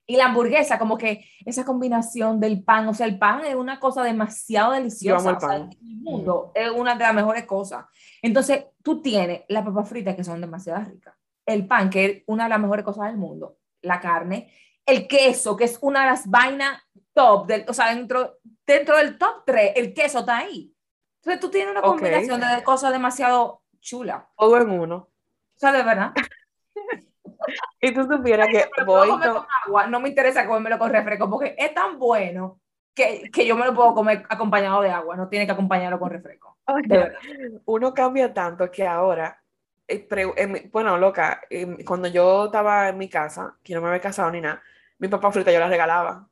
Y 0.05 0.17
la 0.17 0.25
hamburguesa, 0.25 0.77
como 0.77 0.97
que 0.97 1.25
esa 1.45 1.65
combinación 1.65 2.39
del 2.39 2.63
pan, 2.63 2.87
o 2.87 2.93
sea, 2.93 3.07
el 3.07 3.17
pan 3.17 3.45
es 3.45 3.55
una 3.55 3.79
cosa 3.79 4.03
demasiado 4.03 4.73
deliciosa. 4.73 5.23
Yo 5.23 5.29
amo 5.29 5.29
el 5.31 5.35
o 5.37 5.39
sea, 5.39 5.49
pan. 5.49 5.69
en 5.81 5.89
el 5.89 5.95
mundo 5.97 6.51
es 6.53 6.69
una 6.69 6.93
de 6.95 7.03
las 7.03 7.15
mejores 7.15 7.45
cosas. 7.45 7.85
Entonces, 8.21 8.65
tú 8.83 9.01
tienes 9.01 9.41
las 9.47 9.63
papas 9.65 9.89
fritas 9.89 10.15
que 10.15 10.23
son 10.23 10.39
demasiado 10.41 10.83
ricas, 10.83 11.15
el 11.45 11.67
pan, 11.67 11.89
que 11.89 12.05
es 12.05 12.23
una 12.27 12.43
de 12.43 12.49
las 12.49 12.59
mejores 12.59 12.85
cosas 12.85 13.07
del 13.07 13.17
mundo, 13.17 13.57
la 13.81 13.99
carne, 13.99 14.53
el 14.85 15.07
queso, 15.07 15.55
que 15.55 15.65
es 15.65 15.77
una 15.81 16.01
de 16.01 16.05
las 16.07 16.29
vainas 16.29 16.81
top, 17.13 17.47
del, 17.47 17.65
o 17.67 17.73
sea, 17.73 17.93
dentro, 17.93 18.37
dentro 18.65 18.97
del 18.97 19.17
top 19.17 19.43
3, 19.45 19.73
el 19.75 19.93
queso 19.93 20.19
está 20.19 20.37
ahí. 20.37 20.73
Entonces, 21.21 21.39
tú 21.39 21.49
tienes 21.49 21.71
una 21.71 21.81
combinación 21.81 22.39
de 22.41 22.63
cosas 22.63 22.91
demasiado 22.91 23.61
chula. 23.79 24.29
Todo 24.37 24.57
en 24.59 24.69
uno. 24.69 24.95
O 24.95 25.09
sea, 25.59 25.71
de 25.71 25.83
verdad. 25.83 26.13
Y 27.79 27.91
tú 27.91 28.03
supieras 28.03 28.47
que 28.51 28.65
voy 28.85 29.09
comer 29.09 29.29
con- 29.29 29.37
con 29.37 29.47
agua, 29.65 29.87
no 29.87 29.99
me 29.99 30.09
interesa 30.09 30.45
comérmelo 30.45 30.77
con 30.77 30.91
refresco 30.91 31.27
porque 31.29 31.55
es 31.57 31.73
tan 31.73 31.97
bueno 31.97 32.59
que, 32.95 33.31
que 33.33 33.47
yo 33.47 33.55
me 33.55 33.65
lo 33.65 33.73
puedo 33.73 33.95
comer 33.95 34.23
acompañado 34.29 34.81
de 34.81 34.91
agua, 34.91 35.15
no 35.15 35.27
tiene 35.27 35.47
que 35.47 35.51
acompañarlo 35.53 35.99
con 35.99 36.11
refresco. 36.11 36.59
Verdad. 36.87 37.13
uno 37.65 37.93
cambia 37.95 38.31
tanto 38.31 38.69
que 38.69 38.85
ahora, 38.85 39.40
bueno, 40.71 40.97
loca, 40.97 41.41
em, 41.49 41.83
cuando 41.83 42.07
yo 42.07 42.45
estaba 42.45 42.89
en 42.89 42.97
mi 42.97 43.09
casa, 43.09 43.57
que 43.63 43.73
no 43.73 43.81
me 43.81 43.87
había 43.87 44.01
casado 44.01 44.31
ni 44.31 44.41
nada, 44.41 44.61
mi 44.99 45.07
papa 45.07 45.31
frita 45.31 45.51
yo 45.51 45.59
la 45.59 45.67
regalaba. 45.67 46.27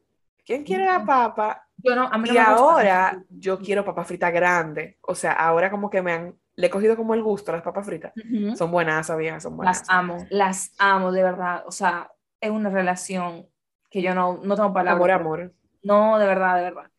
¿Quién 0.45 0.64
quiere 0.64 0.86
la 0.86 0.97
Ujú. 0.97 1.07
papa? 1.07 1.68
Yo 1.78 1.95
no, 1.95 2.03
a 2.03 2.18
mí 2.18 2.28
no 2.28 2.34
Y 2.34 2.38
me 2.38 2.43
gusta. 2.43 2.51
ahora 2.51 3.24
yo 3.30 3.60
quiero 3.60 3.86
papa 3.86 4.03
frita 4.03 4.32
grande. 4.32 4.97
O 5.01 5.16
sea, 5.16 5.34
ahora 5.34 5.70
como 5.70 5.89
que 5.89 6.01
me 6.01 6.12
han, 6.12 6.36
le 6.55 6.68
he 6.68 6.70
cogido 6.70 6.95
como 6.95 7.14
el 7.14 7.24
gusto 7.24 7.51
a 7.51 7.55
las 7.55 7.64
papas 7.64 7.86
fritas. 7.86 8.14
Ujú. 8.16 8.55
Son 8.55 8.72
buenas, 8.72 9.16
viejas, 9.18 9.43
son 9.43 9.55
buenas. 9.57 9.80
Las 9.80 9.89
amo, 9.89 10.26
las 10.30 10.72
amo 10.78 11.12
de 11.12 11.24
verdad. 11.24 11.64
O 11.68 11.72
sea, 11.72 12.12
es 12.41 12.49
una 12.49 12.70
relación 12.70 13.47
que 13.89 14.01
yo 14.01 14.14
no, 14.14 14.39
no 14.43 14.55
tengo 14.55 14.74
palabras. 14.74 14.97
Amor, 14.97 15.12
amor. 15.12 15.53
No, 15.84 16.20
de 16.20 16.26
verdad, 16.26 16.57
de 16.57 16.64
verdad. 16.64 16.91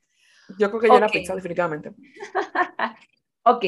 Yo 0.59 0.71
creo 0.71 0.81
que 0.81 0.89
yo 0.89 1.01
la 1.01 1.09
pizza, 1.09 1.35
definitivamente. 1.35 1.93
Ok. 3.43 3.65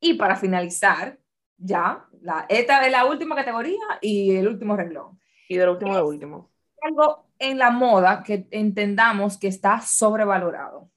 Y 0.00 0.14
para 0.14 0.36
finalizar, 0.36 1.18
ya, 1.58 2.06
la, 2.20 2.46
esta 2.48 2.84
es 2.84 2.92
la 2.92 3.06
última 3.06 3.34
categoría 3.34 3.80
y 4.00 4.36
el 4.36 4.48
último 4.48 4.76
renglón. 4.76 5.18
Y 5.48 5.56
de 5.56 5.66
lo 5.66 5.72
último, 5.72 5.94
lo 5.94 6.06
último. 6.06 6.50
Algo 6.82 7.26
en 7.38 7.58
la 7.58 7.70
moda 7.70 8.22
que 8.22 8.46
entendamos 8.50 9.38
que 9.38 9.48
está 9.48 9.80
sobrevalorado. 9.80 10.90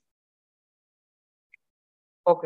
Ok. 2.23 2.45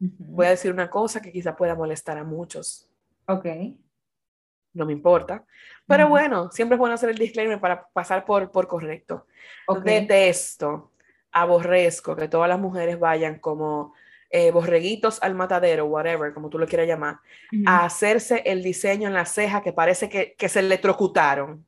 Ujú. 0.00 0.14
Voy 0.18 0.46
a 0.46 0.50
decir 0.50 0.72
una 0.72 0.90
cosa 0.90 1.20
que 1.20 1.32
quizá 1.32 1.56
pueda 1.56 1.74
molestar 1.74 2.18
a 2.18 2.24
muchos. 2.24 2.90
Ok. 3.26 3.46
No 4.74 4.86
me 4.86 4.92
importa. 4.92 5.44
Pero 5.86 6.04
Ujú. 6.04 6.10
bueno, 6.10 6.50
siempre 6.50 6.76
es 6.76 6.78
bueno 6.78 6.94
hacer 6.94 7.10
el 7.10 7.18
disclaimer 7.18 7.60
para 7.60 7.88
pasar 7.88 8.24
por, 8.24 8.50
por 8.50 8.68
correcto. 8.68 9.26
Ok. 9.66 9.82
Detesto, 9.82 10.92
aborrezco 11.32 12.14
que 12.14 12.28
todas 12.28 12.48
las 12.48 12.58
mujeres 12.58 12.98
vayan 12.98 13.38
como 13.38 13.94
eh, 14.30 14.50
borreguitos 14.50 15.22
al 15.22 15.34
matadero, 15.34 15.86
whatever, 15.86 16.34
como 16.34 16.48
tú 16.50 16.58
lo 16.58 16.66
quieras 16.66 16.86
llamar, 16.86 17.20
a 17.66 17.84
hacerse 17.84 18.42
el 18.44 18.62
diseño 18.62 19.08
en 19.08 19.14
la 19.14 19.24
ceja 19.24 19.62
que 19.62 19.72
parece 19.72 20.08
que, 20.08 20.34
que 20.36 20.48
se 20.48 20.60
electrocutaron. 20.60 21.66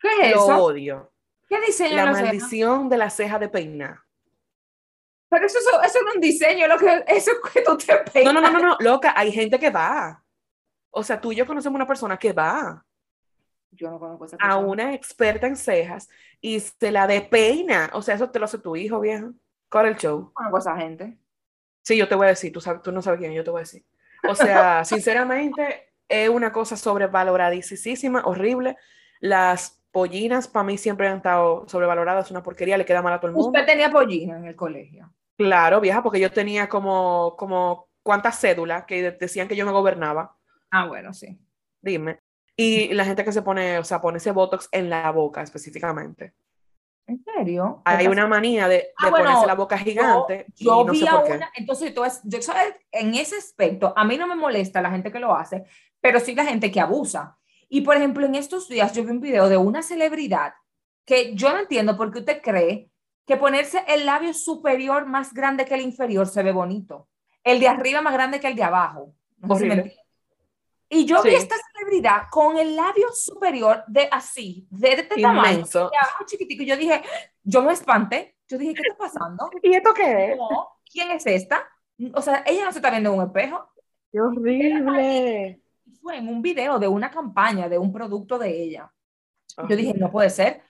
¿Qué 0.00 0.08
es 0.22 0.34
Lo 0.34 0.44
eso? 0.44 0.64
odio. 0.64 1.12
¿Qué 1.48 1.60
diseño 1.60 1.96
La 1.96 2.06
maldición 2.12 2.88
de 2.88 2.98
la 2.98 3.10
ceja 3.10 3.38
de 3.38 3.48
peinar. 3.48 4.00
Pero 5.30 5.46
eso, 5.46 5.58
eso, 5.58 5.82
eso 5.82 6.02
no 6.02 6.08
es 6.10 6.14
un 6.16 6.20
diseño, 6.22 6.66
lo 6.68 6.78
que, 6.78 7.04
eso 7.06 7.32
es 7.32 7.52
que 7.52 7.60
tú 7.62 7.76
te 7.76 7.96
peinas. 8.10 8.32
no, 8.32 8.40
no, 8.40 8.50
no, 8.50 8.58
no, 8.60 8.76
loca, 8.80 9.12
hay 9.16 9.30
gente 9.32 9.58
que 9.58 9.70
va. 9.70 10.24
O 10.90 11.02
sea, 11.02 11.20
tú 11.20 11.32
y 11.32 11.36
yo 11.36 11.46
conocemos 11.46 11.76
una 11.76 11.86
persona 11.86 12.16
que 12.18 12.32
va 12.32 12.84
Yo 13.70 13.90
no 13.90 13.98
conozco 13.98 14.24
esa 14.24 14.36
a 14.36 14.38
persona. 14.38 14.56
una 14.56 14.94
experta 14.94 15.46
en 15.46 15.56
cejas 15.56 16.08
y 16.40 16.60
se 16.60 16.90
la 16.90 17.06
depeina. 17.06 17.90
O 17.92 18.02
sea, 18.02 18.14
eso 18.14 18.30
te 18.30 18.38
lo 18.38 18.46
hace 18.46 18.58
tu 18.58 18.74
hijo, 18.76 19.00
vieja. 19.00 19.30
Corre 19.68 19.88
el 19.90 19.96
show. 19.96 20.18
No 20.20 20.32
conozco 20.32 20.56
a 20.56 20.60
esa 20.60 20.76
gente. 20.76 21.18
Sí, 21.82 21.96
yo 21.96 22.08
te 22.08 22.14
voy 22.14 22.26
a 22.26 22.30
decir, 22.30 22.52
tú, 22.52 22.60
sabes, 22.60 22.82
tú 22.82 22.92
no 22.92 23.00
sabes 23.02 23.18
quién, 23.20 23.32
yo 23.32 23.44
te 23.44 23.50
voy 23.50 23.60
a 23.60 23.62
decir. 23.62 23.84
O 24.28 24.34
sea, 24.34 24.84
sinceramente, 24.84 25.92
es 26.08 26.28
una 26.28 26.52
cosa 26.52 26.76
sobrevaloradísima, 26.76 28.22
horrible. 28.24 28.76
Las 29.20 29.82
pollinas 29.90 30.48
para 30.48 30.64
mí 30.64 30.78
siempre 30.78 31.08
han 31.08 31.18
estado 31.18 31.66
sobrevaloradas, 31.68 32.26
es 32.26 32.30
una 32.30 32.42
porquería, 32.42 32.76
le 32.78 32.84
queda 32.84 33.02
mal 33.02 33.12
a 33.14 33.18
todo 33.20 33.28
el 33.28 33.34
mundo. 33.34 33.48
Usted 33.48 33.66
tenía 33.66 33.90
pollina 33.90 34.36
en 34.38 34.44
el 34.46 34.56
colegio. 34.56 35.12
Claro, 35.36 35.80
vieja, 35.80 36.02
porque 36.02 36.20
yo 36.20 36.30
tenía 36.30 36.68
como, 36.68 37.34
como 37.38 37.88
cuántas 38.02 38.38
cédulas 38.40 38.84
que 38.84 39.02
de- 39.02 39.10
decían 39.12 39.48
que 39.48 39.56
yo 39.56 39.64
me 39.66 39.72
gobernaba, 39.72 40.36
Ah, 40.70 40.86
bueno, 40.86 41.14
sí. 41.14 41.38
dime. 41.80 42.20
Y 42.56 42.92
la 42.92 43.04
gente 43.04 43.24
que 43.24 43.32
se 43.32 43.40
pone, 43.42 43.78
o 43.78 43.84
sea, 43.84 44.00
pone 44.00 44.18
ese 44.18 44.32
botox 44.32 44.68
en 44.72 44.90
la 44.90 45.10
boca 45.12 45.42
específicamente. 45.42 46.34
¿En 47.08 47.24
serio? 47.24 47.80
Hay 47.86 48.04
¿Qué 48.04 48.08
una 48.10 48.26
manía 48.26 48.68
de, 48.68 48.76
de 48.76 48.88
Ah, 48.98 49.08
bueno, 49.08 49.24
ponerse 49.24 49.46
la 49.46 49.54
boca 49.54 49.78
gigante 49.78 50.44
Yo 50.56 50.84
no 50.84 50.92
vi 50.92 51.06
a 51.06 51.16
una, 51.16 51.50
entonces 51.54 51.94
yo 52.24 52.42
sabes, 52.42 52.74
en 52.92 53.14
ese 53.14 53.36
aspecto, 53.36 53.94
a 53.96 54.04
mí 54.04 54.18
no 54.18 54.26
me 54.26 54.34
molesta 54.34 54.82
la 54.82 54.90
gente 54.90 55.10
que 55.10 55.18
lo 55.18 55.34
hace, 55.34 55.64
pero 56.02 56.20
sí 56.20 56.34
la 56.34 56.44
gente 56.44 56.70
que 56.70 56.80
abusa. 56.80 57.38
Y 57.70 57.80
por 57.80 57.96
ejemplo, 57.96 58.26
en 58.26 58.34
estos 58.34 58.68
días 58.68 58.92
yo 58.92 59.04
vi 59.04 59.10
un 59.10 59.20
video 59.20 59.48
de 59.48 59.56
una 59.56 59.82
celebridad 59.82 60.52
que 61.06 61.34
yo 61.34 61.50
no 61.50 61.60
entiendo 61.60 61.96
por 61.96 62.12
qué 62.12 62.18
usted 62.18 62.42
cree 62.42 62.90
que 63.26 63.38
ponerse 63.38 63.82
el 63.88 64.04
labio 64.04 64.34
superior 64.34 65.06
más 65.06 65.32
grande 65.32 65.64
que 65.64 65.74
el 65.74 65.80
inferior 65.80 66.26
se 66.26 66.42
ve 66.42 66.52
bonito. 66.52 67.08
El 67.42 67.58
de 67.58 67.68
arriba 67.68 68.02
más 68.02 68.12
grande 68.12 68.38
que 68.38 68.48
el 68.48 68.54
de 68.54 68.64
abajo. 68.64 69.14
No 69.38 69.56
sé 69.56 69.62
si 69.62 69.68
me. 69.68 69.96
Y 70.90 71.06
yo 71.06 71.22
vi 71.22 71.34
esta 71.34 71.54
con 72.30 72.58
el 72.58 72.76
labio 72.76 73.08
superior 73.12 73.84
de 73.86 74.08
así, 74.10 74.66
de 74.70 74.92
este 74.92 75.20
tamaño, 75.20 75.50
Inmenso. 75.50 75.90
de 75.90 75.96
abajo 75.96 76.24
chiquitico. 76.26 76.62
Y 76.62 76.66
yo 76.66 76.76
dije, 76.76 77.02
yo 77.42 77.62
me 77.62 77.72
espanté. 77.72 78.36
Yo 78.48 78.56
dije, 78.58 78.74
¿qué 78.74 78.82
está 78.82 78.96
pasando? 78.96 79.50
¿Y 79.62 79.74
esto 79.74 79.92
qué 79.94 80.32
es? 80.32 80.36
No, 80.36 80.68
¿quién 80.90 81.10
es 81.10 81.26
esta? 81.26 81.68
O 82.14 82.22
sea, 82.22 82.42
ella 82.46 82.64
no 82.64 82.72
se 82.72 82.78
está 82.78 82.90
viendo 82.90 83.10
en 83.12 83.18
un 83.18 83.26
espejo. 83.26 83.68
¡Qué 84.10 84.20
horrible! 84.20 85.60
Fue 86.00 86.16
en 86.16 86.28
un 86.28 86.40
video 86.40 86.78
de 86.78 86.88
una 86.88 87.10
campaña, 87.10 87.68
de 87.68 87.78
un 87.78 87.92
producto 87.92 88.38
de 88.38 88.62
ella. 88.62 88.90
Yo 89.68 89.76
dije, 89.76 89.94
no 89.94 90.10
puede 90.10 90.30
ser. 90.30 90.62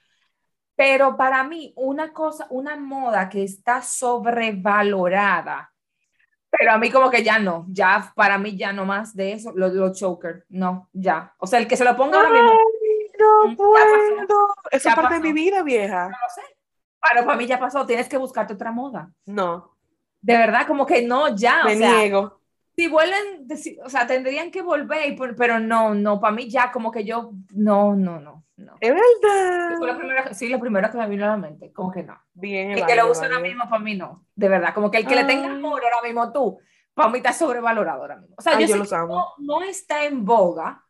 Pero 0.75 1.15
para 1.17 1.43
mí, 1.43 1.73
una 1.75 2.13
cosa, 2.13 2.47
una 2.49 2.75
moda 2.77 3.29
que 3.29 3.43
está 3.43 3.81
sobrevalorada. 3.81 5.71
Pero 6.51 6.71
a 6.71 6.77
mí 6.79 6.89
como 6.91 7.09
que 7.11 7.23
ya 7.23 7.37
no, 7.39 7.65
ya 7.69 8.11
para 8.15 8.37
mí 8.39 8.57
ya 8.57 8.73
no 8.73 8.85
más 8.85 9.15
de 9.15 9.33
eso, 9.33 9.51
los 9.55 9.73
lo 9.73 9.93
choker, 9.93 10.45
no, 10.49 10.89
ya. 10.93 11.33
O 11.37 11.45
sea, 11.47 11.59
el 11.59 11.67
que 11.67 11.77
se 11.77 11.85
lo 11.85 11.95
ponga 11.95 12.17
ahora 12.17 12.31
mismo, 12.31 12.49
Ay, 12.51 13.11
no 13.19 13.55
pasó. 13.73 14.27
puedo. 14.27 14.47
Eso 14.71 14.89
es 14.89 14.95
parte 14.95 15.15
de 15.15 15.19
pasó. 15.21 15.21
mi 15.21 15.33
vida, 15.33 15.61
vieja. 15.63 16.03
no 16.05 16.09
lo 16.09 16.29
sé. 16.33 16.41
Pero 17.13 17.25
para 17.25 17.37
mí 17.37 17.45
ya 17.45 17.59
pasó, 17.59 17.85
tienes 17.85 18.09
que 18.09 18.17
buscarte 18.17 18.53
otra 18.53 18.71
moda. 18.71 19.11
No, 19.25 19.77
De 20.21 20.37
verdad, 20.37 20.67
como 20.67 20.85
que 20.85 21.01
no, 21.03 21.35
ya. 21.35 21.63
me 21.63 21.75
o 21.75 21.77
sea, 21.77 21.91
niego. 21.97 22.41
si 22.75 22.87
vuelven, 22.87 23.47
o 23.83 23.89
sea, 23.89 24.07
tendrían 24.07 24.51
que 24.51 24.61
volver, 24.61 25.15
pero 25.37 25.59
no, 25.59 25.93
no, 25.93 26.19
para 26.19 26.33
mí 26.35 26.49
ya 26.49 26.71
como 26.71 26.91
que 26.91 27.03
yo, 27.05 27.31
no, 27.53 27.95
no, 27.95 28.19
no. 28.19 28.43
No. 28.59 28.75
Es 28.81 28.93
verdad. 28.93 29.77
Fue 29.77 29.87
la 29.87 29.97
primera, 29.97 30.33
sí, 30.33 30.49
la 30.49 30.59
primera 30.59 30.91
que 30.91 30.97
me 30.97 31.07
vino 31.07 31.23
a 31.23 31.29
la 31.29 31.37
mente, 31.37 31.71
como 31.71 31.91
que 31.91 32.03
no. 32.03 32.19
Bien, 32.33 32.71
el 32.71 32.85
que 32.85 32.95
lo 32.95 33.09
usa 33.09 33.25
ahora 33.25 33.39
mismo, 33.39 33.63
para 33.69 33.81
mí 33.81 33.95
no, 33.95 34.25
de 34.35 34.49
verdad, 34.49 34.73
como 34.73 34.91
que 34.91 34.97
el 34.97 35.07
que 35.07 35.15
le 35.15 35.23
tenga 35.23 35.49
amor 35.49 35.81
ahora 35.81 36.05
mismo 36.05 36.31
tú, 36.33 36.59
para 36.93 37.09
mí 37.09 37.17
está 37.19 37.31
sobrevalorado 37.31 38.01
ahora 38.01 38.17
mismo. 38.17 38.35
O 38.37 38.41
sea, 38.41 38.59
yo, 38.59 38.67
sé 38.67 38.73
que 38.73 38.97
no, 39.07 39.27
no, 39.37 39.61
está 39.63 40.03
en 40.03 40.25
boga, 40.25 40.83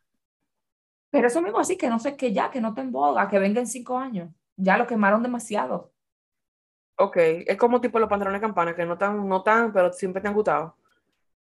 pero 1.10 1.28
eso 1.28 1.40
mismo 1.40 1.60
así, 1.60 1.76
que 1.76 1.88
no 1.88 2.00
sé, 2.00 2.16
que 2.16 2.32
ya, 2.32 2.50
que 2.50 2.60
no 2.60 2.70
está 2.70 2.80
en 2.80 2.90
boga, 2.90 3.28
que 3.28 3.38
venga 3.38 3.60
en 3.60 3.68
cinco 3.68 3.96
años, 3.96 4.30
ya 4.56 4.76
lo 4.76 4.86
quemaron 4.88 5.22
demasiado. 5.22 5.92
Ok, 6.96 7.16
es 7.18 7.56
como 7.56 7.80
tipo 7.80 8.00
los 8.00 8.08
pantalones 8.08 8.40
de 8.40 8.46
campana, 8.46 8.74
que 8.74 8.84
no 8.84 8.98
tan, 8.98 9.28
no 9.28 9.42
tan, 9.42 9.72
pero 9.72 9.92
siempre 9.92 10.20
te 10.20 10.26
han 10.26 10.34
gustado. 10.34 10.76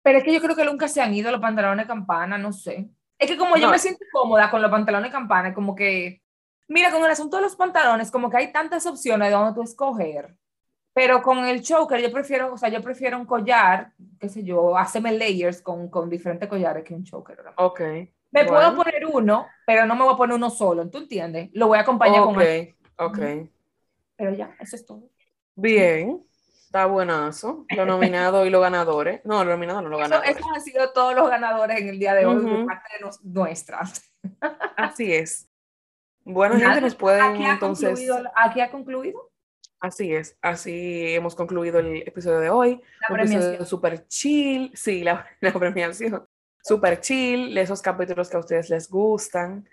Pero 0.02 0.18
es 0.18 0.24
que 0.24 0.32
yo 0.32 0.40
creo 0.40 0.54
que 0.54 0.64
nunca 0.64 0.88
se 0.88 1.00
han 1.00 1.14
ido 1.14 1.30
los 1.30 1.40
pantalones 1.40 1.86
de 1.86 1.88
campana, 1.88 2.36
no 2.36 2.52
sé. 2.52 2.90
Es 3.18 3.30
que 3.30 3.36
como 3.36 3.56
yo 3.56 3.70
me 3.70 3.78
siento 3.78 4.04
cómoda 4.12 4.50
con 4.50 4.62
los 4.62 4.70
pantalones 4.70 5.10
campana, 5.10 5.52
como 5.52 5.74
que, 5.74 6.22
mira, 6.68 6.90
con 6.92 7.04
el 7.04 7.10
asunto 7.10 7.36
de 7.36 7.42
los 7.42 7.56
pantalones, 7.56 8.10
como 8.10 8.30
que 8.30 8.36
hay 8.36 8.52
tantas 8.52 8.86
opciones 8.86 9.28
de 9.28 9.34
donde 9.34 9.54
tú 9.54 9.62
escoger. 9.62 10.36
Pero 10.92 11.22
con 11.22 11.44
el 11.44 11.62
choker 11.62 12.00
yo 12.00 12.10
prefiero, 12.12 12.52
o 12.52 12.58
sea, 12.58 12.68
yo 12.68 12.82
prefiero 12.82 13.18
un 13.18 13.26
collar, 13.26 13.92
qué 14.18 14.28
sé 14.28 14.42
yo, 14.42 14.76
hacerme 14.76 15.12
layers 15.12 15.62
con, 15.62 15.88
con 15.88 16.08
diferentes 16.08 16.48
collares 16.48 16.84
que 16.84 16.94
un 16.94 17.04
choker. 17.04 17.38
Ok. 17.56 17.80
Me 18.30 18.44
puedo 18.44 18.74
poner 18.74 19.06
uno, 19.06 19.46
pero 19.66 19.86
no 19.86 19.94
me 19.94 20.04
voy 20.04 20.14
a 20.14 20.16
poner 20.16 20.36
uno 20.36 20.50
solo, 20.50 20.88
¿tú 20.90 20.98
entiendes? 20.98 21.50
Lo 21.52 21.68
voy 21.68 21.78
a 21.78 21.82
acompañar 21.82 22.24
con 22.24 22.40
él. 22.40 22.74
Ok, 22.96 23.18
Pero 24.16 24.34
ya, 24.34 24.54
eso 24.60 24.76
es 24.76 24.84
todo. 24.84 25.08
Bien. 25.54 26.27
Está 26.68 26.84
buenazo. 26.84 27.64
Lo 27.74 27.86
nominado 27.86 28.44
y 28.44 28.50
los 28.50 28.60
ganadores. 28.60 29.22
No, 29.24 29.42
lo 29.42 29.52
nominado 29.52 29.80
no, 29.80 29.88
los 29.88 30.00
ganadores. 30.00 30.36
Eso 30.36 30.46
han 30.54 30.60
sido 30.60 30.92
todos 30.92 31.14
los 31.14 31.26
ganadores 31.30 31.80
en 31.80 31.88
el 31.88 31.98
día 31.98 32.12
de 32.12 32.26
hoy 32.26 32.44
de 32.44 32.64
parte 32.66 32.90
de 32.98 33.10
nuestras. 33.22 34.12
Así 34.76 35.14
es. 35.14 35.48
Bueno, 36.24 36.56
gente, 36.56 36.82
nos 36.82 36.94
pueden 36.94 37.22
aquí 37.22 37.42
entonces. 37.42 37.98
aquí 38.34 38.60
ha 38.60 38.70
concluido. 38.70 39.30
Así 39.80 40.12
es, 40.12 40.36
así 40.42 41.14
hemos 41.14 41.34
concluido 41.34 41.78
el 41.78 42.02
episodio 42.06 42.38
de 42.38 42.50
hoy. 42.50 42.82
La 43.08 43.14
un 43.14 43.20
episodio 43.20 43.64
super 43.64 44.06
chill, 44.06 44.70
sí, 44.74 45.02
la, 45.02 45.26
la, 45.40 45.54
premiación. 45.54 46.28
Super 46.62 47.00
chill, 47.00 47.56
esos 47.56 47.80
capítulos 47.80 48.28
que 48.28 48.36
a 48.36 48.40
ustedes 48.40 48.68
les 48.68 48.90
gustan, 48.90 49.66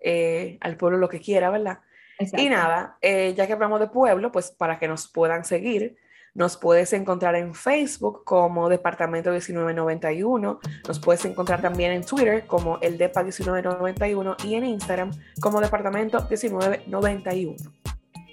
eh, 0.00 0.58
al 0.62 0.76
pueblo 0.76 0.98
lo 0.98 1.08
que 1.08 1.20
quiera, 1.20 1.48
¿verdad? 1.48 1.78
Y 2.18 2.48
nada, 2.48 2.98
eh, 3.00 3.34
ya 3.36 3.46
que 3.46 3.52
hablamos 3.52 3.78
de 3.78 3.86
pueblo, 3.86 4.32
pues 4.32 4.50
para 4.50 4.80
que 4.80 4.88
nos 4.88 5.06
puedan 5.06 5.44
seguir, 5.44 5.96
nos 6.34 6.56
puedes 6.56 6.92
encontrar 6.92 7.34
en 7.34 7.54
Facebook 7.54 8.24
como 8.24 8.68
Departamento 8.68 9.30
1991. 9.30 10.60
Nos 10.86 11.00
puedes 11.00 11.24
encontrar 11.24 11.60
también 11.60 11.92
en 11.92 12.04
Twitter 12.04 12.46
como 12.46 12.78
el 12.80 12.98
DEPA 12.98 13.22
1991 13.22 14.36
y 14.44 14.54
en 14.54 14.64
Instagram 14.64 15.10
como 15.40 15.60
Departamento 15.60 16.26
1991. 16.30 17.56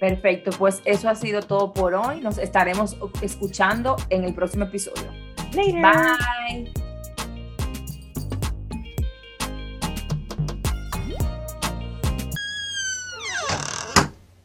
Perfecto, 0.00 0.52
pues 0.56 0.80
eso 0.84 1.08
ha 1.08 1.14
sido 1.14 1.42
todo 1.42 1.72
por 1.72 1.94
hoy. 1.94 2.20
Nos 2.20 2.38
estaremos 2.38 2.96
escuchando 3.20 3.96
en 4.10 4.24
el 4.24 4.34
próximo 4.34 4.64
episodio. 4.64 5.10
Bye. 5.52 6.72